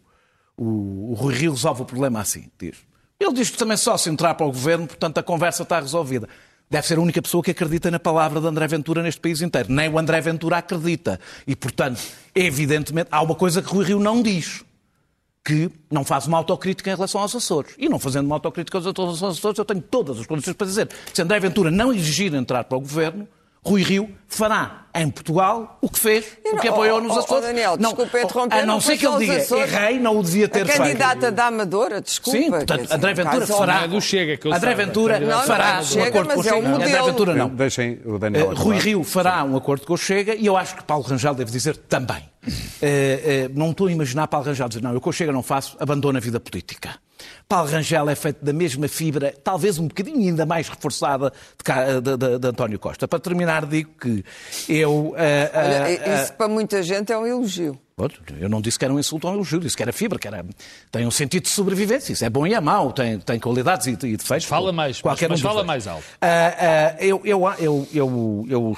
o, 0.56 1.12
o 1.12 1.14
Rui 1.14 1.34
Rio 1.34 1.52
resolve 1.52 1.82
o 1.82 1.84
problema 1.84 2.20
assim, 2.20 2.48
diz. 2.58 2.76
Ele 3.18 3.32
diz 3.32 3.50
que 3.50 3.58
também 3.58 3.76
só 3.76 3.96
se 3.96 4.08
entrar 4.08 4.34
para 4.34 4.46
o 4.46 4.52
governo, 4.52 4.86
portanto 4.86 5.18
a 5.18 5.22
conversa 5.22 5.64
está 5.64 5.80
resolvida. 5.80 6.28
Deve 6.68 6.86
ser 6.86 6.98
a 6.98 7.00
única 7.00 7.22
pessoa 7.22 7.42
que 7.42 7.50
acredita 7.50 7.90
na 7.90 7.98
palavra 7.98 8.40
de 8.40 8.46
André 8.46 8.66
Ventura 8.66 9.02
neste 9.02 9.20
país 9.20 9.40
inteiro. 9.40 9.72
Nem 9.72 9.88
o 9.88 9.98
André 9.98 10.20
Ventura 10.20 10.58
acredita. 10.58 11.20
E, 11.46 11.54
portanto, 11.54 12.00
evidentemente, 12.34 13.08
há 13.10 13.22
uma 13.22 13.36
coisa 13.36 13.62
que 13.62 13.68
Rui 13.68 13.84
Rio 13.84 14.00
não 14.00 14.20
diz 14.20 14.64
que 15.46 15.70
não 15.88 16.04
faz 16.04 16.26
uma 16.26 16.38
autocrítica 16.38 16.90
em 16.90 16.94
relação 16.96 17.20
aos 17.20 17.32
Açores. 17.36 17.72
E 17.78 17.88
não 17.88 18.00
fazendo 18.00 18.26
uma 18.26 18.34
autocrítica 18.34 18.78
em 18.78 18.82
relação 18.82 19.06
aos 19.06 19.22
Açores, 19.38 19.56
eu 19.56 19.64
tenho 19.64 19.80
todas 19.80 20.18
as 20.18 20.26
condições 20.26 20.54
para 20.56 20.66
dizer. 20.66 20.88
Se 21.14 21.22
André 21.22 21.38
Ventura 21.38 21.70
não 21.70 21.92
exigir 21.92 22.34
entrar 22.34 22.64
para 22.64 22.76
o 22.76 22.80
governo, 22.80 23.28
Rui 23.64 23.82
Rio 23.82 24.08
fará 24.28 24.86
em 24.94 25.08
Portugal 25.10 25.76
o 25.80 25.88
que 25.88 25.98
fez, 25.98 26.24
E 26.44 26.54
o 26.54 26.56
que 26.58 26.66
não- 26.66 26.74
apoiou 26.74 26.98
oh, 26.98 27.00
nos 27.00 27.16
oh, 27.16 27.18
Açores. 27.20 27.44
oh, 27.44 27.46
Daniel, 27.48 27.76
Não, 27.78 27.90
desculpa 27.90 28.20
interromper, 28.20 28.54
A 28.58 28.66
não 28.66 28.74
não 28.74 28.80
ser 28.80 28.96
que 28.96 29.06
ele 29.06 29.18
diga, 29.18 29.36
Açores. 29.38 29.72
errei, 29.72 29.98
não 29.98 30.18
o 30.18 30.22
devia 30.22 30.48
ter 30.48 30.62
A 30.62 30.66
feito. 30.66 30.78
candidata 30.82 31.32
da 31.32 31.46
Amadora, 31.46 32.00
desculpa. 32.00 32.38
Sim, 32.38 32.50
portanto, 32.50 32.82
dizer, 32.82 32.94
André 32.94 33.14
Ventura 33.14 33.38
caso- 33.40 33.56
fará. 33.58 33.74
Não 33.74 33.82
é 33.82 33.88
do 33.88 34.00
Chega, 34.00 34.36
que 34.36 34.46
eu 34.48 34.52
André. 34.54 34.74
Ventura 34.74 35.18
Não, 35.20 35.26
não 35.28 35.42
fará 35.44 35.74
do 35.76 35.80
um 35.80 35.84
Chega, 35.84 36.08
acordo 36.08 36.28
com 36.28 36.34
o 36.34 36.36
mas 36.38 36.46
é 36.46 36.50
Chega. 36.50 36.68
André. 36.74 37.02
Ventura 37.02 37.34
não. 37.34 37.48
Deixem 37.48 38.00
o 38.04 38.18
Daniel. 38.18 38.46
Rui 38.48 38.54
acabar. 38.76 38.78
Rio 38.84 39.04
fará 39.04 39.44
um 39.44 39.56
acordo 39.56 39.84
com 39.86 39.94
o 39.94 39.98
Chega 39.98 40.34
e 40.36 40.46
eu 40.46 40.56
acho 40.56 40.76
que 40.76 40.84
Paulo 40.84 41.04
Rangel 41.04 41.34
deve 41.34 41.50
dizer 41.50 41.76
também. 41.76 42.22
Eh, 42.82 43.46
eh, 43.46 43.50
não 43.54 43.70
estou 43.70 43.86
a 43.88 43.92
imaginar 43.92 44.26
Paulo 44.28 44.46
Rangel 44.46 44.68
dizer, 44.68 44.82
não, 44.82 44.92
eu 44.92 45.00
com 45.00 45.10
Chega 45.12 45.32
não 45.32 45.42
faço, 45.42 45.76
abandono 45.80 46.16
a 46.18 46.20
vida 46.20 46.38
política. 46.38 46.96
Paulo 47.48 47.68
Rangel 47.70 48.08
é 48.10 48.14
feito 48.14 48.44
da 48.44 48.52
mesma 48.52 48.86
fibra, 48.88 49.34
talvez 49.42 49.78
um 49.78 49.88
bocadinho 49.88 50.18
ainda 50.18 50.44
mais 50.44 50.68
reforçada 50.68 51.30
de, 51.56 51.64
cá- 51.64 52.00
de- 52.00 52.16
de- 52.16 52.38
de 52.38 52.48
António 52.48 52.78
Costa. 52.78 53.08
Para 53.08 53.18
terminar, 53.18 53.64
digo 53.66 53.90
que 54.00 54.24
eu. 54.68 55.14
eh, 55.16 55.50
Olha, 55.54 55.90
eh, 55.90 56.22
isso 56.22 56.32
para 56.34 56.48
muita 56.48 56.82
gente 56.82 57.12
é 57.12 57.18
um 57.18 57.26
elogio. 57.26 57.78
Eu 58.38 58.50
não 58.50 58.60
disse 58.60 58.78
que 58.78 58.84
era 58.84 58.92
um 58.92 58.98
insulto 58.98 59.26
ou 59.26 59.32
um 59.32 59.36
elogio, 59.36 59.58
disse 59.58 59.74
que 59.74 59.82
era 59.82 59.90
fibra, 59.90 60.18
que 60.18 60.28
era, 60.28 60.44
tem 60.92 61.06
um 61.06 61.10
sentido 61.10 61.44
de 61.44 61.48
sobrevivência. 61.48 62.12
Isso 62.12 62.22
é 62.26 62.28
bom 62.28 62.46
e 62.46 62.52
é 62.52 62.60
mau, 62.60 62.92
tem, 62.92 63.18
tem 63.18 63.40
qualidades 63.40 63.86
e, 63.86 63.92
e 63.92 64.16
defeitos. 64.18 64.44
Fala 64.44 64.70
mais, 64.70 65.00
qualquer 65.00 65.30
mas- 65.30 65.40
um 65.40 65.42
mas 65.42 65.42
dos 65.42 65.50
fala 65.50 65.64
mais 65.64 65.86
alto. 65.86 66.04
Ah, 66.20 66.56
ah, 66.58 66.96
eu, 67.02 67.22
eu, 67.24 67.42
eu, 67.58 67.88
eu, 68.50 68.76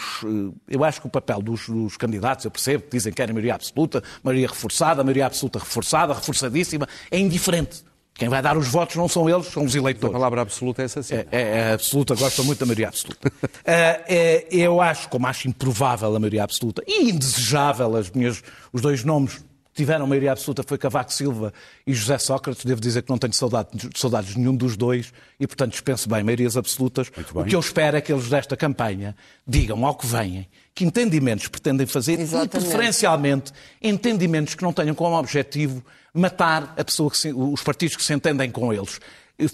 eu, 0.69 0.85
acho 0.85 1.01
que 1.01 1.09
o 1.09 1.11
papel 1.11 1.43
dos, 1.43 1.67
dos 1.69 1.97
candidatos, 1.97 2.45
eu 2.45 2.51
percebo 2.53 2.85
dizem 2.89 3.13
que 3.13 3.17
querem 3.17 3.35
maioria 3.35 3.57
absoluta, 3.57 4.05
maioria 4.23 4.47
reforçada, 4.47 5.03
maioria 5.03 5.27
absoluta 5.27 5.59
reforçada, 5.59 6.15
reforçadíssima, 6.15 6.87
é 7.11 7.19
indiferente. 7.19 7.88
Quem 8.19 8.29
vai 8.29 8.43
dar 8.43 8.59
os 8.59 8.67
votos 8.67 8.97
não 8.97 9.07
são 9.07 9.31
eles, 9.31 9.47
são 9.47 9.65
os 9.65 9.77
A 9.77 9.79
eleitores. 9.79 10.13
palavra 10.13 10.41
absoluta 10.41 10.83
é 10.83 10.87
essa 10.87 11.03
sim. 11.05 11.15
É, 11.15 11.27
é, 11.31 11.41
é 11.41 11.73
absoluta, 11.73 12.17
gosto 12.17 12.43
muito 12.43 12.59
da 12.59 12.67
maioria 12.67 12.89
absoluta. 12.89 13.33
Eh, 13.65 14.03
eh, 14.09 14.47
eu 14.51 14.81
acho, 14.81 15.09
como 15.09 15.25
acho 15.29 15.47
improvável 15.47 16.15
a 16.15 16.19
maioria 16.19 16.43
absoluta 16.43 16.83
e 16.85 17.11
indesejável, 17.11 17.95
as 17.95 18.11
minhas, 18.11 18.43
os 18.73 18.83
dois 18.83 19.05
nomes 19.05 19.35
que 19.37 19.45
tiveram 19.73 20.05
maioria 20.09 20.33
absoluta 20.33 20.65
foi 20.67 20.77
Cavaco 20.77 21.13
Silva 21.13 21.55
e 21.87 21.95
José 21.95 22.19
Sócrates. 22.19 22.65
Devo 22.65 22.81
dizer 22.81 23.03
que 23.03 23.11
não 23.11 23.19
tenho 23.19 23.33
saudade, 23.33 23.69
saudades 23.95 24.33
de 24.35 24.41
nenhum 24.41 24.57
dos 24.57 24.77
dois 24.77 25.13
e, 25.39 25.47
portanto, 25.47 25.71
dispenso 25.71 26.09
bem 26.09 26.25
maiorias 26.25 26.57
absolutas. 26.57 27.09
bem. 27.11 27.25
O 27.33 27.45
que 27.45 27.55
eu 27.55 27.61
espero 27.61 27.97
é 27.97 28.01
que 28.01 28.13
eles 28.13 28.29
desta 28.29 28.57
campanha 28.57 29.15
digam 29.47 29.87
ao 29.87 29.95
que 29.95 30.09
venham 30.09 30.45
que 30.79 30.85
entendimentos 30.85 31.49
pretendem 31.49 31.89
fazer 31.89 32.21
Exatamente. 32.21 32.57
e, 32.57 32.61
preferencialmente, 32.61 33.53
entendimentos 33.83 34.55
que 34.55 34.63
não 34.63 34.73
tenham 34.73 34.95
como 34.95 35.19
objetivo 35.19 35.83
matar 36.19 36.75
a 36.77 36.85
pessoa 36.85 37.11
que 37.11 37.17
se- 37.19 37.33
os 37.33 37.63
partidos 37.63 37.97
que 37.97 38.03
se 38.03 38.13
entendem 38.13 38.51
com 38.51 38.73
eles. 38.73 39.01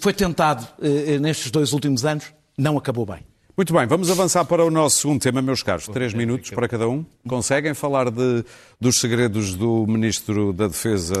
Foi 0.01 0.11
tentado 0.13 0.67
eh, 0.81 1.19
nestes 1.19 1.51
dois 1.51 1.71
últimos 1.73 2.03
anos, 2.05 2.25
não 2.57 2.77
acabou 2.77 3.05
bem. 3.05 3.19
Muito 3.57 3.71
bem, 3.73 3.87
vamos 3.87 4.11
avançar 4.11 4.43
para 4.43 4.65
o 4.65 4.69
nosso 4.69 4.97
segundo 4.97 5.21
tema, 5.21 5.41
meus 5.41 5.63
caros. 5.63 5.87
Três 5.87 6.13
minutos 6.13 6.49
para 6.49 6.67
cada 6.67 6.89
um. 6.89 7.05
Conseguem 7.25 7.73
falar 7.73 8.09
de, 8.11 8.43
dos 8.81 8.99
segredos 8.99 9.55
do 9.55 9.85
Ministro 9.87 10.51
da 10.51 10.67
Defesa, 10.67 11.15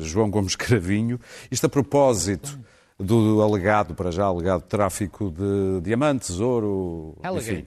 João 0.00 0.28
Gomes 0.28 0.54
Cravinho? 0.56 1.18
Isto 1.50 1.64
a 1.66 1.68
propósito 1.70 2.58
do 2.98 3.40
alegado, 3.40 3.94
para 3.94 4.10
já 4.10 4.24
alegado, 4.24 4.60
tráfico 4.62 5.30
de 5.30 5.80
diamantes, 5.82 6.38
ouro, 6.38 7.16
enfim. 7.38 7.64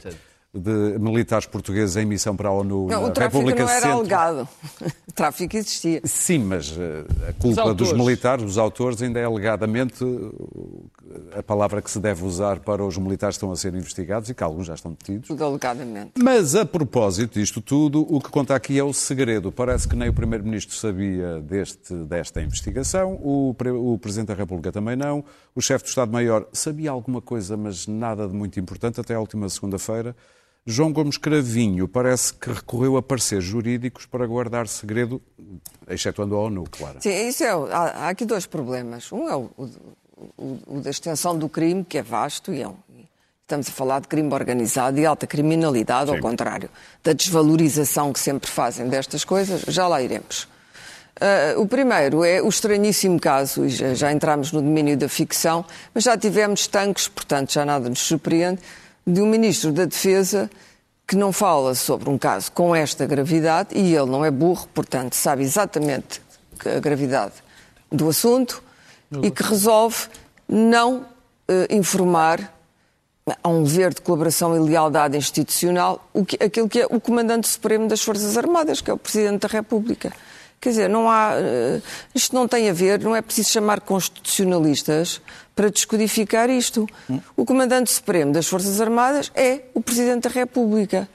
De 0.53 0.99
militares 0.99 1.47
portugueses 1.47 1.95
em 1.95 2.05
missão 2.05 2.35
para 2.35 2.49
a 2.49 2.51
ONU 2.51 2.87
Não, 2.87 3.01
na 3.01 3.07
o 3.07 3.11
tráfico 3.11 3.39
República 3.39 3.63
não 3.63 3.71
era 3.71 3.81
Centro. 3.81 3.97
alegado. 3.97 4.47
O 5.05 5.15
tráfico 5.15 5.55
existia. 5.55 6.01
Sim, 6.05 6.39
mas 6.39 6.75
eh, 6.75 7.29
a 7.29 7.33
culpa 7.33 7.71
dos 7.71 7.93
militares, 7.93 8.43
dos 8.43 8.57
autores, 8.57 8.99
ainda 8.99 9.19
é 9.19 9.25
alegadamente 9.25 10.03
eh, 10.03 11.37
a 11.37 11.43
palavra 11.43 11.83
que 11.83 11.91
se 11.91 11.99
deve 11.99 12.23
usar 12.23 12.61
para 12.61 12.83
os 12.83 12.97
militares 12.97 13.35
que 13.35 13.37
estão 13.37 13.51
a 13.51 13.55
ser 13.55 13.75
investigados 13.75 14.31
e 14.31 14.33
que 14.33 14.43
alguns 14.43 14.65
já 14.65 14.73
estão 14.73 14.91
detidos. 14.91 15.27
Tudo 15.27 15.43
alegadamente. 15.43 16.13
Mas 16.17 16.55
a 16.55 16.65
propósito 16.65 17.39
disto 17.39 17.61
tudo, 17.61 18.01
o 18.09 18.19
que 18.19 18.29
conta 18.31 18.55
aqui 18.55 18.79
é 18.79 18.83
o 18.83 18.91
segredo. 18.91 19.51
Parece 19.51 19.87
que 19.87 19.95
nem 19.95 20.09
o 20.09 20.13
Primeiro-Ministro 20.13 20.75
sabia 20.75 21.39
deste, 21.41 21.93
desta 21.93 22.41
investigação, 22.41 23.13
o, 23.21 23.55
o 23.93 23.99
Presidente 23.99 24.29
da 24.29 24.33
República 24.33 24.71
também 24.71 24.95
não, 24.95 25.23
o 25.53 25.61
Chefe 25.61 25.83
do 25.83 25.89
Estado-Maior 25.89 26.47
sabia 26.51 26.89
alguma 26.89 27.21
coisa, 27.21 27.55
mas 27.55 27.85
nada 27.85 28.27
de 28.27 28.33
muito 28.33 28.59
importante, 28.59 28.99
até 28.99 29.13
à 29.13 29.19
última 29.19 29.47
segunda-feira. 29.47 30.15
João 30.65 30.93
Gomes 30.93 31.17
Cravinho 31.17 31.88
parece 31.88 32.34
que 32.34 32.49
recorreu 32.52 32.95
a 32.95 33.02
pareceres 33.04 33.43
jurídicos 33.43 34.06
para 34.06 34.26
guardar 34.26 34.67
segredo, 34.67 35.21
excetuando 35.89 36.36
a 36.36 36.39
ONU, 36.39 36.63
claro. 36.71 36.97
Sim, 37.02 37.28
isso 37.28 37.43
é, 37.43 37.49
há, 37.49 38.06
há 38.06 38.10
aqui 38.10 38.23
dois 38.26 38.45
problemas. 38.45 39.12
Um 39.12 39.28
é 39.28 39.36
o, 39.36 39.49
o- 39.58 39.69
o- 40.38 40.60
o 40.78 40.80
da 40.82 40.89
extensão 40.89 41.38
do 41.38 41.49
crime, 41.49 41.84
que 41.84 41.97
é 41.97 42.02
vasto, 42.02 42.54
e 42.54 42.62
é 42.62 42.67
um- 42.67 42.76
estamos 43.41 43.67
a 43.67 43.71
falar 43.73 43.99
de 43.99 44.08
crime 44.08 44.34
organizado 44.34 44.97
e 44.97 45.06
alta 45.06 45.28
criminalidade, 45.28 46.10
ao 46.12 46.19
contrário 46.19 46.69
da 47.04 47.12
desvalorização 47.12 48.13
que 48.13 48.19
sempre 48.19 48.49
fazem 48.49 48.88
destas 48.88 49.26
coisas, 49.26 49.63
já 49.67 49.86
lá 49.86 50.02
iremos. 50.02 50.47
Ah, 51.19 51.60
o 51.60 51.67
primeiro 51.67 52.23
é 52.23 52.41
o 52.41 52.47
estranhíssimo 52.47 53.19
caso, 53.19 53.65
e 53.65 53.69
já, 53.69 53.93
já 53.93 54.12
entramos 54.13 54.52
no 54.54 54.62
domínio 54.62 54.95
da 54.97 55.10
ficção, 55.10 55.65
mas 55.93 56.06
já 56.06 56.17
tivemos 56.17 56.67
tanques, 56.67 57.08
portanto 57.10 57.52
já 57.52 57.65
nada 57.65 57.89
nos 57.89 57.99
surpreende, 57.99 58.60
de 59.05 59.21
um 59.21 59.25
Ministro 59.25 59.71
da 59.71 59.85
Defesa 59.85 60.49
que 61.05 61.15
não 61.15 61.31
fala 61.31 61.75
sobre 61.75 62.09
um 62.09 62.17
caso 62.17 62.51
com 62.51 62.75
esta 62.75 63.05
gravidade 63.05 63.69
e 63.77 63.95
ele 63.95 64.09
não 64.09 64.23
é 64.23 64.31
burro, 64.31 64.67
portanto 64.73 65.13
sabe 65.13 65.43
exatamente 65.43 66.21
a 66.65 66.79
gravidade 66.79 67.33
do 67.91 68.07
assunto 68.07 68.63
e 69.21 69.29
que 69.29 69.43
resolve 69.43 70.07
não 70.47 71.05
eh, 71.47 71.67
informar 71.69 72.53
a 73.41 73.49
um 73.49 73.63
dever 73.63 73.93
de 73.93 74.01
colaboração 74.01 74.55
e 74.55 74.59
lealdade 74.59 75.17
institucional 75.17 76.09
o 76.13 76.25
que, 76.25 76.41
aquilo 76.43 76.67
que 76.67 76.81
é 76.81 76.85
o 76.89 76.99
Comandante 76.99 77.47
Supremo 77.47 77.87
das 77.87 78.01
Forças 78.01 78.37
Armadas, 78.37 78.81
que 78.81 78.89
é 78.89 78.93
o 78.93 78.97
Presidente 78.97 79.41
da 79.41 79.47
República. 79.47 80.11
Quer 80.63 80.69
dizer, 80.69 80.89
não 80.89 81.10
há, 81.10 81.34
eh, 81.36 81.82
isto 82.15 82.34
não 82.34 82.47
tem 82.47 82.69
a 82.69 82.73
ver, 82.73 83.02
não 83.02 83.13
é 83.13 83.21
preciso 83.21 83.49
chamar 83.49 83.82
constitucionalistas 83.82 85.19
para 85.54 85.69
descodificar 85.69 86.49
isto. 86.49 86.88
O 87.36 87.43
Comandante 87.43 87.91
Supremo 87.91 88.32
das 88.32 88.47
Forças 88.47 88.80
Armadas 88.80 89.30
é 89.36 89.63
o 89.73 89.82
Presidente 89.82 90.23
da 90.23 90.30
República. 90.30 91.10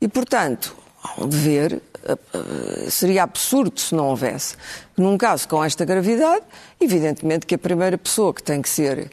E, 0.00 0.06
portanto, 0.06 0.76
há 1.02 1.20
um 1.20 1.26
dever, 1.28 1.82
eh, 2.04 2.16
eh, 2.32 2.90
seria 2.90 3.24
absurdo 3.24 3.80
se 3.80 3.92
não 3.92 4.06
houvesse. 4.06 4.54
Num 4.96 5.18
caso 5.18 5.48
com 5.48 5.64
esta 5.64 5.84
gravidade, 5.84 6.44
evidentemente 6.80 7.44
que 7.44 7.56
a 7.56 7.58
primeira 7.58 7.98
pessoa 7.98 8.32
que 8.32 8.40
tem 8.42 8.62
que 8.62 8.68
ser 8.68 9.10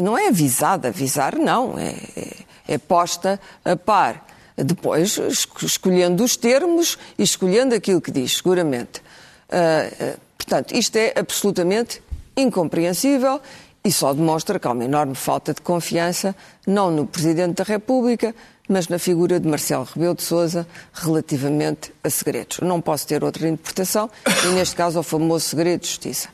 não 0.00 0.16
é 0.16 0.28
avisada, 0.28 0.88
avisar 0.88 1.36
não, 1.36 1.78
é, 1.78 1.94
é- 2.16 2.36
é 2.74 2.78
posta 2.78 3.40
a 3.64 3.74
par. 3.76 4.26
Depois, 4.56 5.18
es- 5.18 5.46
escolhendo 5.62 6.22
os 6.22 6.36
termos 6.36 6.96
e 7.18 7.22
escolhendo 7.22 7.74
aquilo 7.74 8.00
que 8.00 8.10
diz, 8.12 8.36
seguramente. 8.36 9.02
Ah, 9.50 10.16
portanto, 10.38 10.72
isto 10.76 10.96
é 10.96 11.12
absolutamente 11.16 12.00
incompreensível 12.36 13.40
e 13.84 13.90
só 13.92 14.12
demonstra 14.14 14.58
que 14.58 14.66
há 14.66 14.70
uma 14.72 14.84
enorme 14.84 15.14
falta 15.14 15.52
de 15.52 15.60
confiança, 15.60 16.34
não 16.66 16.90
no 16.90 17.06
Presidente 17.06 17.56
da 17.56 17.64
República, 17.64 18.34
mas 18.68 18.88
na 18.88 18.98
figura 18.98 19.38
de 19.38 19.46
Marcelo 19.46 19.86
Rebelo 19.94 20.14
de 20.14 20.22
Sousa 20.22 20.66
relativamente 20.92 21.92
a 22.02 22.08
segredos. 22.08 22.60
Não 22.60 22.80
posso 22.80 23.06
ter 23.06 23.22
outra 23.22 23.48
interpretação, 23.48 24.10
e 24.44 24.48
neste 24.54 24.74
caso 24.74 24.98
ao 24.98 25.04
famoso 25.04 25.46
segredo 25.46 25.82
de 25.82 25.88
justiça. 25.88 26.28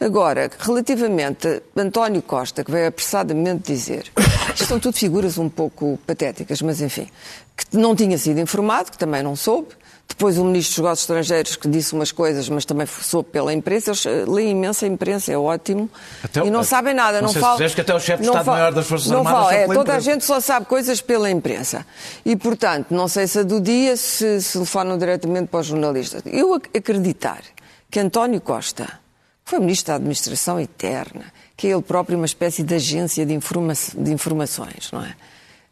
Agora, 0.00 0.50
relativamente 0.58 1.48
a 1.48 1.80
António 1.80 2.22
Costa, 2.22 2.62
que 2.64 2.70
veio 2.70 2.88
apressadamente 2.88 3.72
dizer, 3.72 4.12
isto 4.54 4.66
são 4.66 4.78
tudo 4.78 4.96
figuras 4.96 5.38
um 5.38 5.48
pouco 5.48 5.98
patéticas, 6.06 6.62
mas 6.62 6.80
enfim, 6.80 7.08
que 7.56 7.76
não 7.76 7.96
tinha 7.96 8.16
sido 8.16 8.38
informado, 8.38 8.90
que 8.90 8.98
também 8.98 9.22
não 9.22 9.34
soube, 9.34 9.68
depois 10.14 10.36
o 10.38 10.44
Ministro 10.44 10.74
dos 10.74 10.78
Negócios 10.84 11.02
Estrangeiros 11.04 11.56
que 11.56 11.66
disse 11.68 11.94
umas 11.94 12.12
coisas, 12.12 12.48
mas 12.48 12.64
também 12.64 12.86
soube 12.86 13.30
pela 13.30 13.52
imprensa. 13.52 13.90
Eles 13.90 14.04
eh, 14.06 14.24
leem 14.26 14.50
imensa 14.50 14.86
imprensa, 14.86 15.32
é 15.32 15.38
ótimo. 15.38 15.88
Até 16.22 16.40
e 16.44 16.50
não 16.50 16.62
sabem 16.62 16.94
nada. 16.94 17.20
não 17.20 17.32
Não, 17.32 17.56
sei 17.56 17.68
se 17.68 17.74
que 17.74 17.80
até 17.80 17.94
o 17.94 17.98
chefe 18.00 18.22
de 18.22 18.28
Estado-Maior 18.28 18.72
das 18.72 18.86
Forças 18.86 19.08
não 19.10 19.18
Armadas 19.18 19.44
sabe 19.46 19.56
é, 19.56 19.66
Toda 19.66 19.78
a 19.78 19.80
imprensa. 19.82 20.00
gente 20.00 20.24
só 20.24 20.38
sabe 20.40 20.66
coisas 20.66 21.00
pela 21.00 21.30
imprensa. 21.30 21.86
E, 22.24 22.36
portanto, 22.36 22.86
não 22.90 23.08
sei 23.08 23.26
se 23.26 23.38
a 23.38 23.42
do 23.42 23.60
dia 23.60 23.96
se, 23.96 24.40
se 24.42 24.52
telefonam 24.52 24.98
diretamente 24.98 25.48
para 25.48 25.60
os 25.60 25.66
jornalistas. 25.66 26.22
Eu 26.26 26.54
ac- 26.54 26.68
acreditar 26.76 27.40
que 27.90 27.98
António 27.98 28.40
Costa, 28.40 28.84
que 29.44 29.50
foi 29.50 29.58
Ministro 29.60 29.88
da 29.88 29.94
Administração 29.96 30.60
Eterna, 30.60 31.24
que 31.56 31.66
é 31.66 31.70
ele 31.70 31.82
próprio 31.82 32.16
uma 32.16 32.26
espécie 32.26 32.62
de 32.62 32.74
agência 32.74 33.24
de, 33.24 33.32
informa 33.34 33.72
de 33.96 34.12
informações, 34.12 34.90
não 34.92 35.02
é? 35.04 35.14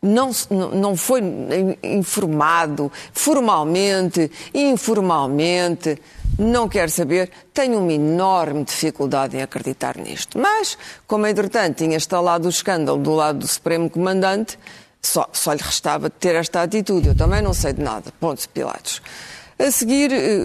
Não, 0.02 0.30
não- 0.72 0.96
foi 0.96 1.20
in- 1.20 1.76
informado 1.82 2.90
formalmente, 3.12 4.30
informalmente, 4.54 6.00
não 6.38 6.66
quer 6.68 6.88
saber, 6.88 7.30
tenho 7.52 7.78
uma 7.80 7.92
enorme 7.92 8.64
dificuldade 8.64 9.36
em 9.36 9.42
acreditar 9.42 9.96
nisto. 9.98 10.38
Mas, 10.38 10.78
como 11.06 11.26
entretanto 11.26 11.76
tinha 11.76 11.96
instalado 11.96 12.46
o 12.46 12.50
escândalo 12.50 12.98
do 12.98 13.14
lado 13.14 13.40
do 13.40 13.46
Supremo 13.46 13.90
Comandante, 13.90 14.58
só, 15.02 15.28
só 15.32 15.52
lhe 15.52 15.62
restava 15.62 16.08
ter 16.08 16.34
esta 16.34 16.62
atitude. 16.62 17.08
Eu 17.08 17.14
também 17.16 17.42
não 17.42 17.52
sei 17.52 17.72
de 17.74 17.82
nada. 17.82 18.12
Pontos 18.18 18.46
Pilatos. 18.46 19.02
A 19.60 19.70
seguir, 19.70 20.10
eh, 20.10 20.38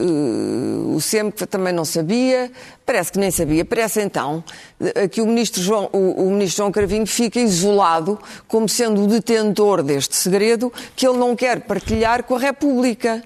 o 0.94 1.00
SEM 1.00 1.32
que 1.32 1.46
também 1.46 1.72
não 1.72 1.86
sabia, 1.86 2.52
parece 2.86 3.14
que 3.14 3.18
nem 3.18 3.32
sabia, 3.32 3.64
parece 3.64 4.02
então 4.02 4.44
eh, 4.78 5.08
que 5.08 5.22
o 5.22 5.26
ministro, 5.26 5.62
João, 5.62 5.90
o, 5.94 6.28
o 6.28 6.32
ministro 6.32 6.58
João 6.58 6.72
Cravinho 6.72 7.08
fica 7.08 7.40
isolado 7.40 8.20
como 8.46 8.68
sendo 8.68 9.06
o 9.06 9.08
detentor 9.08 9.82
deste 9.82 10.18
segredo 10.18 10.72
que 10.98 11.08
ele 11.08 11.18
não 11.18 11.34
quer 11.34 11.62
partilhar 11.62 12.24
com 12.24 12.36
a 12.36 12.40
República. 12.40 13.24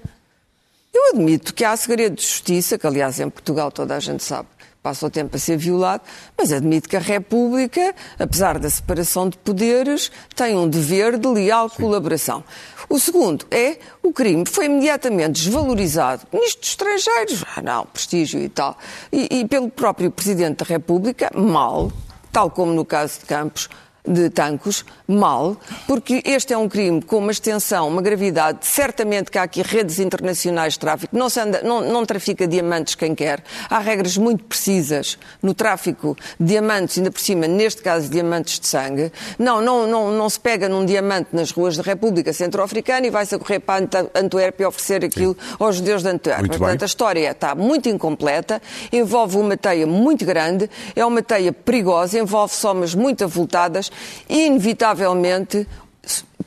Eu 0.94 1.08
admito 1.08 1.52
que 1.52 1.64
há 1.64 1.76
segredo 1.76 2.14
de 2.14 2.22
justiça, 2.22 2.78
que 2.78 2.86
aliás 2.86 3.18
em 3.18 3.28
Portugal 3.28 3.72
toda 3.72 3.96
a 3.96 3.98
gente 3.98 4.22
sabe, 4.22 4.48
passa 4.80 5.06
o 5.06 5.10
tempo 5.10 5.34
a 5.34 5.38
ser 5.40 5.56
violado, 5.56 6.04
mas 6.38 6.52
admito 6.52 6.88
que 6.88 6.96
a 6.96 7.00
República, 7.00 7.94
apesar 8.16 8.60
da 8.60 8.70
separação 8.70 9.28
de 9.28 9.36
poderes, 9.38 10.10
tem 10.36 10.56
um 10.56 10.68
dever 10.68 11.18
de 11.18 11.26
leal 11.26 11.68
colaboração. 11.68 12.44
O 12.92 12.98
segundo 12.98 13.46
é 13.52 13.78
o 14.02 14.12
crime 14.12 14.44
foi 14.44 14.66
imediatamente 14.66 15.44
desvalorizado. 15.44 16.26
Ministro 16.32 16.60
dos 16.60 16.70
Estrangeiros, 16.70 17.44
ah 17.56 17.62
não, 17.62 17.86
prestígio 17.86 18.40
e 18.40 18.48
tal. 18.48 18.76
E, 19.12 19.38
e 19.38 19.46
pelo 19.46 19.70
próprio 19.70 20.10
Presidente 20.10 20.56
da 20.56 20.64
República, 20.64 21.30
mal, 21.32 21.92
tal 22.32 22.50
como 22.50 22.72
no 22.72 22.84
caso 22.84 23.20
de 23.20 23.26
Campos, 23.26 23.68
de 24.06 24.30
Tancos, 24.30 24.84
mal, 25.06 25.56
porque 25.86 26.22
este 26.24 26.52
é 26.52 26.58
um 26.58 26.68
crime 26.68 27.02
com 27.02 27.18
uma 27.18 27.30
extensão, 27.30 27.86
uma 27.86 28.00
gravidade. 28.00 28.60
Certamente 28.62 29.30
que 29.30 29.38
há 29.38 29.42
aqui 29.42 29.62
redes 29.62 29.98
internacionais 29.98 30.72
de 30.74 30.78
tráfico. 30.78 31.16
Não, 31.16 31.28
se 31.28 31.38
anda, 31.40 31.62
não, 31.62 31.80
não 31.82 32.06
trafica 32.06 32.46
diamantes 32.46 32.94
quem 32.94 33.14
quer. 33.14 33.42
Há 33.68 33.78
regras 33.78 34.16
muito 34.16 34.44
precisas 34.44 35.18
no 35.42 35.52
tráfico 35.54 36.16
de 36.38 36.46
diamantes, 36.46 36.98
ainda 36.98 37.10
por 37.10 37.20
cima, 37.20 37.46
neste 37.46 37.82
caso, 37.82 38.08
diamantes 38.08 38.58
de 38.58 38.66
sangue. 38.66 39.12
Não, 39.38 39.60
não, 39.60 39.86
não, 39.86 40.10
não 40.10 40.30
se 40.30 40.40
pega 40.40 40.68
num 40.68 40.84
diamante 40.84 41.28
nas 41.32 41.50
ruas 41.50 41.76
da 41.76 41.82
República 41.82 42.32
Centro-Africana 42.32 43.06
e 43.06 43.10
vai-se 43.10 43.34
a 43.34 43.38
correr 43.38 43.60
para 43.60 43.82
Ant- 43.84 44.10
Antuérpia 44.14 44.64
e 44.64 44.66
oferecer 44.66 45.04
aquilo 45.04 45.36
aos 45.58 45.76
judeus 45.76 46.02
de 46.02 46.08
Antuérpia. 46.08 46.46
Muito 46.46 46.52
bem. 46.52 46.58
Portanto, 46.60 46.82
a 46.82 46.86
história 46.86 47.30
está 47.30 47.54
muito 47.54 47.88
incompleta, 47.88 48.60
envolve 48.92 49.36
uma 49.36 49.56
teia 49.56 49.86
muito 49.86 50.24
grande, 50.24 50.70
é 50.96 51.04
uma 51.04 51.22
teia 51.22 51.52
perigosa, 51.52 52.18
envolve 52.18 52.54
somas 52.54 52.94
muito 52.94 53.24
avultadas 53.24 53.90
inevitavelmente, 54.28 55.66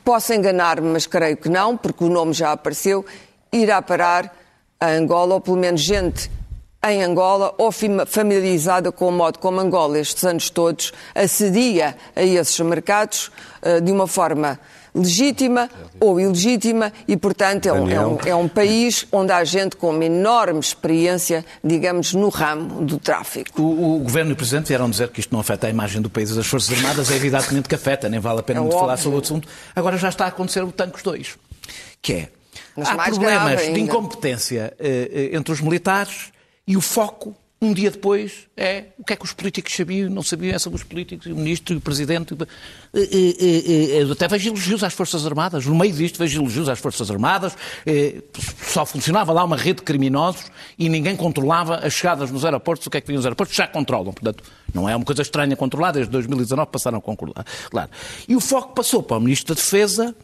posso 0.04 0.32
enganar-me, 0.32 0.88
mas 0.88 1.06
creio 1.06 1.36
que 1.36 1.48
não, 1.48 1.76
porque 1.76 2.04
o 2.04 2.08
nome 2.08 2.32
já 2.32 2.52
apareceu, 2.52 3.04
irá 3.52 3.80
parar 3.80 4.34
a 4.80 4.88
Angola, 4.88 5.34
ou 5.34 5.40
pelo 5.40 5.56
menos 5.56 5.80
gente 5.80 6.30
em 6.86 7.02
Angola, 7.02 7.54
ou 7.56 7.72
familiarizada 8.06 8.92
com 8.92 9.08
o 9.08 9.12
modo 9.12 9.38
como 9.38 9.58
Angola, 9.58 9.98
estes 9.98 10.22
anos 10.24 10.50
todos, 10.50 10.92
acedia 11.14 11.96
a 12.14 12.22
esses 12.22 12.60
mercados 12.60 13.30
eh, 13.62 13.80
de 13.80 13.90
uma 13.90 14.06
forma 14.06 14.60
legítima 14.94 15.68
ou 15.98 16.20
ilegítima 16.20 16.92
e, 17.08 17.16
portanto, 17.16 17.66
é 17.66 17.72
um, 17.72 17.88
é 17.90 18.06
um- 18.06 18.18
é 18.26 18.34
um 18.34 18.48
país 18.48 19.06
onde 19.10 19.32
há 19.32 19.42
gente 19.44 19.76
com 19.76 19.90
uma 19.90 20.04
enorme 20.04 20.60
experiência, 20.60 21.44
digamos, 21.62 22.14
no 22.14 22.28
ramo 22.28 22.84
do 22.84 22.98
tráfico. 22.98 23.60
O, 23.60 23.96
o 23.96 23.98
Governo 24.00 24.30
e 24.30 24.34
o 24.34 24.36
Presidente 24.36 24.68
vieram 24.68 24.88
dizer 24.88 25.08
que 25.08 25.20
isto 25.20 25.32
não 25.32 25.40
afeta 25.40 25.66
a 25.66 25.70
imagem 25.70 26.00
do 26.00 26.08
país 26.08 26.30
e 26.30 26.34
das 26.34 26.46
Forças 26.46 26.76
Armadas, 26.76 27.10
é 27.10 27.16
evidentemente 27.16 27.68
que 27.68 27.74
afeta, 27.74 28.08
nem 28.08 28.20
vale 28.20 28.40
a 28.40 28.42
pena 28.42 28.60
É 28.60 28.62
muito 28.62 28.74
falar 28.78 28.92
óbvio. 28.92 29.02
sobre 29.02 29.18
o 29.18 29.22
assunto. 29.22 29.48
Agora 29.74 29.96
já 29.98 30.08
está 30.08 30.26
a 30.26 30.28
acontecer 30.28 30.62
o 30.62 30.70
Tancos 30.70 31.02
2, 31.02 31.36
que 32.00 32.12
é, 32.12 32.28
Mas 32.76 32.88
há 32.88 32.94
problemas 32.96 33.62
de 33.62 33.80
incompetência 33.80 34.72
eh, 34.78 35.30
eh, 35.32 35.36
entre 35.36 35.52
os 35.52 35.60
militares 35.60 36.32
e 36.66 36.76
o 36.76 36.80
foco, 36.80 37.34
um 37.64 37.72
dia 37.72 37.90
depois, 37.90 38.46
é 38.56 38.86
o 38.98 39.04
que 39.04 39.12
é 39.12 39.16
que 39.16 39.24
os 39.24 39.32
políticos 39.32 39.74
sabiam, 39.74 40.10
não 40.10 40.22
sabiam 40.22 40.54
é 40.54 40.58
sobre 40.58 40.76
os 40.76 40.84
políticos, 40.84 41.26
o 41.26 41.34
Ministro 41.34 41.76
o 41.76 41.80
Presidente. 41.80 42.36
Eh, 42.94 44.06
até 44.10 44.28
vejo 44.28 44.50
elogios 44.50 44.84
às 44.84 44.92
Forças 44.94 45.26
Armadas, 45.26 45.66
no 45.66 45.74
meio 45.74 45.92
disto 45.92 46.18
vejo 46.18 46.40
elogios 46.40 46.68
às 46.68 46.78
Forças 46.78 47.10
Armadas, 47.10 47.56
só 48.62 48.84
funcionava 48.84 49.32
lá 49.32 49.44
uma 49.44 49.56
rede 49.56 49.78
de 49.78 49.82
criminosos 49.82 50.50
e 50.78 50.88
ninguém 50.88 51.16
controlava 51.16 51.76
as 51.76 51.92
chegadas 51.92 52.30
nos 52.30 52.44
aeroportos, 52.44 52.86
o 52.86 52.90
que 52.90 52.98
é 52.98 53.00
que 53.00 53.06
vinha 53.06 53.18
nos 53.18 53.26
aeroportos, 53.26 53.54
já 53.56 53.66
controlam, 53.66 54.12
portanto, 54.12 54.44
não 54.72 54.88
é 54.88 54.94
uma 54.94 55.04
coisa 55.04 55.22
estranha 55.22 55.56
controlar, 55.56 55.92
desde 55.92 56.10
2019 56.12 56.70
passaram 56.70 56.98
a 56.98 57.00
concordar, 57.00 57.44
claro. 57.70 57.90
E 58.28 58.36
o 58.36 58.40
foco 58.40 58.74
passou 58.74 59.02
para 59.02 59.16
o 59.16 59.20
Ministro 59.20 59.54
da 59.54 59.60
Defesa, 59.60 60.14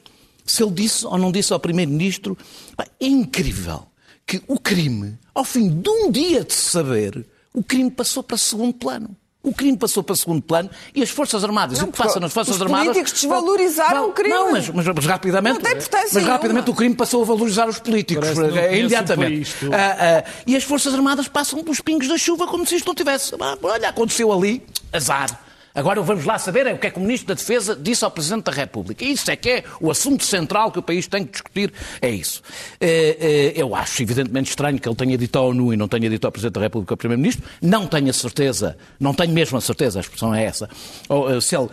se 0.45 0.63
ele 0.63 0.73
disse 0.73 1.07
ou 1.07 1.19
não 1.19 1.31
disse 1.31 1.53
ao 1.53 1.61
Primeiro-Ministro, 1.61 2.37
é 2.79 2.87
incrível 3.01 3.87
que 4.27 4.43
o 4.47 4.59
crime, 4.59 5.19
ao 5.35 5.45
fim 5.45 5.69
de 5.69 5.89
um 5.89 6.11
dia 6.11 6.45
de 6.45 6.53
saber, 6.53 7.27
o 7.55 7.63
crime 7.63 7.91
passou 7.91 8.23
para 8.23 8.37
segundo 8.37 8.75
plano. 8.75 9.17
O 9.43 9.55
crime 9.55 9.75
passou 9.79 10.03
para 10.03 10.15
segundo 10.17 10.43
plano 10.43 10.69
e 10.95 11.03
as 11.03 11.09
Forças 11.09 11.43
Armadas, 11.43 11.79
Não, 11.79 11.87
e 11.87 11.89
o 11.89 11.91
que 11.91 11.97
porque 11.97 12.09
passa 12.09 12.21
nas 12.21 12.31
Forças 12.31 12.57
os 12.57 12.61
Armadas. 12.63 12.89
políticos 12.89 13.13
desvalorizaram 13.23 14.11
o 14.11 14.13
crime. 14.13 14.35
Não, 14.35 14.53
mas, 14.53 14.69
mas- 14.69 14.87
mas 14.87 15.07
rapidamente. 15.07 15.55
Não 15.55 15.61
tem 15.63 15.73
importância 15.73 16.11
mas 16.13 16.25
rapidamente 16.25 16.65
nenhuma. 16.65 16.73
o 16.75 16.77
crime 16.77 16.95
passou 16.95 17.23
a 17.23 17.25
valorizar 17.25 17.67
os 17.67 17.79
políticos. 17.79 18.29
O 18.37 18.43
imediatamente. 18.75 19.57
Ah, 19.73 20.25
ah, 20.27 20.31
e 20.47 20.55
as 20.55 20.63
Forças 20.63 20.93
Armadas 20.93 21.27
passam 21.27 21.63
pelos 21.65 21.81
pingos 21.81 22.07
da 22.07 22.19
chuva 22.19 22.47
como 22.47 22.67
se 22.67 22.77
isto 22.77 22.87
não 22.87 22.95
tivesse. 22.95 23.35
Ah, 23.41 23.57
olha, 23.63 23.89
aconteceu 23.89 24.31
ali, 24.31 24.63
azar. 24.93 25.41
Agora 25.75 26.03
vamos 26.03 26.25
lá 26.25 26.39
saber 26.39 26.67
o 26.67 26.79
que 26.79 26.87
é 26.89 26.91
que 26.91 26.99
o 26.99 27.03
Ministro 27.03 27.29
da 27.29 27.35
Defesa 27.35 27.77
disse 27.77 28.05
ao 28.05 28.11
Presidente 28.11 28.45
da 28.45 28.53
República. 28.53 29.05
Isso 29.05 29.31
é 29.31 29.37
que 29.37 29.49
é 29.49 29.65
o 29.81 29.91
assunto 29.91 30.25
central 30.25 30.73
que 30.73 30.79
o 30.79 30.83
país 30.83 31.07
tem 31.07 31.25
que 31.25 31.33
discutir, 31.33 31.73
é 32.03 32.11
isso. 32.11 32.43
Eh, 32.81 33.17
eh, 33.21 33.61
Eu 33.61 33.75
acho 33.75 34.03
evidentemente 34.03 34.51
estranho 34.51 34.81
que 34.81 34.89
ele 34.89 34.97
tenha 34.97 35.17
dito 35.17 35.37
à 35.39 35.43
ONU 35.43 35.73
e 35.73 35.77
não 35.77 35.87
tenha 35.87 36.11
dito 36.11 36.25
ao 36.25 36.33
Presidente 36.33 36.55
da 36.55 36.61
República 36.61 36.95
ao 36.95 36.97
Primeiro-Ministro. 36.97 37.45
Não 37.63 37.87
tenho 37.87 38.11
a 38.11 38.13
certeza, 38.13 38.77
não 38.99 39.15
tenho 39.15 39.33
mesmo 39.33 39.59
a 39.59 39.61
certeza, 39.61 39.99
a 39.99 40.03
expressão 40.03 40.35
é 40.35 40.45
essa, 40.45 40.69
ou, 41.09 41.31
eh, 41.31 41.41
se 41.41 41.57
ele 41.57 41.69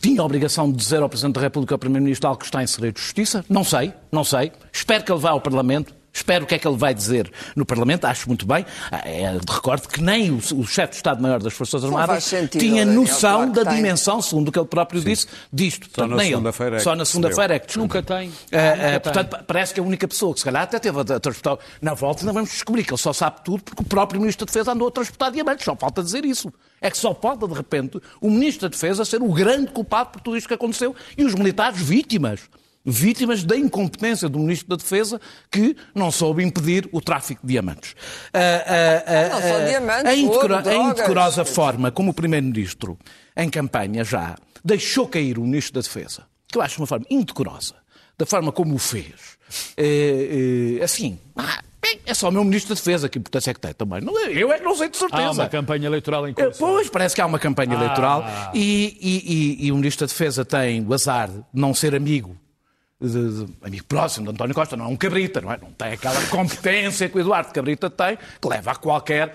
tinha 0.00 0.20
a 0.20 0.24
obrigação 0.24 0.70
de 0.70 0.76
dizer 0.76 1.02
ao 1.02 1.08
Presidente 1.08 1.34
da 1.34 1.40
República, 1.40 1.74
ao 1.74 1.78
Primeiro-Ministro, 1.78 2.28
algo 2.28 2.40
que 2.40 2.46
está 2.46 2.62
em 2.62 2.66
segredo 2.66 2.94
de 2.94 3.00
justiça. 3.00 3.44
Não 3.48 3.64
sei, 3.64 3.92
não 4.12 4.24
sei. 4.24 4.52
Espero 4.72 5.02
que 5.04 5.10
ele 5.10 5.20
vá 5.20 5.30
ao 5.30 5.40
Parlamento. 5.40 5.94
Espero 6.16 6.44
o 6.44 6.46
que 6.46 6.54
é 6.54 6.58
que 6.60 6.66
ele 6.68 6.76
vai 6.76 6.94
dizer 6.94 7.28
no 7.56 7.66
Parlamento, 7.66 8.04
acho 8.04 8.28
muito 8.28 8.46
bem. 8.46 8.64
Ah, 8.90 9.02
é, 9.04 9.32
recordo 9.50 9.88
que 9.88 10.00
nem 10.00 10.30
o, 10.30 10.36
o 10.36 10.64
chefe 10.64 10.90
de 10.90 10.96
Estado-Maior 10.98 11.42
das 11.42 11.52
Forças 11.52 11.84
Armadas 11.84 12.22
sentido, 12.22 12.60
tinha 12.60 12.86
Daniel, 12.86 13.00
noção 13.02 13.36
claro 13.38 13.50
que 13.50 13.56
da 13.56 13.64
tem. 13.64 13.74
dimensão, 13.76 14.22
segundo 14.22 14.48
o 14.48 14.52
que 14.52 14.58
ele 14.60 14.66
próprio 14.68 15.00
disse, 15.02 15.26
disto. 15.52 15.80
Portanto, 15.90 16.10
na 16.10 16.16
nem 16.16 16.26
ele. 16.26 16.34
segunda-feira 16.34 16.76
é 16.76 16.78
Só 16.78 16.92
que 16.92 16.98
na 16.98 17.04
se 17.04 17.10
segunda-feira 17.12 17.54
é 17.56 17.58
que 17.58 17.66
descobriu. 17.66 17.96
Nunca 18.00 18.02
tem. 18.16 18.30
Ah, 18.52 18.56
ah, 18.58 18.70
Nunca 18.76 18.86
tem. 18.90 19.00
portanto, 19.00 19.28
pa- 19.30 19.42
parece 19.44 19.74
que 19.74 19.80
é 19.80 19.82
a 19.82 19.86
única 19.86 20.06
pessoa 20.06 20.32
que 20.32 20.38
se 20.38 20.44
calhar 20.44 20.62
até 20.62 20.78
teve 20.78 20.96
a, 20.98 21.00
a 21.16 21.20
transportar. 21.20 21.58
Na 21.82 21.94
volta 21.94 22.20
ainda 22.22 22.32
vamos 22.32 22.50
descobrir 22.50 22.84
que 22.84 22.92
ele 22.92 22.98
só 23.00 23.12
sabe 23.12 23.38
tudo 23.44 23.64
porque 23.64 23.82
o 23.82 23.86
próprio 23.86 24.20
Ministro 24.20 24.46
da 24.46 24.50
Defesa 24.52 24.70
andou 24.72 24.86
a 24.86 24.90
transportar 24.92 25.32
diamantes. 25.32 25.64
Só 25.64 25.74
falta 25.74 26.00
dizer 26.00 26.24
isso. 26.24 26.52
É 26.80 26.90
que 26.90 26.96
só 26.96 27.12
falta, 27.12 27.48
de 27.48 27.54
repente, 27.54 28.00
o 28.20 28.30
Ministro 28.30 28.68
da 28.68 28.72
Defesa 28.72 29.04
ser 29.04 29.20
o 29.20 29.32
grande 29.32 29.72
culpado 29.72 30.10
por 30.10 30.20
tudo 30.20 30.36
isto 30.36 30.46
que 30.46 30.54
aconteceu 30.54 30.94
e 31.18 31.24
os 31.24 31.34
militares 31.34 31.80
vítimas. 31.80 32.40
Vítimas 32.84 33.42
da 33.42 33.56
incompetência 33.56 34.28
do 34.28 34.38
Ministro 34.38 34.68
da 34.68 34.76
Defesa 34.76 35.20
que 35.50 35.74
não 35.94 36.10
soube 36.10 36.42
impedir 36.44 36.88
o 36.92 37.00
tráfico 37.00 37.40
de 37.46 37.52
diamantes. 37.54 37.94
Ah, 38.32 38.38
ah, 38.66 39.04
ah, 39.06 39.28
Não 39.30 39.40
só 39.40 39.56
ah, 39.56 39.64
diamantes, 39.64 40.04
a, 40.06 40.30
ouro, 40.30 40.54
a 40.56 40.74
indecorosa 40.74 41.44
forma 41.44 41.90
como 41.90 42.10
o 42.10 42.14
Primeiro-Ministro, 42.14 42.98
em 43.36 43.48
campanha 43.48 44.04
já, 44.04 44.36
deixou 44.62 45.08
cair 45.08 45.38
o 45.38 45.42
Ministro 45.42 45.74
da 45.74 45.80
Defesa, 45.80 46.24
que 46.46 46.58
eu 46.58 46.62
acho 46.62 46.78
uma 46.80 46.86
forma 46.86 47.06
indecorosa, 47.10 47.74
da 48.18 48.26
forma 48.26 48.52
como 48.52 48.74
o 48.74 48.78
fez. 48.78 49.38
É, 49.76 50.78
é, 50.80 50.84
assim, 50.84 51.18
ah, 51.36 51.62
é 52.04 52.12
só 52.12 52.28
o 52.28 52.32
meu 52.32 52.44
Ministro 52.44 52.74
da 52.74 52.78
Defesa, 52.78 53.08
que 53.08 53.18
importância 53.18 53.50
é 53.50 53.54
que 53.54 53.60
tem 53.60 53.72
também. 53.72 54.00
Não, 54.02 54.18
é- 54.26 54.30
eu 54.32 54.52
é 54.52 54.58
que 54.58 54.64
não 54.64 54.74
sei 54.76 54.88
de 54.90 54.96
certeza. 54.98 55.22
Há 55.22 55.30
uma 55.32 55.48
campanha 55.48 55.86
eleitoral 55.86 56.26
em 56.28 56.32
É, 56.32 56.34
curso. 56.34 56.58
Pois, 56.58 56.88
parece 56.90 57.14
que 57.14 57.20
há 57.22 57.26
uma 57.26 57.38
campanha 57.38 57.74
eleitoral 57.74 58.24
e, 58.52 58.96
e- 59.00 59.32
e- 59.62 59.66
e 59.66 59.72
o 59.72 59.76
Ministro 59.76 60.06
da 60.06 60.12
Defesa 60.12 60.44
tem 60.44 60.84
o 60.86 60.92
azar 60.92 61.28
de 61.30 61.42
não 61.52 61.72
ser 61.74 61.94
amigo, 61.94 62.36
de- 63.00 63.44
de- 63.46 63.52
amigo 63.62 63.84
próximo 63.86 64.26
de 64.26 64.32
António 64.32 64.54
Costa, 64.54 64.76
não 64.76 64.86
é 64.86 64.88
um 64.88 64.96
cabrita, 64.96 65.40
não 65.40 65.52
é? 65.52 65.58
Não 65.60 65.72
tem 65.72 65.92
aquela 65.92 66.20
competência 66.26 67.08
que 67.08 67.16
o 67.16 67.20
Eduardo 67.20 67.52
Cabrita 67.52 67.90
tem, 67.90 68.16
que 68.40 68.48
leva 68.48 68.70
a 68.72 68.76
qualquer, 68.76 69.34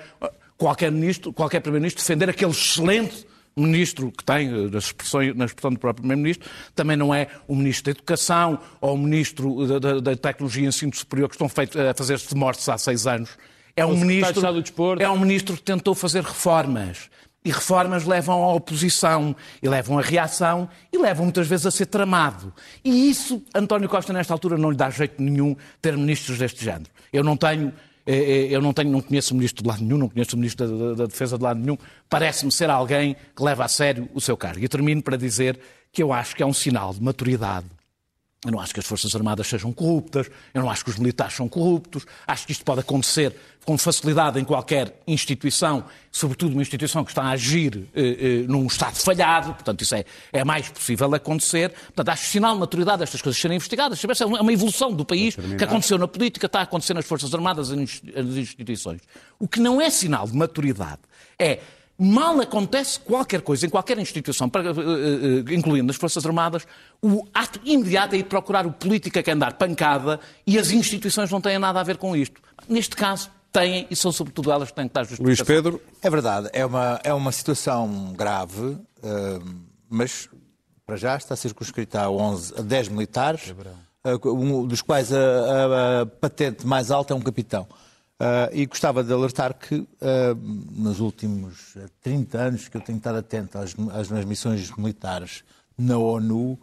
qualquer 0.58 0.92
ministro, 0.92 1.32
qualquer 1.34 1.60
primeiro-ministro 1.60 2.02
defender 2.02 2.30
aquele 2.30 2.52
excelente 2.52 3.28
ministro 3.58 4.12
que 4.12 4.24
tem, 4.24 4.48
eh, 4.48 4.70
nas 4.72 4.86
expressões- 4.86 5.36
na 5.36 5.44
expressão 5.46 5.72
do 5.72 5.80
próprio 5.80 6.02
primeiro-ministro, 6.04 6.50
também 6.74 6.96
não 6.96 7.14
é 7.14 7.28
o 7.48 7.56
ministro 7.56 7.86
da 7.86 7.92
Educação 7.92 8.60
ou 8.80 8.94
o 8.94 8.98
ministro 8.98 9.68
da, 9.68 9.80
da- 9.80 10.00
da 10.00 10.16
Tecnologia 10.16 10.64
e 10.64 10.68
Ensino 10.68 10.96
Superior 10.96 11.28
que 11.28 11.36
estão 11.36 11.50
feitos 11.50 11.76
a 11.76 11.94
fazer-se 11.94 12.30
de 12.30 12.36
mortes 12.36 12.68
há 12.70 12.78
seis 12.78 13.06
anos. 13.06 13.30
É 13.76 13.86
um 13.86 13.90
ministro, 14.08 14.34
é 15.04 15.10
um 15.10 15.20
ministro 15.20 15.56
que 15.56 15.62
tentou 15.62 15.94
fazer 15.94 16.24
reformas. 16.24 17.10
E 17.44 17.52
reformas 17.52 18.06
levam 18.06 18.44
à 18.44 18.54
oposição, 18.54 19.34
e 19.64 19.70
levam 19.70 19.98
à 19.98 20.02
reação, 20.02 20.68
e 20.92 20.98
levam 20.98 21.24
muitas 21.26 21.48
vezes 21.48 21.66
a 21.66 21.72
ser 21.72 21.86
tramado. 21.86 22.54
E 22.84 23.10
isso, 23.10 23.42
António 23.56 23.88
Costa, 23.88 24.12
nesta 24.12 24.34
altura, 24.34 24.58
não 24.58 24.70
lhe 24.72 24.76
dá 24.78 24.90
jeito 24.90 25.22
nenhum 25.22 25.56
ter 25.82 25.96
ministros 25.96 26.38
deste 26.38 26.64
género. 26.66 26.90
Eu 27.14 27.24
não 27.24 27.38
tenho, 27.38 27.72
eh, 28.06 28.14
eh, 28.16 28.48
eu 28.52 28.62
não 28.62 28.74
tenho, 28.74 28.92
não 28.92 29.00
conheço 29.02 29.34
o 29.34 29.38
ministro 29.38 29.64
de 29.64 29.70
lado 29.70 29.82
nenhum, 29.82 29.98
não 29.98 30.10
conheço 30.10 30.36
o 30.36 30.40
ministro 30.40 30.68
da, 30.68 30.88
da- 30.90 30.94
da 30.96 31.06
Defesa 31.06 31.38
de 31.38 31.44
lado 31.44 31.60
nenhum. 31.62 31.78
Parece-me 32.10 32.52
ser 32.52 32.70
alguém 32.70 33.16
que 33.36 33.42
leva 33.42 33.64
a 33.64 33.68
sério 33.70 34.10
o 34.14 34.20
seu 34.20 34.36
cargo. 34.36 34.60
E 34.64 34.68
termino 34.68 35.02
para 35.02 35.16
dizer 35.16 35.58
que 35.94 36.04
eu 36.04 36.12
acho 36.12 36.36
que 36.36 36.44
é 36.44 36.46
um 36.46 36.54
sinal 36.54 36.94
de 36.94 37.02
maturidade 37.02 37.66
eu 38.46 38.52
não 38.52 38.60
acho 38.60 38.74
que 38.74 38.80
as 38.80 38.86
Forças 38.86 39.14
Armadas 39.16 39.48
sejam 39.48 39.72
corruptas, 39.74 40.30
eu 40.54 40.62
não 40.62 40.70
acho 40.70 40.84
que 40.84 40.90
os 40.90 40.98
militares 40.98 41.34
são 41.34 41.50
corruptos, 41.50 42.06
acho 42.26 42.46
que 42.46 42.54
isto 42.54 42.64
pode 42.64 42.80
acontecer 42.80 43.36
com 43.66 43.78
facilidade 43.78 44.40
em 44.40 44.46
qualquer 44.46 45.02
instituição, 45.06 45.84
sobretudo 46.12 46.54
uma 46.54 46.62
instituição 46.62 47.04
que 47.04 47.12
está 47.12 47.24
a 47.24 47.32
agir 47.32 47.88
eh, 47.94 48.02
eh, 48.02 48.48
num 48.48 48.66
Estado 48.66 48.96
falhado, 48.96 49.54
portanto 49.54 49.82
isso 49.82 49.94
é, 49.94 50.06
é 50.32 50.44
mais 50.44 50.70
possível 50.70 51.14
acontecer. 51.14 51.70
Portanto, 51.70 52.10
acho 52.10 52.26
sinal 52.26 52.54
de 52.54 52.62
maturidade 52.62 53.04
estas 53.04 53.22
coisas 53.22 53.40
serem 53.40 53.58
investigadas. 53.58 54.00
Saber 54.00 54.16
se 54.16 54.24
É 54.24 54.26
uma 54.26 54.42
uma 54.50 54.54
evolução 54.54 54.92
do 54.92 55.06
país 55.06 55.36
que 55.36 55.64
aconteceu 55.64 55.98
na 55.98 56.08
política, 56.08 56.48
está 56.48 56.60
a 56.60 56.64
acontecer 56.64 56.94
nas 56.94 57.06
Forças 57.06 57.34
Armadas 57.34 57.70
e 57.70 57.76
nas 57.76 58.36
instituições. 58.36 59.02
O 59.38 59.48
que 59.48 59.60
não 59.60 59.80
é 59.80 59.90
sinal 59.90 60.26
de 60.26 60.36
maturidade 60.36 61.02
é 61.38 61.60
Mal 62.00 62.40
acontece 62.40 62.98
qualquer 63.00 63.42
coisa 63.42 63.66
em 63.66 63.70
qualquer 63.70 63.98
instituição, 64.00 64.50
eh, 64.56 64.60
eh, 65.52 65.54
incluindo 65.54 65.92
as 65.92 65.98
Forças 65.98 66.26
Armadas, 66.26 66.66
o 67.02 67.28
ato 67.34 67.60
imediato 67.66 68.16
é 68.16 68.20
ir 68.20 68.24
procurar 68.24 68.66
o 68.66 68.72
político 68.72 69.20
a 69.20 69.24
quem 69.24 69.38
dar 69.38 69.54
pancada 69.54 70.18
e 70.48 70.58
as 70.58 70.72
instituições 70.72 71.30
não 71.30 71.42
têm 71.42 71.60
nada 71.60 71.80
a 71.80 71.84
ver 71.84 71.98
com 71.98 72.16
isto. 72.16 72.40
Neste 72.70 72.96
caso, 72.96 73.30
têm 73.52 73.86
e 73.92 73.96
são 73.98 74.12
sobretudo 74.14 74.50
elas 74.52 74.70
que 74.70 74.76
têm 74.76 74.88
que 74.88 74.94
dar 74.94 75.04
justificação. 75.04 75.26
Luís 75.26 75.42
Pedro, 75.42 75.82
É 76.02 76.10
verdade, 76.10 76.50
é 76.54 76.66
uma, 76.66 77.00
é 77.04 77.14
uma 77.14 77.32
situação 77.34 78.14
grave, 78.16 78.78
eh, 79.04 79.40
mas 79.90 80.30
para 80.86 80.96
já 80.96 81.18
está 81.18 81.36
circunscrita 81.36 82.02
a, 82.02 82.10
11, 82.10 82.54
a 82.58 82.62
10 82.62 82.88
militares, 82.88 83.54
um 84.26 84.66
dos 84.66 84.82
quais 84.82 85.12
a, 85.14 85.18
a- 85.18 86.02
a 86.02 86.06
patente 86.06 86.66
mais 86.66 86.90
alta 86.92 87.14
é 87.14 87.16
um 87.16 87.20
capitão. 87.22 87.68
Ah, 88.20 88.50
e 88.52 88.66
gostava 88.66 89.02
de 89.04 89.14
alertar 89.14 89.54
que 89.58 89.88
ah, 90.02 90.36
nos 90.72 91.00
últimos 91.00 91.76
30 92.02 92.38
anos 92.38 92.68
que 92.68 92.76
eu 92.76 92.82
tenho 92.82 92.98
estado 92.98 93.18
atento 93.18 93.58
às, 93.58 93.74
às, 93.94 94.12
às 94.12 94.26
missões 94.26 94.70
militares 94.78 95.44
na 95.78 95.98
ONU, 95.98 96.60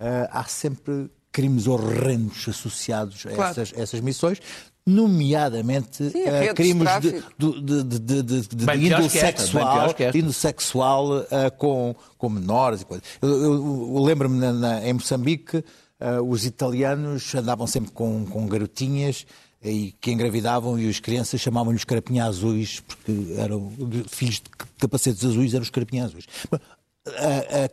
ah, 0.00 0.28
há 0.32 0.44
sempre 0.44 1.08
crimes 1.30 1.66
horrendos 1.68 2.48
associados 2.48 3.24
a 3.26 3.30
Claro. 3.30 3.50
essas, 3.52 3.72
essas 3.78 4.00
missões, 4.00 4.40
nomeadamente 4.84 6.10
Sim, 6.10 6.24
de 6.24 6.54
crimes 6.54 6.88
de, 7.00 7.10
de, 7.10 8.64
índole 8.86 9.08
sexual, 9.10 9.94
índole 10.14 10.32
sexual 10.32 11.12
ah, 11.30 11.50
com, 11.50 11.94
com 12.18 12.28
menores 12.28 12.80
e 12.80 12.84
coisas. 12.84 13.04
Eu, 13.22 13.28
eu- 13.28 13.94
eu 13.96 14.02
lembro-me 14.02 14.38
em 14.84 14.92
Moçambique, 14.92 15.64
ah, 16.00 16.20
os 16.22 16.44
italianos 16.44 17.34
andavam 17.34 17.66
sempre 17.66 17.90
com, 17.92 18.24
com 18.26 18.46
garotinhas 18.46 19.24
e 19.62 19.92
que 20.00 20.10
engravidavam 20.12 20.78
e 20.78 20.88
as 20.88 21.00
crianças 21.00 21.40
chamavam-lhes 21.40 21.84
carapinha 21.84 22.24
azuis, 22.24 22.80
porque 22.80 23.34
eram 23.36 23.72
filhos 24.08 24.36
de 24.36 24.42
capacetes 24.78 25.24
azuis, 25.24 25.54
eram 25.54 25.62
os 25.62 25.70
carapinha 25.70 26.04
azuis. 26.04 26.26
Ah, 26.52 26.60
ah, 27.08 27.70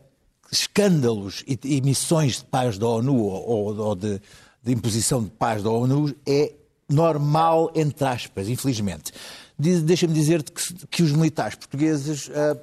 escândalos 0.52 1.44
e, 1.48 1.60
e 1.64 1.82
missões 1.82 2.38
de 2.38 2.46
paz 2.46 2.78
da 2.78 2.88
ONU 2.88 3.16
ou, 3.16 3.76
ou- 3.78 3.96
de, 3.96 4.22
de 4.64 4.72
imposição 4.72 5.24
de 5.24 5.30
paz 5.32 5.62
da 5.64 5.70
ONU 5.70 6.16
é 6.26 6.54
normal, 6.90 7.72
entre 7.76 8.06
aspas, 8.06 8.48
infelizmente. 8.48 9.12
Diz- 9.58 9.82
Deixa-me 9.84 10.14
dizer-te 10.14 10.52
que, 10.52 10.88
que 10.88 11.04
os 11.04 11.12
militares 11.12 11.56
portugueses 11.56 12.30
ah, 12.34 12.58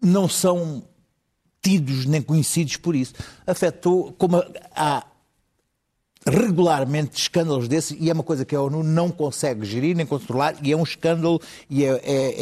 não 0.00 0.28
são 0.28 0.82
tidos 1.62 2.06
nem 2.06 2.20
conhecidos 2.20 2.76
por 2.76 2.96
isso. 2.96 3.14
Afetou, 3.46 4.12
como 4.14 4.42
há 4.74 5.04
regularmente 6.26 7.18
escândalos 7.20 7.66
desses 7.68 7.96
e 8.00 8.08
é 8.08 8.12
uma 8.12 8.22
coisa 8.22 8.44
que 8.44 8.54
a 8.54 8.60
ONU 8.62 8.82
não 8.82 9.10
consegue 9.10 9.64
gerir 9.66 9.96
nem 9.96 10.06
controlar 10.06 10.54
e 10.62 10.70
é 10.72 10.76
um 10.76 10.82
escândalo 10.84 11.40
e 11.68 11.84
é, 11.84 11.88
é- 12.04 12.34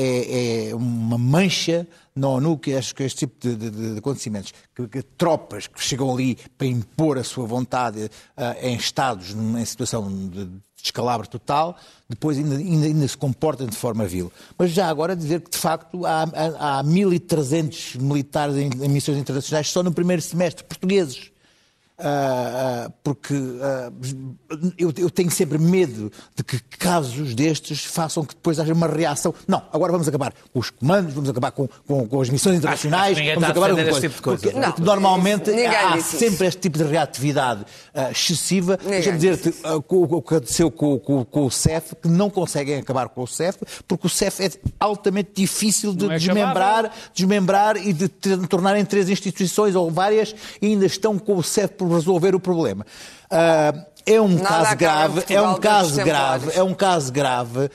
é- 0.66 0.68
é 0.70 0.74
uma 0.74 1.16
mancha 1.16 1.86
na 2.14 2.28
ONU 2.28 2.58
que 2.58 2.72
este, 2.72 2.94
que 2.94 3.02
este 3.04 3.18
tipo 3.20 3.36
de, 3.40 3.56
de- 3.56 3.92
de 3.92 3.98
acontecimentos. 3.98 4.52
Que, 4.74 4.86
que 4.86 5.02
tropas 5.02 5.66
que 5.66 5.82
chegam 5.82 6.12
ali 6.12 6.36
para 6.58 6.66
impor 6.66 7.16
a 7.16 7.24
sua 7.24 7.46
vontade 7.46 8.10
ah, 8.36 8.56
em 8.60 8.76
estados, 8.76 9.30
em 9.30 9.64
situação 9.64 10.10
de 10.28 10.48
descalabro 10.82 11.28
total, 11.28 11.76
depois 12.08 12.36
ainda, 12.38 12.56
ainda- 12.56 12.86
ainda 12.86 13.08
se 13.08 13.16
comportam 13.16 13.66
de 13.66 13.76
forma 13.76 14.06
vil. 14.06 14.30
Mas 14.58 14.70
já 14.72 14.88
agora 14.88 15.14
dizer 15.16 15.40
que, 15.42 15.50
de 15.50 15.58
facto, 15.58 16.04
há, 16.06 16.22
há, 16.22 16.78
há 16.80 16.84
1.300 16.84 17.98
militares 18.00 18.56
em, 18.56 18.70
em 18.82 18.88
missões 18.88 19.18
internacionais 19.18 19.68
só 19.70 19.82
no 19.82 19.92
primeiro 19.92 20.20
semestre, 20.22 20.64
portugueses. 20.64 21.30
Ah, 22.02 22.86
ah, 22.86 22.90
porque 23.04 23.34
ah, 23.62 23.92
eu, 24.78 24.92
eu 24.96 25.10
tenho 25.10 25.30
sempre 25.30 25.58
medo 25.58 26.10
de 26.34 26.42
que 26.42 26.58
casos 26.78 27.34
destes 27.34 27.84
façam 27.84 28.24
que 28.24 28.34
depois 28.34 28.58
haja 28.58 28.72
uma 28.72 28.86
reação. 28.86 29.34
Não, 29.46 29.62
agora 29.72 29.92
vamos 29.92 30.08
acabar 30.08 30.32
com 30.52 30.58
os 30.58 30.70
comandos, 30.70 31.12
vamos 31.12 31.28
acabar 31.30 31.50
com, 31.52 31.68
com, 31.86 32.06
com 32.08 32.20
as 32.20 32.28
missões 32.30 32.56
internacionais, 32.56 33.16
vamos 33.34 33.50
acabar 33.50 33.68
com 33.70 33.76
esse 33.90 34.00
tipo 34.00 34.14
de 34.16 34.22
coisa. 34.22 34.42
Porque, 34.42 34.58
Não, 34.58 34.72
porque 34.72 34.82
normalmente 34.82 35.50
há 35.50 36.00
sempre 36.18 36.46
este 36.46 36.60
tipo 36.60 36.78
de 36.78 36.84
reatividade 36.84 37.64
excessiva. 38.10 38.78
Deixa-me 38.82 39.18
dizer-te 39.18 39.54
o 39.66 39.82
que 39.82 40.14
aconteceu 40.16 40.70
com, 40.70 40.98
com- 40.98 41.24
com 41.24 41.46
o 41.46 41.50
CEF, 41.50 41.94
que 41.96 42.08
não 42.08 42.30
conseguem 42.30 42.78
acabar 42.78 43.08
com 43.08 43.22
o 43.22 43.26
CEF, 43.26 43.58
porque 43.86 44.06
o 44.06 44.10
CEF 44.10 44.42
é 44.42 44.50
altamente 44.78 45.30
difícil 45.34 45.92
de 45.94 46.06
é 46.06 46.16
desmembrar, 46.16 46.90
desmembrar 47.14 47.76
e 47.76 47.92
de 47.92 48.08
tornar 48.48 48.76
em 48.78 48.84
três 48.84 49.08
instituições 49.08 49.74
ou 49.74 49.90
várias 49.90 50.34
e 50.62 50.66
ainda 50.66 50.86
estão 50.86 51.18
com 51.18 51.36
o 51.36 51.42
CEF 51.42 51.74
por 51.74 51.89
resolver 51.94 52.34
o 52.34 52.40
problema. 52.40 52.84
Ah, 53.30 53.72
é 54.06 54.20
um 54.20 54.38
caso 54.38 54.72
em 54.72 54.76
grave, 54.76 55.20
é 55.34 55.42
um 55.42 55.54
caso 55.60 55.94
grave, 56.04 56.50
é 56.54 56.62
um 56.62 56.74
caso 56.74 57.12
grave 57.12 57.70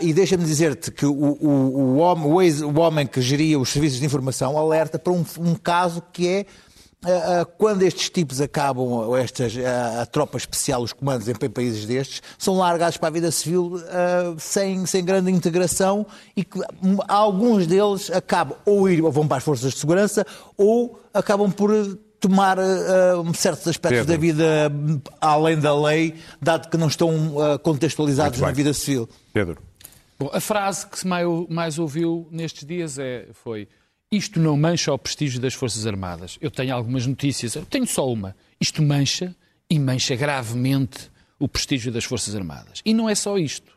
e 0.00 0.12
deixa-me 0.12 0.44
dizer-te 0.44 0.90
que 0.90 1.06
o, 1.06 1.12
o- 1.12 1.76
o 1.78 1.96
homem, 1.98 2.62
o 2.64 2.80
homem 2.80 3.06
que 3.06 3.20
geria 3.20 3.58
os 3.58 3.68
serviços 3.70 4.00
de 4.00 4.04
informação 4.04 4.58
alerta 4.58 4.98
para 4.98 5.12
um, 5.12 5.24
um 5.38 5.54
caso 5.54 6.02
que 6.12 6.26
é 6.28 6.46
ah, 7.02 7.40
ah, 7.40 7.44
quando 7.56 7.82
estes 7.82 8.10
tipos 8.10 8.42
acabam, 8.42 8.84
ou 8.84 9.16
estas 9.16 9.56
ah, 9.56 10.02
a 10.02 10.06
tropa 10.06 10.36
especial, 10.36 10.82
os 10.82 10.92
comandos 10.92 11.28
em 11.28 11.34
países 11.34 11.86
destes, 11.86 12.20
são 12.36 12.58
largados 12.58 12.98
para 12.98 13.08
a 13.08 13.12
vida 13.12 13.30
civil 13.30 13.80
ah, 13.88 14.34
sem, 14.38 14.84
sem 14.84 15.02
grande 15.04 15.30
integração 15.30 16.04
e 16.36 16.44
que 16.44 16.60
alguns 17.08 17.66
deles 17.66 18.10
acabam 18.10 18.58
ou, 18.66 18.86
ir, 18.90 19.00
ou 19.02 19.10
vão 19.10 19.26
para 19.26 19.38
as 19.38 19.44
forças 19.44 19.72
de 19.72 19.78
segurança 19.78 20.26
ou 20.58 21.00
acabam 21.14 21.50
por 21.50 21.70
tomar 22.20 22.58
um 23.24 23.32
certos 23.32 23.66
aspectos 23.66 24.00
Pedro. 24.00 24.12
da 24.12 24.16
vida 24.16 24.72
além 25.20 25.58
da 25.58 25.74
lei, 25.74 26.14
dado 26.40 26.68
que 26.68 26.76
não 26.76 26.88
estão 26.88 27.40
ah, 27.40 27.58
contextualizados 27.58 28.40
na 28.40 28.50
vida 28.50 28.72
civil. 28.74 29.08
Pedro. 29.32 29.58
Bom, 30.18 30.30
a 30.32 30.40
frase 30.40 30.86
que 30.86 30.98
se 30.98 31.06
mais, 31.06 31.26
mais 31.48 31.78
ouviu 31.78 32.28
nestes 32.30 32.66
dias 32.66 32.98
é, 32.98 33.28
foi 33.32 33.66
isto 34.12 34.40
não 34.40 34.56
mancha 34.56 34.92
o 34.92 34.98
prestígio 34.98 35.40
das 35.40 35.54
Forças 35.54 35.86
Armadas. 35.86 36.36
Eu 36.40 36.50
tenho 36.50 36.74
algumas 36.74 37.06
notícias, 37.06 37.54
eu 37.54 37.64
tenho 37.64 37.86
só 37.86 38.10
uma. 38.10 38.34
Isto 38.60 38.82
mancha 38.82 39.34
e 39.70 39.78
mancha 39.78 40.16
gravemente 40.16 41.10
o 41.38 41.48
prestígio 41.48 41.92
das 41.92 42.04
Forças 42.04 42.34
Armadas. 42.34 42.82
E 42.84 42.92
não 42.92 43.08
é 43.08 43.14
só 43.14 43.38
isto. 43.38 43.72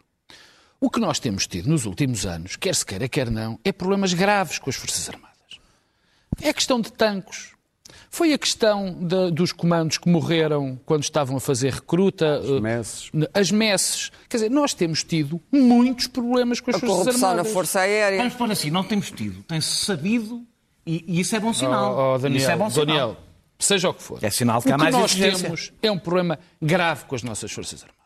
O 0.82 0.90
que 0.90 1.00
nós 1.00 1.20
temos 1.20 1.46
tido 1.46 1.70
nos 1.70 1.86
últimos 1.86 2.26
anos, 2.26 2.56
quer 2.56 2.74
se 2.74 2.86
queira, 2.86 3.08
quer 3.08 3.30
não, 3.30 3.60
é 3.64 3.72
problemas 3.72 4.14
graves 4.14 4.58
com 4.58 4.70
as 4.70 4.76
Forças 4.76 5.08
Armadas. 5.08 5.34
É 6.42 6.50
a 6.50 6.54
questão 6.54 6.82
de 6.82 6.92
tanques. 6.92 7.53
Foi 8.16 8.32
a 8.32 8.38
questão 8.38 8.94
da- 8.94 9.32
dos 9.32 9.52
comandos 9.52 9.98
que 9.98 10.08
morreram 10.08 10.80
quando 10.86 11.02
estavam 11.02 11.36
a 11.38 11.40
fazer 11.40 11.74
recruta. 11.74 12.40
eh, 12.46 12.60
messes. 12.62 13.10
As 13.34 13.50
messes. 13.50 14.12
Quer 14.30 14.38
dizer, 14.38 14.52
nós 14.52 14.72
temos 14.76 15.04
tido 15.04 15.42
muitos 15.52 16.06
problemas 16.06 16.60
com 16.60 16.70
as 16.70 16.76
A 16.76 16.80
Forças 16.80 16.96
corrupção 16.98 17.22
na 17.22 17.28
Armadas. 17.30 17.52
Força 17.52 17.80
Aérea. 17.80 18.20
Vamos 18.20 18.36
pôr 18.36 18.52
assim, 18.52 18.70
não 18.70 18.84
temos 18.84 19.10
tido, 19.10 19.42
tem-se 19.44 19.68
sabido 19.84 20.44
e, 20.86 21.04
e 21.08 21.20
isso 21.22 21.36
é 21.36 21.40
bom 21.40 21.52
sinal. 21.52 21.96
Oh, 21.98 22.14
oh, 22.14 22.18
Daniel, 22.20 22.38
isso 22.40 22.52
é 22.52 22.56
bom 22.56 22.70
sinal. 22.70 22.86
Daniel, 22.86 23.18
seja 23.58 23.90
o 23.90 23.94
que 23.96 24.04
for. 24.04 24.20
É 24.22 24.30
sinal 24.30 24.60
de 24.60 24.66
que 24.66 24.72
o 24.72 24.76
há 24.76 24.78
mais 24.78 24.94
nós 24.94 25.12
exigência. 25.12 25.44
temos 25.46 25.74
é 25.82 25.92
um 25.92 25.98
problema 25.98 26.38
grave 26.62 27.06
com 27.06 27.16
as 27.16 27.24
nossas 27.24 27.52
Forças 27.52 27.82
Armadas. 27.82 28.04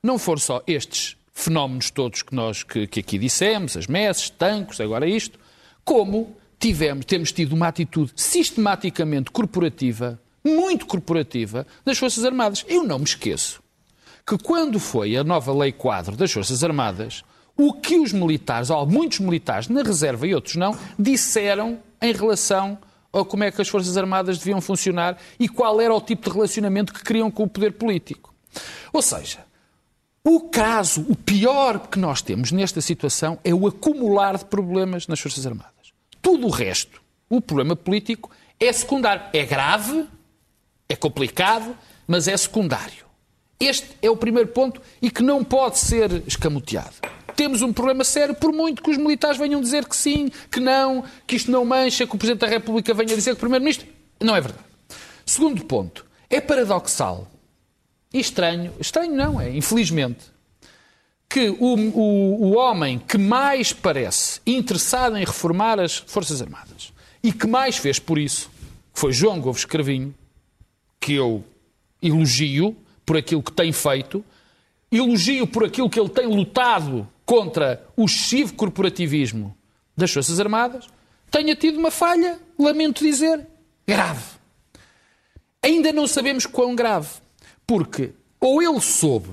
Não 0.00 0.16
foram 0.16 0.38
só 0.40 0.62
estes 0.64 1.16
fenómenos 1.32 1.90
todos 1.90 2.22
que 2.22 2.32
nós 2.36 2.62
que, 2.62 2.86
que 2.86 3.00
aqui 3.00 3.18
dissemos, 3.18 3.76
as 3.76 3.88
messes, 3.88 4.30
tanques, 4.30 4.80
agora 4.80 5.08
isto, 5.08 5.40
como 5.84 6.36
tivemos, 6.64 7.04
temos 7.04 7.30
tido 7.30 7.52
uma 7.52 7.68
atitude 7.68 8.12
sistematicamente 8.16 9.30
corporativa, 9.30 10.18
muito 10.42 10.86
corporativa, 10.86 11.66
das 11.84 11.98
Forças 11.98 12.24
Armadas. 12.24 12.64
Eu 12.66 12.82
não 12.84 12.98
me 12.98 13.04
esqueço 13.04 13.62
que 14.26 14.38
quando 14.38 14.80
foi 14.80 15.14
a 15.14 15.22
nova 15.22 15.52
lei 15.52 15.72
quadro 15.72 16.16
das 16.16 16.32
Forças 16.32 16.64
Armadas, 16.64 17.22
o 17.54 17.74
que 17.74 17.98
os 17.98 18.14
militares, 18.14 18.70
ou 18.70 18.86
muitos 18.86 19.20
militares 19.20 19.68
na 19.68 19.82
reserva 19.82 20.26
e 20.26 20.34
outros 20.34 20.56
não, 20.56 20.74
disseram 20.98 21.80
em 22.00 22.14
relação 22.14 22.78
a 23.12 23.22
como 23.22 23.44
é 23.44 23.50
que 23.50 23.60
as 23.60 23.68
Forças 23.68 23.98
Armadas 23.98 24.38
deviam 24.38 24.62
funcionar 24.62 25.18
e 25.38 25.50
qual 25.50 25.78
era 25.82 25.94
o 25.94 26.00
tipo 26.00 26.30
de 26.30 26.34
relacionamento 26.34 26.94
que 26.94 27.04
queriam 27.04 27.30
com 27.30 27.42
o 27.42 27.48
poder 27.48 27.72
político. 27.72 28.34
Ou 28.90 29.02
seja, 29.02 29.40
o 30.24 30.48
caso, 30.48 31.04
o 31.10 31.14
pior 31.14 31.88
que 31.88 31.98
nós 31.98 32.22
temos 32.22 32.52
nesta 32.52 32.80
situação 32.80 33.38
é 33.44 33.52
o 33.52 33.66
acumular 33.66 34.38
de 34.38 34.46
problemas 34.46 35.06
nas 35.06 35.20
Forças 35.20 35.44
Armadas. 35.46 35.73
Tudo 36.24 36.46
o 36.46 36.50
resto, 36.50 37.02
o 37.28 37.38
problema 37.38 37.76
político, 37.76 38.30
é 38.58 38.72
secundário. 38.72 39.26
É 39.34 39.44
grave, 39.44 40.06
é 40.88 40.96
complicado, 40.96 41.76
mas 42.08 42.26
é 42.26 42.34
secundário. 42.34 43.04
Este 43.60 43.88
é 44.00 44.08
o 44.08 44.16
primeiro 44.16 44.48
ponto 44.48 44.80
e 45.02 45.10
que 45.10 45.22
não 45.22 45.44
pode 45.44 45.78
ser 45.78 46.22
escamoteado. 46.26 46.94
Temos 47.36 47.60
um 47.60 47.74
problema 47.74 48.04
sério, 48.04 48.34
por 48.34 48.54
muito 48.54 48.82
que 48.82 48.90
os 48.90 48.96
militares 48.96 49.36
venham 49.36 49.60
dizer 49.60 49.86
que 49.86 49.94
sim, 49.94 50.30
que 50.50 50.60
não, 50.60 51.04
que 51.26 51.36
isto 51.36 51.50
não 51.50 51.62
mancha, 51.62 52.06
que 52.06 52.14
o 52.14 52.18
Presidente 52.18 52.40
da 52.40 52.46
República 52.46 52.94
venha 52.94 53.14
dizer 53.14 53.32
que 53.32 53.36
o 53.36 53.40
Primeiro-Ministro. 53.40 53.86
Não 54.18 54.34
é 54.34 54.40
verdade. 54.40 54.64
Segundo 55.26 55.62
ponto, 55.66 56.06
é 56.30 56.40
paradoxal 56.40 57.30
e 58.14 58.18
estranho, 58.18 58.72
estranho 58.80 59.14
não, 59.14 59.38
é 59.38 59.54
infelizmente, 59.54 60.24
que 61.34 61.48
o, 61.48 61.74
o, 61.74 62.42
o 62.44 62.56
homem 62.56 62.96
que 62.96 63.18
mais 63.18 63.72
parece 63.72 64.40
interessado 64.46 65.16
em 65.16 65.24
reformar 65.24 65.80
as 65.80 65.96
Forças 65.96 66.40
Armadas 66.40 66.92
e 67.24 67.32
que 67.32 67.48
mais 67.48 67.76
fez 67.76 67.98
por 67.98 68.18
isso, 68.18 68.48
foi 68.92 69.12
João 69.12 69.40
Gomes 69.40 69.64
Cravinho, 69.64 70.14
que 71.00 71.12
eu 71.12 71.44
elogio 72.00 72.76
por 73.04 73.16
aquilo 73.16 73.42
que 73.42 73.50
tem 73.50 73.72
feito, 73.72 74.24
elogio 74.92 75.44
por 75.44 75.64
aquilo 75.64 75.90
que 75.90 75.98
ele 75.98 76.08
tem 76.08 76.28
lutado 76.28 77.08
contra 77.26 77.84
o 77.96 78.04
excessivo 78.04 78.54
corporativismo 78.54 79.58
das 79.96 80.12
Forças 80.12 80.38
Armadas, 80.38 80.86
tenha 81.32 81.56
tido 81.56 81.80
uma 81.80 81.90
falha, 81.90 82.38
lamento 82.56 83.02
dizer, 83.02 83.44
grave. 83.84 84.36
Ainda 85.60 85.92
não 85.92 86.06
sabemos 86.06 86.46
quão 86.46 86.76
grave, 86.76 87.10
porque 87.66 88.12
ou 88.38 88.62
ele 88.62 88.80
soube, 88.80 89.30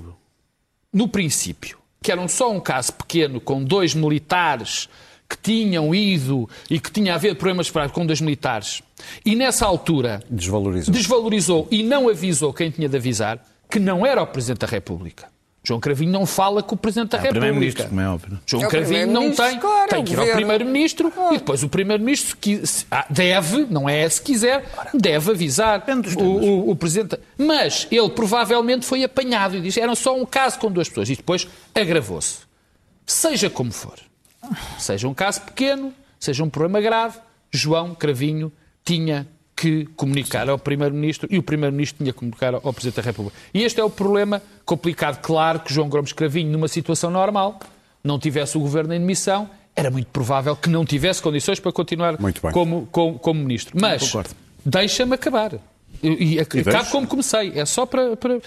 no 0.92 1.08
princípio, 1.08 1.80
que 2.04 2.12
era 2.12 2.28
só 2.28 2.52
um 2.52 2.60
caso 2.60 2.94
pequeno 2.94 3.40
com 3.40 3.64
dois 3.64 3.94
militares 3.94 4.90
que 5.30 5.38
tinham 5.38 5.94
ido 5.94 6.50
e 6.68 6.80
que 6.80 6.92
tinha 6.92 7.14
havido 7.14 7.36
problemas 7.36 7.70
práticos 7.70 7.96
com 7.96 8.06
dois 8.06 8.20
militares, 8.20 8.82
e 9.24 9.36
nessa 9.36 9.66
altura 9.68 10.22
Desvalorizou. 10.30 10.94
desvalorizou 10.94 11.68
e 11.70 11.84
não 11.84 12.10
avisou 12.10 12.52
quem 12.52 12.72
tinha 12.72 12.90
de 12.90 12.98
avisar, 12.98 13.46
que 13.70 13.80
não 13.80 14.04
era 14.06 14.22
o 14.22 14.28
Presidente 14.28 14.60
da 14.62 14.68
República. 14.68 15.30
João 15.64 15.80
Cravinho 15.80 16.12
não 16.12 16.26
fala 16.26 16.64
com 16.64 16.74
o 16.74 16.78
Presidente 16.78 17.10
da 17.12 17.18
É 17.18 17.20
o 17.20 17.24
República. 17.24 17.40
Primeiro-Ministro, 17.46 17.88
como 17.90 18.02
é 18.02 18.10
óbvio. 18.10 18.40
João 18.48 18.64
É 18.64 18.68
Cravinho 18.68 19.08
não 19.08 19.32
tem. 19.32 19.60
claro, 19.60 19.90
tem 19.90 20.00
é 20.02 20.04
que 20.04 20.14
ir 20.14 20.20
ao. 20.20 20.26
Primeiro-Ministro 20.28 21.14
e 21.32 21.38
depois 21.38 21.62
o 21.64 21.70
Primeiro-Ministro 21.70 22.38
ah, 22.90 23.06
deve, 23.10 23.68
não 23.70 23.88
é 23.88 24.10
se 24.10 24.20
quiser, 24.22 24.66
deve 24.92 25.32
avisar 25.32 25.84
o, 26.18 26.22
o- 26.24 26.70
o 26.72 26.76
Presidente. 26.76 27.20
Mas 27.38 27.88
ele 27.92 28.10
provavelmente 28.10 28.86
foi 28.88 29.04
apanhado 29.04 29.56
e 29.56 29.62
disse 29.62 29.80
era 29.80 29.94
só 29.94 30.18
um 30.20 30.26
caso 30.26 30.58
com 30.58 30.72
duas 30.72 30.90
pessoas 30.90 31.10
e 31.12 31.16
depois 31.16 31.48
agravou-se. 31.76 32.40
Seja 33.06 33.48
como 33.50 33.72
for, 33.72 34.00
seja 34.80 35.08
um 35.08 35.14
caso 35.14 35.42
pequeno, 35.42 35.94
seja 36.20 36.44
um 36.44 36.50
problema 36.50 36.82
grave, 36.82 37.20
João 37.52 37.94
Cravinho 37.94 38.52
tinha 38.84 39.28
que 39.62 39.86
comunicar 39.96 40.50
ao 40.50 40.58
Primeiro-Ministro 40.58 41.28
e 41.30 41.38
o 41.38 41.44
Primeiro-Ministro 41.44 42.00
tinha 42.00 42.12
que 42.12 42.18
comunicar 42.18 42.56
ao 42.56 42.74
Presidente 42.74 42.96
da 42.96 43.04
República. 43.04 43.38
E 43.54 43.62
este 43.64 43.80
é 43.80 43.84
o 43.84 43.92
problema 43.92 44.42
complicado. 44.66 45.22
Claro 45.22 45.60
que 45.60 45.72
João 45.72 45.88
Gomes 45.88 46.12
Cravinho, 46.12 46.52
numa 46.52 46.68
situação 46.68 47.12
normal, 47.12 47.60
não 48.04 48.18
tivesse 48.18 48.58
o 48.58 48.60
governo 48.60 48.92
em 48.92 49.00
demissão, 49.00 49.48
era 49.76 49.92
muito 49.92 50.08
provável 50.08 50.56
que 50.56 50.68
não 50.68 50.84
tivesse 50.84 51.22
condições 51.22 51.60
para 51.60 51.72
continuar 51.72 52.20
Muito 52.20 52.42
bem. 52.42 52.52
como, 52.52 52.88
como, 52.92 53.20
como 53.20 53.40
Ministro. 53.40 53.78
Mas 53.80 54.12
deixa-me 54.66 55.14
acabar. 55.14 55.54
E, 56.02 56.34
e 56.34 56.40
acabo 56.40 56.90
como 56.90 57.06
comecei. 57.06 57.52
É 57.54 57.64
só 57.64 57.86
para. 57.86 58.18
para... 58.18 58.40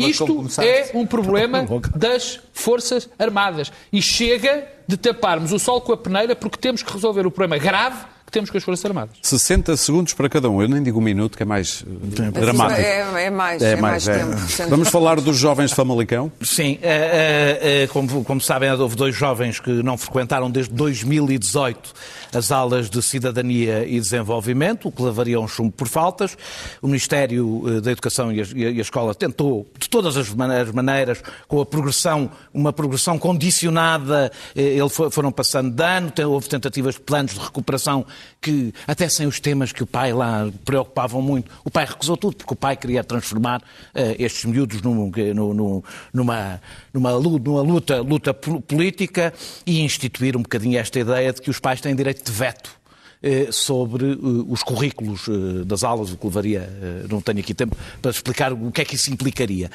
Isto 0.00 0.46
é 0.62 0.90
um 0.94 1.04
problema 1.04 1.66
das 1.94 2.40
Forças 2.54 3.10
Armadas. 3.18 3.70
E 3.92 4.00
chega 4.00 4.66
de 4.88 4.96
taparmos 4.96 5.52
o 5.52 5.58
sol 5.58 5.82
com 5.82 5.92
a 5.92 5.96
peneira 5.98 6.34
porque 6.34 6.56
temos 6.56 6.82
que 6.82 6.90
resolver 6.90 7.26
o 7.26 7.30
problema 7.30 7.62
grave 7.62 8.11
que 8.32 8.38
temos 8.38 8.48
com 8.48 8.56
as 8.56 8.64
Forças 8.64 8.84
Armadas. 8.86 9.14
60 9.20 9.76
segundos 9.76 10.14
para 10.14 10.26
cada 10.26 10.48
um. 10.48 10.62
Eu 10.62 10.68
nem 10.68 10.82
digo 10.82 10.98
um 10.98 11.02
minuto, 11.02 11.36
que 11.36 11.42
é 11.42 11.46
mais 11.46 11.84
eh, 11.86 12.30
dramático. 12.30 12.80
É, 12.80 13.24
é 13.26 13.30
mais, 13.30 13.62
é, 13.62 13.76
mais, 13.76 14.08
é. 14.08 14.18
tempo. 14.18 14.70
Vamos 14.70 14.88
falar 14.88 15.20
dos 15.20 15.36
jovens 15.36 15.68
de 15.70 15.76
Famalicão. 15.76 16.32
Sim, 16.40 16.78
eh, 16.82 17.82
eh, 17.82 17.86
como, 17.88 18.24
como 18.24 18.40
sabem, 18.40 18.72
houve 18.72 18.96
dois 18.96 19.14
jovens 19.14 19.60
que 19.60 19.70
não 19.70 19.98
frequentaram 19.98 20.50
desde 20.50 20.72
2018 20.72 21.92
as 22.34 22.50
aulas 22.50 22.88
de 22.88 23.00
Cidadania 23.02 23.86
e 23.86 24.00
Desenvolvimento, 24.00 24.88
o 24.88 24.92
que 24.92 25.02
levaria 25.02 25.38
um 25.40 25.46
chumbo 25.48 25.72
por 25.72 25.88
faltas. 25.88 26.36
O 26.80 26.86
Ministério 26.86 27.62
eh, 27.66 27.80
da 27.80 27.92
Educação 27.92 28.32
e 28.32 28.40
a, 28.40 28.70
Escola 28.80 29.14
tentou, 29.14 29.66
de 29.78 29.88
todas 29.88 30.16
as 30.16 30.28
mane- 30.34 30.54
as 30.60 30.70
maneiras, 30.72 31.22
com 31.46 31.60
a 31.60 31.66
progressão, 31.66 32.30
uma 32.52 32.72
progressão 32.72 33.18
condicionada, 33.18 34.30
eh, 34.56 34.62
ele 34.62 34.88
foi- 34.88 35.10
foram 35.10 35.30
passando 35.30 35.70
de 35.70 35.82
ano, 35.82 36.12
houve 36.28 36.48
tentativas 36.48 36.94
de 36.94 37.00
planos 37.00 37.32
de 37.34 37.40
recuperação 37.40 38.04
que, 38.40 38.72
até 38.86 39.08
sem 39.08 39.26
os 39.26 39.38
temas 39.38 39.72
que 39.72 39.82
o 39.82 39.86
pai 39.86 40.12
lá 40.12 40.48
preocupavam 40.64 41.20
muito, 41.22 41.50
o 41.64 41.70
pai 41.70 41.84
recusou 41.84 42.16
tudo, 42.16 42.36
porque 42.36 42.52
o 42.52 42.56
pai 42.56 42.76
queria 42.76 43.04
transformar 43.04 43.62
eh, 43.94 44.16
estes 44.18 44.44
miúdos 44.44 44.80
num- 44.82 45.10
num- 45.10 45.54
num- 45.54 45.82
numa, 46.12 46.60
numa, 46.92 47.12
lu- 47.12 47.38
numa 47.38 47.60
luta, 47.62 48.00
luta 48.00 48.32
po- 48.34 48.60
política 48.60 49.32
e 49.66 49.80
instituir 49.82 50.36
um 50.36 50.42
bocadinho 50.42 50.78
esta 50.78 50.98
ideia 50.98 51.32
de 51.32 51.40
que 51.40 51.50
os 51.50 51.58
pais 51.60 51.80
têm 51.80 51.94
direito 51.94 52.21
de 52.24 52.32
veto 52.32 52.82
eh, 53.24 53.52
sobre 53.52 54.14
eh, 54.14 54.16
os 54.48 54.64
currículos 54.64 55.28
eh, 55.28 55.64
das 55.64 55.84
aulas, 55.84 56.10
o 56.10 56.16
que 56.16 56.26
levaria, 56.26 56.68
não 57.08 57.20
tenho 57.20 57.38
aqui 57.38 57.54
tempo 57.54 57.76
para 58.00 58.10
explicar 58.10 58.52
o 58.52 58.72
que 58.72 58.80
é 58.80 58.84
que 58.84 58.96
isso 58.96 59.12
implicaria. 59.12 59.70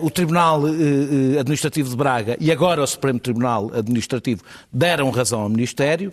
O 0.00 0.10
Tribunal 0.10 0.62
Administrativo 1.38 1.90
de 1.90 1.96
Braga 1.96 2.38
e 2.40 2.50
agora 2.50 2.82
o 2.82 2.86
Supremo 2.86 3.18
Tribunal 3.20 3.70
Administrativo 3.74 4.42
deram 4.72 5.10
razão 5.10 5.42
ao 5.42 5.48
Ministério. 5.50 6.10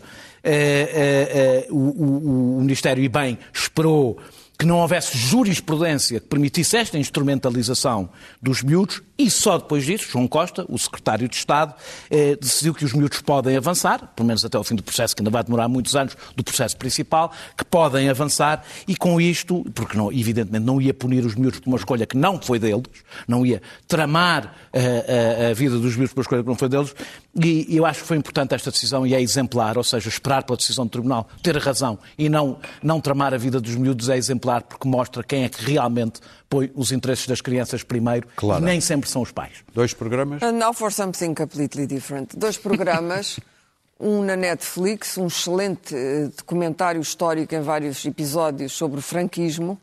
O 1.72 2.60
Ministério, 2.60 3.04
e 3.04 3.08
bem, 3.08 3.38
esperou 3.54 4.20
que 4.58 4.66
não 4.66 4.80
houvesse 4.80 5.18
jurisprudência 5.18 6.20
que 6.20 6.28
permitisse 6.28 6.78
esta 6.78 6.98
instrumentalização 6.98 8.10
dos 8.42 8.64
miúdos 8.64 9.02
e 9.18 9.30
só 9.30 9.58
depois 9.58 9.86
disso, 9.86 10.12
João 10.12 10.28
Costa, 10.28 10.66
o 10.68 10.78
secretário 10.78 11.28
de 11.30 11.36
Estado, 11.36 11.74
eh, 12.10 12.36
decidiu 12.36 12.74
que 12.74 12.84
os 12.84 12.92
miúdos 12.92 13.22
podem 13.22 13.56
avançar, 13.56 14.12
pelo 14.14 14.28
menos 14.28 14.44
até 14.44 14.58
ao 14.58 14.64
fim 14.64 14.76
do 14.76 14.84
processo, 14.84 15.16
que 15.16 15.22
ainda 15.22 15.32
vai 15.32 15.42
demorar 15.42 15.70
muitos 15.70 15.96
anos, 15.96 16.18
do 16.36 16.44
processo 16.44 16.76
principal, 16.76 17.32
que 17.58 17.64
podem 17.64 18.10
avançar 18.10 18.64
e 18.86 18.96
com 18.96 19.20
isto, 19.20 19.64
porque 19.74 19.98
não, 19.98 20.12
evidentemente 20.12 20.66
não 20.66 20.82
ia 20.82 20.94
punir 20.94 21.26
os 21.26 21.34
miúdos 21.36 21.60
por 21.60 21.70
uma 21.70 21.78
escolha 21.78 22.06
que 22.06 22.18
não 22.18 22.42
foi 22.42 22.60
deles, 22.60 22.84
não 23.26 23.46
ia 23.46 23.62
tramar 23.88 24.54
eh, 24.74 25.48
a, 25.48 25.52
a 25.52 25.54
vida 25.54 25.78
dos 25.78 25.96
miúdos 25.96 26.14
por 26.14 26.20
uma 26.20 26.24
escolha 26.24 26.44
que 26.44 26.50
não 26.50 26.56
foi 26.56 26.68
deles, 26.68 26.94
e 27.36 27.76
eu 27.76 27.86
acho 27.86 28.02
que 28.02 28.08
foi 28.08 28.16
importante 28.16 28.56
esta 28.56 28.72
decisão 28.72 29.06
e 29.06 29.14
é 29.14 29.22
exemplar, 29.22 29.78
ou 29.78 29.84
seja, 29.84 30.08
esperar 30.08 30.44
pela 30.44 30.56
decisão 30.56 30.86
do 30.86 30.90
Tribunal, 30.90 31.28
ter 31.44 31.58
razão 31.58 32.00
e 32.18 32.30
não, 32.30 32.58
não 32.82 33.02
tramar 33.02 33.34
a 33.34 33.38
vida 33.38 33.60
dos 33.60 33.76
miúdos 33.76 34.08
é 34.08 34.16
exemplar 34.16 34.64
porque 34.64 34.88
mostra 34.88 35.22
quem 35.22 35.44
é 35.44 35.50
que 35.50 35.62
realmente 35.64 36.22
põe 36.50 36.72
os 36.74 36.94
interesses 36.94 37.28
das 37.28 37.42
crianças 37.42 37.84
primeiro 37.84 38.28
Claro. 38.38 38.62
e 38.64 38.66
nem 38.66 38.80
sempre 38.80 39.10
são 39.10 39.22
os 39.22 39.32
pais. 39.34 39.64
Dois 39.74 39.94
programas. 39.94 40.42
And 40.42 40.54
now 40.54 40.74
for 40.74 40.94
something 40.94 41.34
completely 41.34 41.86
different. 41.86 42.38
Dois 42.38 42.58
programas, 42.58 43.38
um 44.00 44.24
na 44.24 44.38
Netflix, 44.38 45.18
um 45.18 45.28
excelente 45.28 45.94
eh, 45.94 46.30
documentário 46.38 47.02
histórico 47.02 47.54
em 47.54 47.62
vários 47.62 48.06
episódios 48.06 48.72
sobre 48.72 49.00
o 49.00 49.02
franquismo, 49.02 49.78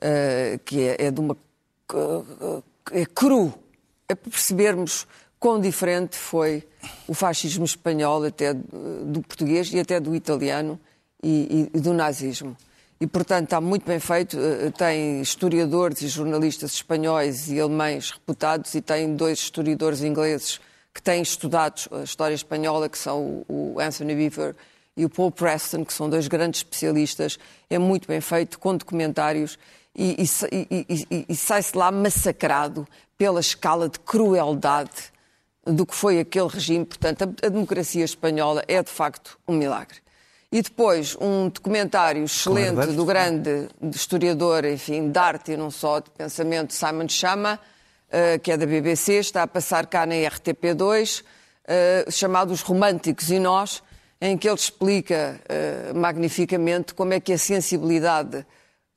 eh, 0.00 0.60
que 0.64 0.80
é, 0.82 1.06
é 1.06 1.10
de 1.10 1.20
uma. 1.20 1.36
é 2.92 3.06
cru. 3.06 3.54
É 4.06 4.14
para 4.14 4.30
percebermos 4.30 5.06
quão 5.44 5.60
diferente 5.60 6.16
foi 6.16 6.66
o 7.06 7.12
fascismo 7.12 7.66
espanhol, 7.66 8.24
até 8.24 8.46
eh, 8.52 8.54
do 9.04 9.20
português 9.20 9.70
e 9.74 9.78
até 9.78 10.00
do 10.00 10.14
italiano 10.14 10.80
e, 11.22 11.68
e- 11.74 11.76
e 11.76 11.80
do 11.82 11.92
nazismo. 11.92 12.56
E, 12.98 13.06
portanto, 13.06 13.44
está 13.44 13.60
muito 13.60 13.84
bem 13.84 14.00
feito. 14.00 14.38
Eh, 14.38 14.70
Tem 14.70 15.20
historiadores 15.20 16.00
e 16.00 16.08
jornalistas 16.08 16.72
espanhóis 16.72 17.50
e 17.50 17.60
alemães 17.60 18.10
reputados 18.12 18.74
e 18.74 18.80
tem 18.80 19.14
dois 19.14 19.38
historiadores 19.38 20.00
ingleses 20.02 20.58
que 20.94 21.02
têm 21.02 21.20
estudado 21.20 21.82
a 21.92 22.04
história 22.04 22.34
espanhola, 22.34 22.88
que 22.88 22.96
são 22.96 23.44
o 23.46 23.76
Anthony 23.78 24.14
Beaver 24.14 24.56
e 24.96 25.04
o 25.04 25.10
Paul 25.10 25.30
Preston, 25.30 25.84
que 25.84 25.92
são 25.92 26.08
dois 26.08 26.26
grandes 26.26 26.60
especialistas. 26.60 27.38
É 27.68 27.78
muito 27.78 28.08
bem 28.08 28.22
feito, 28.22 28.58
com 28.58 28.74
documentários 28.74 29.58
e- 29.94 30.16
e- 30.24 31.06
e- 31.10 31.26
e 31.28 31.36
sai-se 31.36 31.76
lá 31.76 31.90
massacrado 31.92 32.88
pela 33.18 33.40
escala 33.40 33.90
de 33.90 33.98
crueldade 34.00 35.12
do 35.66 35.86
que 35.86 35.94
foi 35.94 36.20
aquele 36.20 36.48
regime. 36.48 36.84
Portanto, 36.84 37.22
a, 37.22 37.46
a 37.46 37.48
democracia 37.48 38.04
espanhola 38.04 38.62
é 38.68 38.82
de 38.82 38.90
facto 38.90 39.38
um 39.46 39.54
milagre. 39.54 40.04
E 40.52 40.62
depois 40.62 41.16
um 41.20 41.48
documentário 41.48 42.22
excelente 42.24 42.86
do 42.92 43.04
grande 43.04 43.68
historiador, 43.92 44.64
enfim, 44.64 45.10
de 45.10 45.18
arte 45.18 45.52
e 45.52 45.56
não 45.56 45.70
só, 45.70 45.98
de 45.98 46.10
pensamento, 46.10 46.72
Simon 46.72 47.08
Chama, 47.08 47.58
eh, 48.08 48.38
que 48.38 48.52
é 48.52 48.56
da 48.56 48.64
BBC, 48.64 49.14
está 49.14 49.42
a 49.42 49.48
passar 49.48 49.86
cá 49.86 50.06
na 50.06 50.14
RTP2, 50.14 51.24
eh, 51.66 52.04
chamado 52.08 52.52
Os 52.52 52.60
Românticos 52.60 53.30
e 53.30 53.40
Nós, 53.40 53.82
em 54.20 54.38
que 54.38 54.48
ele 54.48 54.54
explica 54.54 55.40
eh, 55.48 55.92
magnificamente 55.92 56.94
como 56.94 57.12
é 57.12 57.18
que 57.18 57.32
a 57.32 57.38
sensibilidade, 57.38 58.46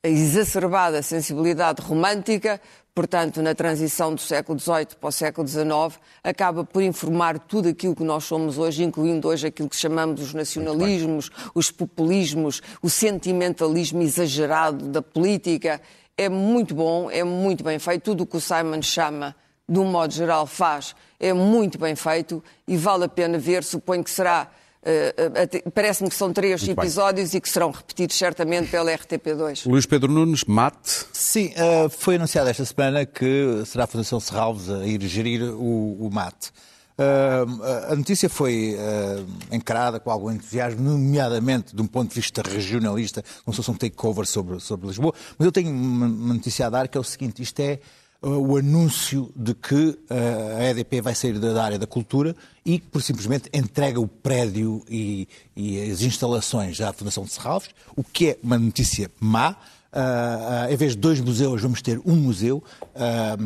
a 0.04 0.08
exacerbada 0.08 1.02
sensibilidade 1.02 1.82
romântica, 1.82 2.60
portanto, 2.94 3.40
na 3.42 3.54
transição 3.54 4.14
do 4.14 4.20
século 4.20 4.58
XVIII 4.58 4.96
para 5.00 5.08
o 5.08 5.12
século 5.12 5.46
XIX, 5.46 6.00
acaba 6.22 6.64
por 6.64 6.82
informar 6.82 7.38
tudo 7.38 7.68
aquilo 7.68 7.94
que 7.94 8.04
nós 8.04 8.24
somos 8.24 8.58
hoje, 8.58 8.82
incluindo 8.82 9.28
hoje 9.28 9.46
aquilo 9.46 9.68
que 9.68 9.76
chamamos 9.76 10.20
os 10.20 10.34
nacionalismos, 10.34 11.30
os 11.54 11.70
populismos, 11.70 12.60
o 12.82 12.90
sentimentalismo 12.90 14.02
exagerado 14.02 14.88
da 14.88 15.02
política. 15.02 15.80
É 16.16 16.28
muito 16.28 16.74
bom, 16.74 17.10
é 17.10 17.22
muito 17.22 17.62
bem 17.62 17.78
feito. 17.78 18.02
Tudo 18.02 18.24
o 18.24 18.26
que 18.26 18.36
o 18.36 18.40
Simon 18.40 18.82
chama, 18.82 19.36
de 19.68 19.78
um 19.78 19.84
modo 19.84 20.12
geral, 20.12 20.46
faz 20.46 20.94
é 21.20 21.32
muito 21.32 21.78
bem 21.78 21.96
feito 21.96 22.42
e 22.66 22.76
vale 22.76 23.04
a 23.04 23.08
pena 23.08 23.38
ver. 23.38 23.64
Suponho 23.64 24.04
que 24.04 24.10
será. 24.10 24.48
Eh, 24.82 25.14
eh, 25.16 25.70
Parece-me 25.74 26.08
que 26.08 26.14
são 26.14 26.32
três 26.32 26.62
Muito 26.62 26.76
bem. 26.76 26.84
episódios 26.84 27.34
e 27.34 27.40
que 27.40 27.48
serão 27.48 27.70
repetidos 27.70 28.16
certamente 28.16 28.70
pela 28.70 28.90
RTP2. 28.92 29.68
Luís 29.68 29.86
Pedro 29.86 30.10
Nunes, 30.10 30.44
mate. 30.44 31.06
Sim, 31.12 31.52
eh, 31.56 31.88
foi 31.88 32.16
anunciado 32.16 32.48
esta 32.48 32.64
semana 32.64 33.04
que 33.04 33.62
será 33.66 33.84
a 33.84 33.86
Fundação 33.86 34.20
Serralves 34.20 34.70
a 34.70 34.86
ir 34.86 35.00
gerir 35.02 35.42
o, 35.42 36.06
o 36.06 36.10
MAT. 36.10 36.50
Eh, 36.98 37.92
a 37.92 37.94
notícia 37.94 38.28
foi 38.28 38.74
eh, 38.76 39.24
encarada 39.52 40.00
com 40.00 40.10
algum 40.10 40.32
entusiasmo, 40.32 40.82
nomeadamente 40.82 41.74
de 41.74 41.80
um 41.80 41.86
ponto 41.86 42.08
de 42.08 42.16
vista 42.16 42.42
regionalista, 42.42 43.22
como 43.44 43.54
se 43.54 43.58
fosse 43.58 43.70
um 43.70 43.74
takeover 43.74 44.26
sobre, 44.26 44.58
sobre 44.58 44.88
Lisboa. 44.88 45.14
Mas 45.38 45.46
eu 45.46 45.52
tenho 45.52 45.70
uma, 45.70 46.08
notícia 46.08 46.66
a 46.66 46.70
dar 46.70 46.88
que 46.88 46.98
é 46.98 47.00
o 47.00 47.04
seguinte: 47.04 47.40
isto 47.40 47.60
é 47.60 47.78
o 48.20 48.56
anúncio 48.56 49.32
de 49.36 49.54
que 49.54 49.96
eh, 50.10 50.56
a 50.58 50.70
EDP 50.70 51.00
vai 51.00 51.14
sair 51.14 51.38
da 51.38 51.62
área 51.62 51.78
da 51.78 51.86
cultura 51.86 52.34
e 52.64 52.80
por 52.80 53.00
simplesmente, 53.00 53.48
entrega 53.52 54.00
o 54.00 54.08
prédio 54.08 54.84
e, 54.88 55.28
e 55.56 55.90
as 55.90 56.02
instalações 56.02 56.80
à 56.80 56.92
Fundação 56.92 57.24
de 57.24 57.30
Serralves, 57.30 57.70
o 57.94 58.02
que 58.02 58.30
é 58.30 58.38
uma 58.42 58.58
notícia 58.58 59.08
má, 59.20 59.56
ah, 59.92 60.66
ah, 60.68 60.72
em 60.72 60.76
vez 60.76 60.92
de 60.92 60.98
dois 60.98 61.20
museus, 61.20 61.60
vamos 61.62 61.80
ter 61.82 62.00
um 62.04 62.14
museu. 62.16 62.62
ah, 62.94 63.36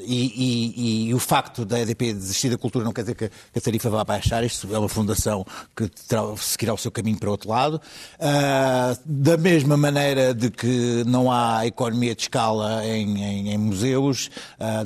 e, 0.00 1.04
e- 1.06 1.08
e 1.08 1.14
o 1.14 1.18
facto 1.18 1.64
da 1.64 1.78
EDP 1.80 2.12
desistir 2.14 2.48
da 2.50 2.58
cultura 2.58 2.84
não 2.84 2.92
quer 2.92 3.02
dizer 3.02 3.14
que 3.14 3.24
a 3.56 3.60
tarifa 3.60 3.88
vá 3.90 4.02
baixar. 4.04 4.42
Isto 4.44 4.74
é 4.74 4.78
uma 4.78 4.88
fundação 4.88 5.44
que 5.76 5.88
seguirá 6.38 6.72
o 6.74 6.78
seu 6.78 6.90
caminho 6.90 7.18
para 7.18 7.30
outro 7.30 7.48
lado. 7.50 7.80
Ah, 8.20 8.96
da 9.04 9.36
mesma 9.36 9.76
maneira 9.76 10.34
de 10.34 10.50
que 10.50 11.04
não 11.06 11.30
há 11.30 11.66
economia 11.66 12.14
de 12.14 12.22
escala 12.22 12.84
em, 12.86 13.22
em- 13.22 13.50
em 13.52 13.58
museus, 13.58 14.30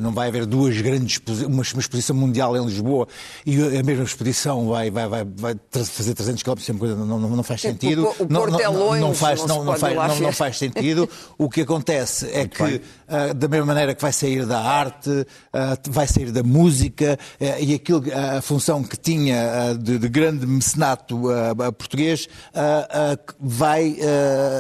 não 0.00 0.12
vai 0.12 0.28
haver 0.28 0.44
duas 0.46 0.78
grandes 0.80 1.20
uma, 1.46 1.62
uma 1.72 1.80
exposição 1.80 2.14
mundial 2.16 2.56
em 2.56 2.64
Lisboa 2.64 3.06
e 3.46 3.56
a 3.78 3.82
mesma 3.82 4.04
exposição 4.04 4.68
vai, 4.68 4.90
vai, 4.90 5.08
vai, 5.08 5.24
vai 5.24 5.56
fazer 5.72 6.14
300 6.14 6.42
km, 6.42 6.78
coisa 6.78 6.94
não, 6.96 7.18
não, 7.18 7.28
não 7.36 7.42
faz 7.42 7.60
sentido. 7.60 8.04
o 8.18 8.24
o 8.24 8.26
não, 8.28 8.40
Porto 8.40 8.60
é 8.60 8.68
longe, 8.68 9.00
não 9.00 9.14
faz, 9.14 9.40
não 9.40 9.58
não, 9.58 9.64
não 9.64 9.74
faz, 9.76 9.94
não, 9.94 10.20
não 10.20 10.32
faz 10.32 10.58
sentido. 10.58 10.97
O 11.36 11.48
que 11.48 11.60
acontece 11.60 12.28
é 12.32 12.46
que, 12.48 12.80
ah, 13.06 13.32
da 13.34 13.48
mesma 13.48 13.66
maneira 13.66 13.94
que 13.94 14.02
vai 14.02 14.12
sair 14.12 14.46
da 14.46 14.60
arte, 14.60 15.26
ah, 15.52 15.76
vai 15.88 16.06
sair 16.06 16.30
da 16.32 16.42
música 16.42 17.18
ah, 17.40 17.60
e 17.60 17.74
aquilo, 17.74 18.02
ah, 18.12 18.38
a 18.38 18.42
função 18.42 18.82
que 18.82 18.96
tinha 18.96 19.74
de, 19.74 19.98
de 19.98 20.08
grande 20.08 20.46
mecenato 20.46 21.20
português 21.76 22.28
vai 23.38 23.96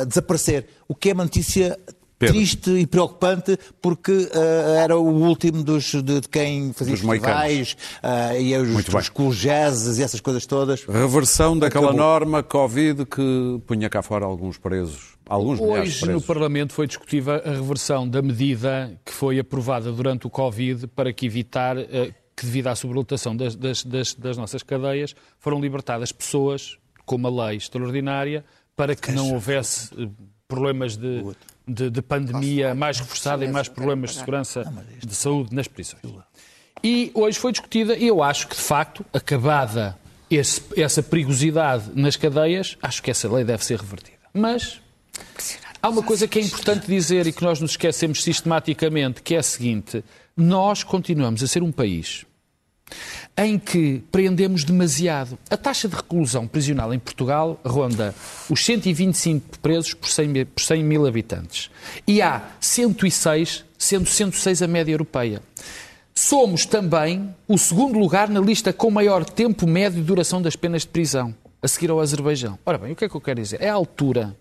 desaparecer. 0.06 0.66
O 0.86 0.94
que 0.94 1.10
é 1.10 1.12
uma 1.12 1.24
notícia. 1.24 1.78
Pedro. 2.18 2.34
Triste 2.34 2.70
e 2.70 2.84
preocupante 2.84 3.56
porque 3.80 4.28
ah, 4.34 4.80
era 4.82 4.98
o 4.98 5.06
último 5.06 5.62
dos, 5.62 5.84
de, 5.92 6.02
de 6.20 6.28
quem 6.28 6.72
fazia 6.72 6.96
moicanos. 7.04 7.68
festivais 7.68 7.76
ah, 8.02 8.36
e 8.36 8.56
os, 8.56 8.68
Muito 8.70 8.98
os 8.98 9.08
cool 9.08 9.32
jazzes 9.32 9.98
e 9.98 10.02
essas 10.02 10.18
coisas 10.18 10.44
todas. 10.44 10.84
Reversão 10.84 11.56
daquela 11.56 11.90
Acabou. 11.90 12.04
norma 12.04 12.42
Covid 12.42 13.04
que 13.04 13.60
punha 13.68 13.88
cá 13.88 14.02
fora 14.02 14.24
alguns 14.24 14.58
presos. 14.58 15.16
Alguns 15.28 15.60
Hoje, 15.60 16.06
no. 16.10 16.20
Parlamento, 16.22 16.72
foi 16.72 16.86
discutida 16.86 17.42
a 17.44 17.50
reversão 17.50 18.08
da 18.08 18.22
medida 18.22 18.98
que 19.04 19.12
foi 19.12 19.38
aprovada 19.38 19.92
durante 19.92 20.26
o 20.26 20.30
Covid 20.30 20.86
para 20.88 21.12
que 21.12 21.26
evitar 21.26 21.76
eh, 21.76 22.12
que, 22.34 22.46
devido 22.46 22.68
à 22.68 22.74
sobrelotação 22.74 23.36
das, 23.36 23.54
das- 23.54 23.84
das- 23.84 24.14
das 24.14 24.36
nossas 24.36 24.62
cadeias, 24.62 25.14
foram 25.38 25.60
libertadas 25.60 26.10
pessoas 26.12 26.78
com 27.04 27.16
uma 27.16 27.46
lei 27.46 27.56
extraordinária 27.58 28.44
para 28.74 28.94
que 28.96 29.12
não 29.12 29.32
houvesse 29.34 29.90
eh, 30.02 30.08
problemas 30.46 30.96
de, 30.96 31.22
de- 31.66 31.90
de 31.90 32.00
pandemia 32.02 32.74
mais 32.74 32.98
reforçada 32.98 33.44
e 33.44 33.48
mais 33.52 33.68
problemas 33.68 34.10
de 34.10 34.16
segurança 34.16 34.64
de 35.06 35.14
saúde 35.14 35.54
nas 35.54 35.68
prisões. 35.68 36.02
E 36.82 37.10
hoje 37.12 37.38
foi 37.38 37.50
discutida, 37.52 37.96
e 37.96 38.06
eu 38.06 38.22
acho 38.22 38.46
que, 38.48 38.54
de 38.56 38.62
facto, 38.62 39.04
acabada 39.12 39.98
esse- 40.30 40.62
essa 40.80 41.02
perigosidade 41.02 41.90
nas 41.94 42.16
cadeias, 42.16 42.78
acho 42.80 43.02
que 43.02 43.10
essa 43.10 43.30
lei 43.30 43.44
deve 43.44 43.64
ser 43.64 43.78
revertida. 43.80 44.16
Mas 44.32 44.80
há 45.82 45.88
uma 45.88 46.02
coisa 46.02 46.26
que 46.28 46.38
é 46.38 46.42
importante 46.42 46.86
dizer 46.86 47.26
e 47.26 47.32
que 47.32 47.42
nós 47.42 47.60
nos 47.60 47.72
esquecemos 47.72 48.22
sistematicamente, 48.22 49.22
que 49.22 49.34
é 49.34 49.38
a 49.38 49.42
seguinte: 49.42 50.04
nós 50.36 50.82
continuamos 50.82 51.42
a 51.42 51.46
ser 51.46 51.62
um 51.62 51.72
país 51.72 52.26
em 53.36 53.58
que 53.58 54.02
prendemos 54.10 54.64
demasiado. 54.64 55.38
A 55.50 55.56
taxa 55.56 55.88
de 55.88 55.94
reclusão 55.94 56.46
prisional 56.46 56.92
em 56.92 56.98
Portugal 56.98 57.60
ronda 57.64 58.14
os 58.50 58.64
125 58.64 59.58
presos 59.60 59.94
por 59.94 60.08
100 60.08 60.28
mil, 60.28 60.46
por 60.46 60.62
100 60.62 60.84
mil 60.84 61.06
habitantes. 61.06 61.70
E 62.06 62.20
há 62.20 62.42
106, 62.60 63.64
sendo 63.78 64.06
106 64.06 64.62
a 64.62 64.66
média 64.66 64.92
europeia. 64.92 65.40
Somos 66.14 66.66
também 66.66 67.32
o 67.46 67.56
segundo 67.56 67.96
lugar 67.96 68.28
na 68.28 68.40
lista 68.40 68.72
com 68.72 68.90
maior 68.90 69.24
tempo 69.24 69.68
médio 69.68 70.00
de 70.00 70.06
duração 70.06 70.42
das 70.42 70.56
penas 70.56 70.82
de 70.82 70.88
prisão, 70.88 71.32
a 71.62 71.68
seguir 71.68 71.90
ao 71.90 72.00
Azerbaijão. 72.00 72.58
Ora 72.66 72.76
bem, 72.76 72.92
o 72.92 72.96
que 72.96 73.04
é 73.04 73.08
que 73.08 73.14
eu 73.14 73.20
quero 73.20 73.40
dizer? 73.40 73.62
É 73.62 73.68
a 73.68 73.74
altura. 73.74 74.36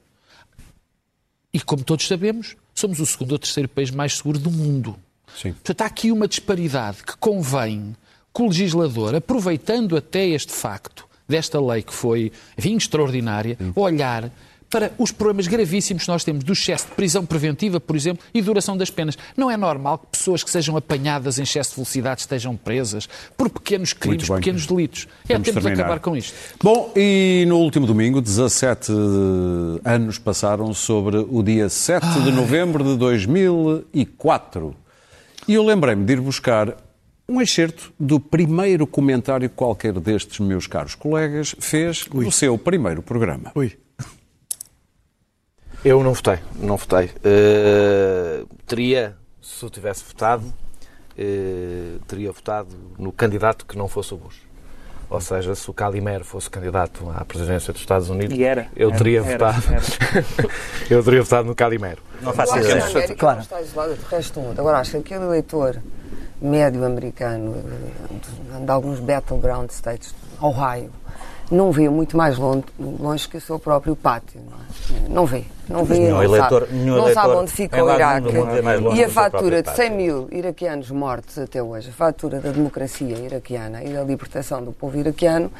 E 1.57 1.59
como 1.59 1.83
todos 1.83 2.07
sabemos, 2.07 2.55
somos 2.75 2.99
o 2.99 3.05
segundo 3.07 3.31
ou 3.31 3.39
terceiro 3.39 3.67
país 3.67 3.89
mais 3.89 4.17
seguro 4.17 4.37
do 4.37 4.51
mundo. 4.51 4.95
Sim. 5.35 5.53
Portanto, 5.53 5.81
há 5.81 5.85
aqui 5.87 6.11
uma 6.11 6.27
disparidade 6.27 6.97
que 7.03 7.17
convém 7.17 7.95
que 8.31 8.41
o 8.43 8.45
legislador, 8.45 9.15
aproveitando 9.15 9.97
até 9.97 10.27
este 10.27 10.53
facto 10.53 11.07
desta 11.27 11.59
lei 11.59 11.81
que 11.81 11.91
foi, 11.91 12.31
enfim, 12.55 12.77
extraordinária, 12.77 13.57
olhar 13.75 14.31
para 14.69 14.91
os 14.97 15.11
problemas 15.11 15.47
gravíssimos 15.47 16.03
que 16.03 16.09
nós 16.09 16.23
temos 16.23 16.43
do 16.43 16.53
excesso 16.53 16.87
de 16.87 16.91
prisão 16.91 17.25
preventiva, 17.25 17.79
por 17.79 17.95
exemplo, 17.95 18.23
e 18.33 18.41
duração 18.41 18.75
das 18.75 18.89
penas. 18.89 19.17
Não 19.35 19.49
é 19.49 19.57
normal 19.57 19.99
que 19.99 20.17
pessoas 20.17 20.43
que 20.43 20.49
sejam 20.49 20.75
apanhadas 20.75 21.39
em 21.39 21.43
excesso 21.43 21.71
de 21.71 21.75
velocidade 21.77 22.21
estejam 22.21 22.55
presas 22.55 23.07
por 23.35 23.49
pequenos 23.49 23.93
crimes, 23.93 24.27
bem. 24.27 24.37
pequenos 24.37 24.65
delitos. 24.65 25.07
É 25.23 25.33
tempo 25.33 25.43
de 25.43 25.51
terminar. 25.53 25.73
acabar 25.73 25.99
com 25.99 26.15
isto. 26.15 26.33
Bom, 26.61 26.91
e 26.95 27.45
no 27.47 27.57
último 27.59 27.85
domingo, 27.85 28.21
17 28.21 28.91
anos 29.83 30.17
passaram 30.17 30.73
sobre 30.73 31.17
o 31.17 31.41
dia 31.41 31.69
7 31.69 32.21
de 32.23 32.31
novembro 32.31 32.83
de 32.83 32.97
2004. 32.97 34.75
E 35.47 35.53
eu 35.53 35.63
lembrei-me 35.63 36.03
de 36.03 36.13
ir 36.13 36.19
buscar 36.19 36.75
um 37.29 37.41
excerto 37.41 37.93
do 37.99 38.19
primeiro 38.19 38.87
comentário 38.87 39.49
que 39.49 39.55
qualquer 39.55 39.93
destes 39.99 40.39
meus 40.39 40.67
caros 40.67 40.95
colegas 40.95 41.55
fez 41.59 42.07
no 42.07 42.31
seu 42.31 42.57
primeiro 42.57 43.01
programa. 43.01 43.51
Ui. 43.55 43.77
Eu 45.85 46.03
não 46.03 46.13
votei, 46.13 46.39
não 46.55 46.75
votei. 46.77 47.11
Eh, 47.23 48.43
teria, 48.65 49.15
se 49.41 49.63
eu 49.63 49.69
tivesse 49.69 50.03
votado, 50.03 50.43
eh, 51.17 51.97
teria 52.07 52.31
votado 52.31 52.69
no 52.97 53.11
candidato 53.11 53.65
que 53.65 53.77
não 53.77 53.87
fosse 53.87 54.13
o 54.13 54.17
Bush. 54.17 54.41
Ou 55.09 55.21
seja, 55.21 55.55
se 55.55 55.69
o 55.69 55.73
Calimero 55.73 56.25
fosse 56.25 56.49
candidato 56.49 57.09
à 57.15 57.23
presidência 57.23 57.71
dos 57.71 57.81
Estados 57.81 58.09
Unidos, 58.09 58.37
E 58.37 58.43
era. 58.43 58.67
eu 58.75 58.89
Era, 58.89 58.97
teria 58.97 59.19
era, 59.23 59.31
votado. 59.51 59.63
era. 59.73 60.49
eu 60.89 61.03
teria 61.03 61.21
votado 61.23 61.47
no 61.47 61.55
Calimero. 61.55 62.01
Não 62.21 62.33
faço. 62.33 62.53
América 62.53 63.15
Claro. 63.15 63.35
não 63.37 63.43
está 63.43 63.61
isolada 63.61 63.93
do 63.95 64.05
resto 64.07 64.33
do 64.33 64.41
mundo. 64.47 64.59
Agora, 64.59 64.79
acho 64.79 64.91
que 64.91 64.97
aquele 64.97 65.23
eleitor 65.23 65.81
médio 66.41 66.83
americano, 66.83 67.55
eh, 67.55 68.57
de, 68.59 68.65
de 68.65 68.71
alguns 68.71 68.99
battleground 68.99 69.69
states, 69.69 70.13
Ohio, 70.41 70.91
não 71.49 71.71
vê 71.71 71.89
muito 71.89 72.17
mais 72.17 72.37
longe, 72.37 72.63
longe 72.79 73.27
que 73.27 73.37
o 73.37 73.41
seu 73.41 73.57
próprio 73.57 73.95
pátio. 73.95 74.39
Não, 74.41 74.97
é? 74.97 75.09
não 75.09 75.25
vê. 75.25 75.43
Não 75.69 75.83
vê, 75.83 75.95
nenhum 75.95 76.11
não, 76.11 76.23
eleitor- 76.23 76.61
sabe, 76.61 76.73
nenhum 76.73 76.95
não 76.95 77.13
sabe 77.13 77.33
onde 77.33 77.51
fica 77.51 77.83
o 77.83 77.93
Iraque. 77.93 78.27
E 78.95 79.03
a 79.03 79.09
fatura 79.09 79.57
de 79.57 79.63
pátio. 79.63 79.83
100 79.83 79.91
mil 79.91 80.27
iraquianos 80.31 80.91
mortos 80.91 81.37
até 81.37 81.61
hoje, 81.61 81.89
a 81.89 81.93
fatura 81.93 82.39
da 82.39 82.51
democracia 82.51 83.17
iraquiana 83.17 83.83
e 83.83 83.89
da 83.89 84.03
libertação 84.03 84.63
do 84.63 84.71
povo 84.71 84.97
iraquiano, 84.97 85.51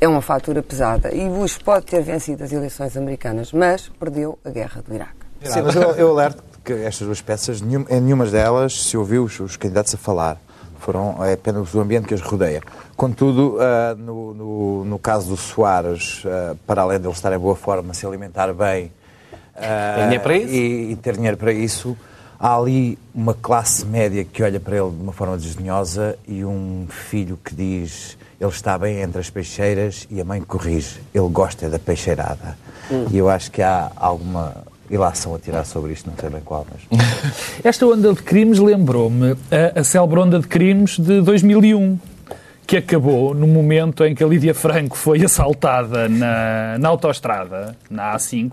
é 0.00 0.06
uma 0.06 0.22
fatura 0.22 0.62
pesada. 0.62 1.12
E 1.14 1.28
Bush 1.28 1.58
pode 1.58 1.86
ter 1.86 2.02
vencido 2.02 2.44
as 2.44 2.52
eleições 2.52 2.96
americanas, 2.96 3.52
mas 3.52 3.88
perdeu 3.98 4.38
a 4.44 4.50
guerra 4.50 4.82
do 4.86 4.94
Iraque. 4.94 5.26
Sim, 5.42 5.62
mas 5.62 5.74
eu, 5.74 5.82
eu 5.92 6.10
alerto 6.10 6.42
que 6.64 6.72
estas 6.72 7.06
duas 7.06 7.20
peças, 7.20 7.60
nenhum, 7.60 7.84
em 7.88 8.00
nenhuma 8.00 8.26
delas 8.26 8.84
se 8.84 8.96
ouviu 8.96 9.24
os, 9.24 9.38
os 9.40 9.56
candidatos 9.56 9.94
a 9.94 9.98
falar. 9.98 10.38
Foram 10.78 11.24
é 11.24 11.32
apenas 11.32 11.74
o 11.74 11.80
ambiente 11.80 12.06
que 12.06 12.14
os 12.14 12.20
rodeia. 12.20 12.62
Contudo, 12.96 13.58
ah, 13.60 13.94
no, 13.96 14.34
no, 14.34 14.84
no 14.84 14.98
caso 14.98 15.28
do 15.28 15.36
Soares, 15.36 16.22
ah, 16.26 16.54
para 16.66 16.82
além 16.82 16.98
de 16.98 17.06
ele 17.06 17.14
estar 17.14 17.32
em 17.32 17.38
boa 17.38 17.56
forma, 17.56 17.94
se 17.94 18.06
alimentar 18.06 18.52
bem 18.52 18.92
isso? 20.38 20.54
E, 20.54 20.92
e 20.92 20.96
ter 20.96 21.14
dinheiro 21.14 21.36
para 21.36 21.52
isso, 21.52 21.96
há 22.38 22.56
ali 22.56 22.98
uma 23.14 23.34
classe 23.34 23.84
média 23.84 24.24
que 24.24 24.42
olha 24.42 24.60
para 24.60 24.76
ele 24.76 24.90
de 24.90 25.02
uma 25.02 25.12
forma 25.12 25.36
desdenhosa 25.36 26.18
e 26.28 26.44
um 26.44 26.86
filho 26.88 27.38
que 27.42 27.54
diz 27.54 28.16
ele 28.38 28.50
está 28.50 28.76
bem 28.76 29.00
entre 29.00 29.18
as 29.18 29.30
peixeiras 29.30 30.06
e 30.10 30.20
a 30.20 30.24
mãe 30.24 30.42
corrige, 30.42 31.00
ele 31.14 31.28
gosta 31.28 31.70
da 31.70 31.78
peixeirada. 31.78 32.58
Hum. 32.90 33.06
E 33.10 33.16
eu 33.16 33.30
acho 33.30 33.50
que 33.50 33.62
há 33.62 33.90
alguma 33.96 34.64
ilação 34.90 35.34
a 35.34 35.38
tirar 35.38 35.64
sobre 35.64 35.92
isto, 35.92 36.08
não 36.08 36.16
sei 36.16 36.30
bem 36.30 36.40
qual, 36.44 36.66
mas... 36.70 37.00
Esta 37.64 37.86
onda 37.86 38.12
de 38.12 38.22
crimes 38.22 38.58
lembrou-me 38.58 39.36
a, 39.50 39.80
a 39.80 39.84
célebre 39.84 40.20
onda 40.20 40.38
de 40.38 40.46
crimes 40.46 40.98
de 40.98 41.20
2001, 41.20 41.98
que 42.66 42.76
acabou 42.76 43.34
no 43.34 43.46
momento 43.46 44.04
em 44.04 44.14
que 44.14 44.24
a 44.24 44.26
Lídia 44.26 44.54
Franco 44.54 44.96
foi 44.96 45.24
assaltada 45.24 46.08
na, 46.08 46.76
na 46.78 46.88
autoestrada, 46.88 47.76
na 47.88 48.14
A5, 48.16 48.52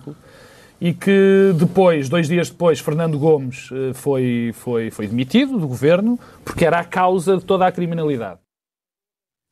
e 0.80 0.94
que 0.94 1.54
depois, 1.58 2.10
dois 2.10 2.28
dias 2.28 2.50
depois, 2.50 2.80
Fernando 2.80 3.18
Gomes 3.18 3.70
eh, 3.72 3.94
foi, 3.94 4.52
foi, 4.54 4.92
foi 4.92 5.08
demitido 5.08 5.58
do 5.58 5.66
governo, 5.66 6.20
porque 6.44 6.66
era 6.66 6.80
a 6.80 6.84
causa 6.84 7.38
de 7.38 7.46
toda 7.46 7.66
a 7.66 7.72
criminalidade. 7.72 8.43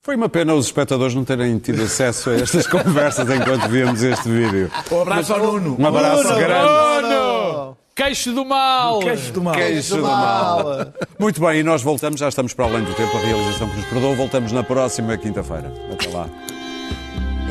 Foi 0.04 0.16
uma 0.16 0.28
pena 0.28 0.56
os 0.56 0.66
espectadores 0.66 1.14
não 1.14 1.24
terem 1.24 1.60
tido 1.60 1.84
acesso 1.84 2.32
a 2.32 2.36
estas 2.36 2.66
conversas 2.68 3.30
enquanto 3.30 3.70
víamos 3.70 4.02
este 4.02 4.28
vídeo. 4.28 4.72
Um 4.92 5.02
abraço 5.02 5.32
ao 5.32 5.40
Nuno. 5.40 5.76
Um 5.80 5.86
abraço 5.86 6.24
Nuno. 6.24 6.40
grande. 6.40 7.08
Nuno! 7.08 7.78
Queixo 7.96 8.32
do 8.32 8.44
mal! 8.44 9.00
Queixo 9.00 9.32
do 9.32 9.44
mal. 9.44 9.54
Queixo 9.54 9.96
do 9.98 10.02
mal. 10.02 10.94
Muito 11.20 11.40
bem, 11.40 11.60
e 11.60 11.64
nós 11.64 11.84
voltamos, 11.84 12.20
já 12.20 12.30
estamos 12.30 12.52
para 12.52 12.66
além 12.66 12.84
do 12.84 12.94
tempo, 12.96 13.16
a 13.16 13.20
realização 13.20 13.70
que 13.70 13.76
nos 13.76 13.86
perdoa. 13.86 14.16
Voltamos 14.16 14.52
na 14.52 14.64
próxima 14.64 15.16
quinta-feira. 15.18 15.72
Até 15.94 16.10
lá. 16.10 16.28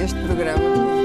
Este 0.03 0.19
programa 0.19 1.00